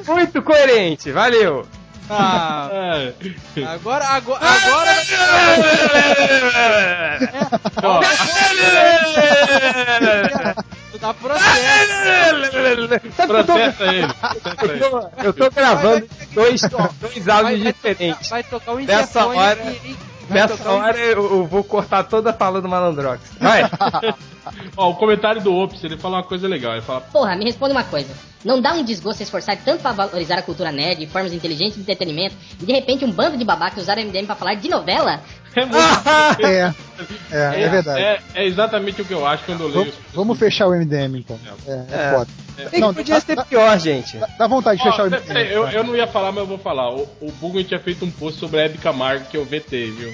[0.13, 1.65] muito coerente, valeu.
[2.11, 2.69] Ah,
[3.57, 3.65] É.
[3.65, 4.91] agora, agora, agora...
[7.83, 8.01] Ó,
[10.93, 11.57] Tu dá processo.
[13.27, 14.07] Processa ele.
[15.25, 16.61] eu tô, gravando dois,
[17.01, 18.29] dois áudios diferentes.
[18.29, 19.75] vai tocar o Nessa interfone hora-
[20.29, 23.21] Nessa hora eu, vou cortar toda a fala do Malandrox.
[23.41, 23.63] Vai!
[24.77, 26.73] Ó, o comentário do Ops, ele fala uma coisa legal.
[26.73, 28.15] Ele fala, Porra, me responde uma coisa.
[28.45, 31.81] Não dá um desgosto se esforçar tanto pra valorizar a cultura nerd formas inteligentes de
[31.81, 35.23] entretenimento e de repente um bando de babacas usaram o MDM pra falar de novela?
[36.39, 36.73] É,
[37.31, 38.01] é, é verdade.
[38.01, 39.79] É, é exatamente o que eu acho quando eu leio.
[39.85, 41.39] Vamos, vamos fechar o MDM então.
[41.67, 42.11] É, é, É.
[42.15, 42.31] foda.
[42.57, 44.17] É que podia ser pior, gente.
[44.17, 45.51] Dá, dá vontade de Ó, fechar o MDM.
[45.51, 46.89] eu, eu não ia falar, mas eu vou falar.
[46.91, 49.91] O, o Bugun tinha feito um post sobre a Hebe Camargo, que é o VT,
[49.91, 50.13] viu?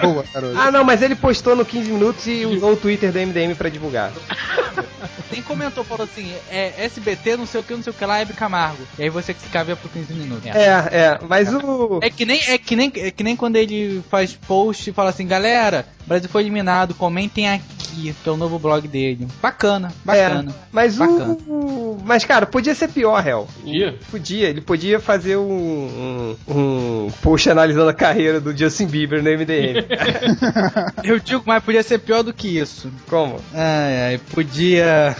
[0.00, 0.56] Boa, garoto.
[0.56, 3.68] Ah, não, mas ele postou no 15 minutos e usou o Twitter do MDM pra
[3.68, 4.12] divulgar.
[5.32, 8.20] Nem comentou, falou assim, é SBT, não sei o que, não sei o que lá,
[8.20, 8.82] Hebe Camargo.
[8.98, 10.46] E aí você que se cavia por 15 minutos.
[10.46, 11.98] É, é, mas o.
[12.02, 15.10] É que nem, é que nem, é que nem quando ele faz post e fala
[15.10, 19.28] assim, galera, o Brasil foi eliminado, comentem aqui, que é o novo blog dele.
[19.42, 20.50] Bacana, bacana.
[20.50, 21.36] É, mas bacana.
[21.46, 21.98] o.
[22.04, 23.46] Mas, cara, podia ser pior, Hel.
[23.60, 23.94] Podia?
[24.10, 29.30] Podia, ele podia fazer um, um, um post analisando a carreira do Justin Bieber no
[29.30, 29.84] MDM.
[31.04, 32.90] Eu digo, mas podia ser pior do que isso.
[33.08, 33.36] Como?
[33.52, 35.14] Ai, ai, podia.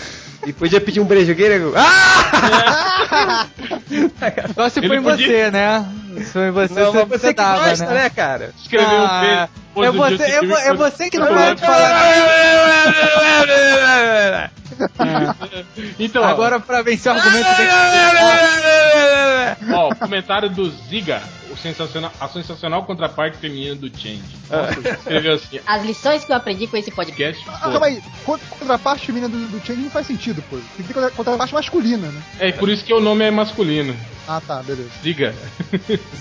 [0.46, 1.74] E podia pedir um beijo gay, nego?
[1.76, 3.46] Ah!
[4.54, 5.86] Só se Ele foi em podia- você, né?
[6.24, 7.94] Se foi em você, Não, você, você dava, gosta, né?
[7.94, 8.52] né, cara?
[8.60, 11.60] Escreveu um Ah, pôs É o você, é, vo- é você que não quando- pode
[11.60, 12.00] falar.
[15.98, 17.72] Então, ó, Agora, pra vencer o argumento, tem que...
[19.74, 21.20] ó, o comentário do Ziga,
[21.50, 24.22] o sensacional, a sensacional contraparte feminina do Change.
[24.48, 27.44] Nossa, escreveu assim, As lições que eu aprendi com esse podcast.
[27.48, 28.02] Ah, calma aí.
[28.24, 30.56] Contra- Contraparte feminina do, do Change não faz sentido, pô.
[30.56, 32.22] Tem que ter contra- contraparte masculina, né?
[32.38, 33.94] É por isso que o nome é masculino.
[34.30, 34.88] Ah, tá, beleza.
[35.02, 35.34] Ziga.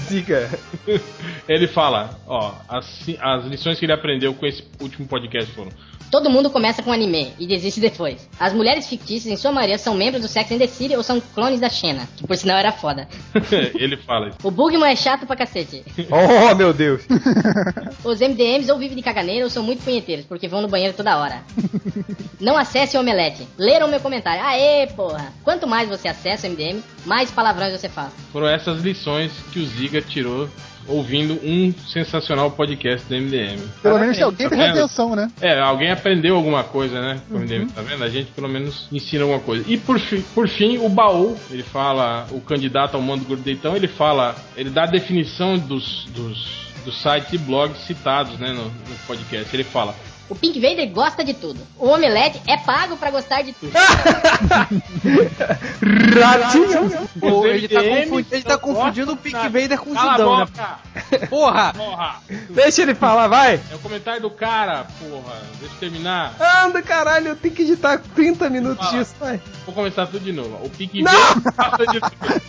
[0.07, 0.49] Ziga.
[1.47, 5.69] Ele fala, ó, as, as lições que ele aprendeu com esse último podcast foram.
[6.09, 8.27] Todo mundo começa com anime e desiste depois.
[8.39, 11.21] As mulheres fictícias, em sua maioria, são membros do Sex and the City ou são
[11.21, 13.07] clones da Xena, que por sinal era foda.
[13.75, 14.37] ele fala isso.
[14.43, 15.83] O Bugman é chato pra cacete.
[16.09, 17.03] Oh, meu Deus.
[18.03, 21.17] Os MDMs ou vivem de caganeira ou são muito punheteiros, porque vão no banheiro toda
[21.17, 21.43] hora.
[22.39, 23.47] Não acesse o Omelete.
[23.57, 24.43] Leram meu comentário.
[24.43, 25.31] Aê, porra.
[25.43, 27.89] Quanto mais você acessa o MDM, mais palavrões você
[28.31, 30.47] Foram essas lições que o Ziga tirou
[30.87, 33.59] ouvindo um sensacional podcast do MDM.
[33.83, 35.31] Pelo menos alguém Tá prestou atenção, né?
[35.39, 37.21] É, alguém aprendeu alguma coisa, né?
[37.29, 38.03] Com o MDM, tá vendo?
[38.03, 39.63] A gente pelo menos ensina alguma coisa.
[39.67, 43.87] E por, fi- por fim, o baú, ele fala, o candidato ao mando gordeitão, ele
[43.87, 46.47] fala, ele dá a definição dos, dos,
[46.83, 49.55] dos sites e blogs citados, né, no, no podcast.
[49.55, 49.93] Ele fala,
[50.29, 51.59] O Pink Vader gosta de tudo.
[51.77, 53.71] O Omelete é pago pra gostar de tudo.
[56.21, 57.09] Ratinho.
[57.19, 60.47] Pô, ele tá, confundindo, ele tá confundindo o Pink Vader com o Judão, né?
[61.29, 61.73] Porra!
[61.73, 62.21] Porra!
[62.49, 63.59] Deixa ele falar, vai.
[63.71, 65.35] É o comentário do cara, porra.
[65.59, 66.35] Deixa eu terminar.
[66.63, 68.99] Anda, caralho, eu tenho que editar 30 minutos Fala.
[68.99, 69.41] disso, vai.
[69.65, 70.59] Vou começar tudo de novo.
[70.63, 71.11] O Pink Não!
[71.11, 72.41] Vader gosta de tudo.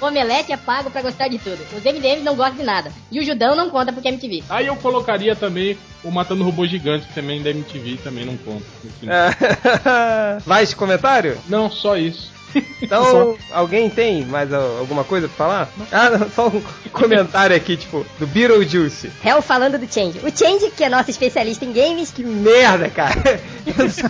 [0.00, 1.58] O Omelete é pago pra gostar de tudo.
[1.74, 2.92] Os MDMs não gostam de nada.
[3.10, 4.44] E o Judão não conta porque é MTV.
[4.48, 8.64] Aí eu colocaria também o Matando Robô Gigante, que também da MTV também não conta.
[9.06, 10.38] É.
[10.46, 11.36] Mais comentário?
[11.48, 12.35] Não, só isso.
[12.80, 15.68] Então, alguém tem mais al- alguma coisa pra falar?
[15.92, 16.62] Ah, não, só um
[16.92, 19.10] comentário aqui, tipo, do Beetlejuice.
[19.24, 20.18] Hell falando do Change.
[20.22, 23.40] O Change, que é nosso especialista em games, Que merda, cara.
[23.66, 24.06] Eu só,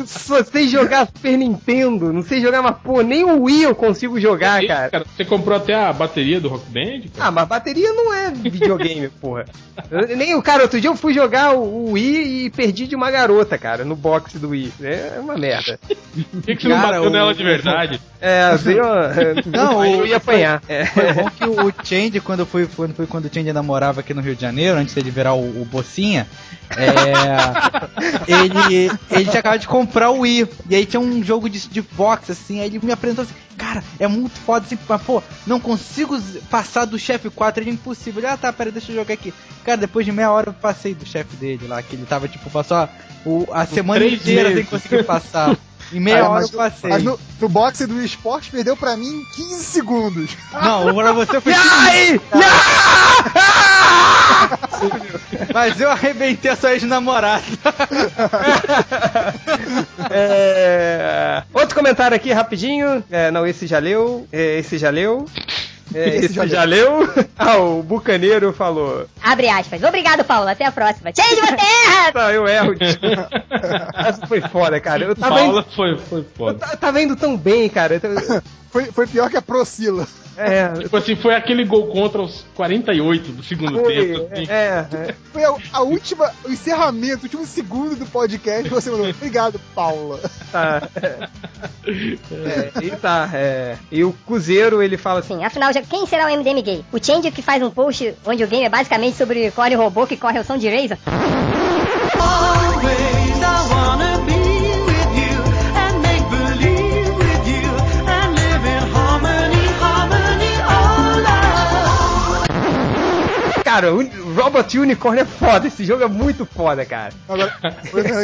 [0.00, 3.74] eu só sei jogar Super Nintendo, não sei jogar uma porra, nem o Wii eu
[3.74, 5.04] consigo jogar, cara.
[5.16, 7.08] Você comprou até a bateria do Rock Band?
[7.14, 7.28] cara?
[7.28, 9.46] Ah, mas bateria não é videogame, porra.
[9.90, 12.94] Eu- nem o cara, outro dia eu fui jogar o, o Wii e perdi de
[12.96, 14.72] uma garota, cara, no box do Wii.
[14.82, 15.78] É uma merda.
[16.30, 18.00] Por que, que você não Cara, bateu o- nela de verdade?
[18.20, 18.82] É, veio.
[19.46, 20.62] Não, aí o- eu ia apanhar.
[20.68, 20.86] É.
[20.86, 24.12] Foi bom que o Change, quando foi, quando foi quando o Change ainda morava aqui
[24.14, 26.26] no Rio de Janeiro, antes dele virar o, o Bocinha,
[26.76, 27.12] é,
[28.26, 30.48] ele, ele tinha acabado de comprar o Wii.
[30.68, 33.82] E aí tinha um jogo de, de boxe, assim, aí ele me apresentou assim, cara,
[33.98, 36.18] é muito foda assim, mas pô, não consigo
[36.50, 38.20] passar do chefe 4, ele é impossível.
[38.20, 39.32] Ele, ah tá, pera, deixa eu jogar aqui.
[39.64, 42.48] Cara, depois de meia hora eu passei do chefe dele lá, que ele tava tipo,
[42.50, 42.88] passou a,
[43.24, 45.56] o- a semana inteira sem conseguir passar.
[45.92, 46.90] Em meia Cara, hora mas, eu passei.
[46.90, 50.30] mas no, no boxe do esporte perdeu pra mim em 15 segundos.
[50.52, 52.20] Não, pra você foi Ai!
[55.52, 57.42] Mas eu arrebentei a sua ex-namorada.
[60.08, 63.02] É, Outro comentário aqui rapidinho.
[63.10, 64.26] É, não, esse já leu.
[64.32, 65.26] É, esse já leu.
[65.94, 67.08] É, esse, já, leu.
[67.38, 69.06] Ah, o Bucaneiro falou.
[69.22, 69.82] abre aspas.
[69.82, 70.48] Obrigado, Paulo.
[70.48, 71.10] Até a próxima.
[71.14, 72.12] Change uma terra!
[72.14, 72.74] Não, eu erro.
[73.94, 75.04] Essa foi foda, cara.
[75.04, 76.58] Eu tava, Paula indo, foi, foi eu foda.
[76.58, 78.00] ta- tava indo tão bem, cara.
[78.02, 78.42] Eu-
[78.76, 80.06] foi, foi pior que a Procila.
[80.36, 80.68] É.
[80.80, 84.28] Tipo assim, foi aquele gol contra os 48 do segundo Foi, tempo.
[84.30, 84.46] Assim.
[84.50, 85.14] é, é.
[85.32, 88.68] Foi a, a última, o encerramento, o último segundo do podcast.
[88.68, 90.20] Você mandou, obrigado, Paula.
[90.52, 90.88] Tá.
[91.86, 93.78] É, e tá, é.
[93.90, 95.38] E o Cruzeiro, ele fala assim.
[95.38, 96.84] Sim, afinal, já, quem será o MDM gay?
[96.92, 100.16] O Change que faz um post onde o game é basicamente sobre corre robô que
[100.16, 100.98] corre o som de Razer?
[113.76, 117.12] Cara, Robot Unicorn é foda, esse jogo é muito foda, cara.
[117.28, 117.54] Agora,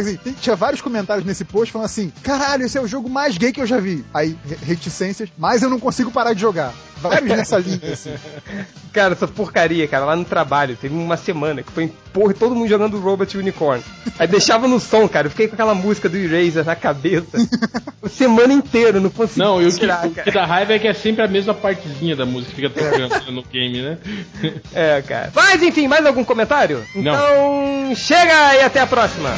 [0.01, 3.53] assim, tinha vários comentários nesse post falando assim: caralho, esse é o jogo mais gay
[3.53, 4.03] que eu já vi.
[4.15, 6.73] Aí, re- reticências, mas eu não consigo parar de jogar.
[7.03, 8.15] Vários nessa linha, assim.
[8.93, 12.69] Cara, essa porcaria, cara, lá no trabalho, teve uma semana que foi porra, todo mundo
[12.69, 13.83] jogando Robot Unicorn.
[14.19, 17.39] Aí deixava no som, cara, eu fiquei com aquela música do Eraser na cabeça.
[18.03, 20.79] a semana inteira, não consegui Não, e o que, tirar, o que dá raiva é
[20.79, 23.99] que é sempre a mesma partezinha da música que fica tocando no game, né?
[24.75, 25.31] É, cara.
[25.35, 26.85] Mas enfim, mais algum comentário?
[26.95, 27.13] Não.
[27.13, 29.31] Então, chega e até a próxima.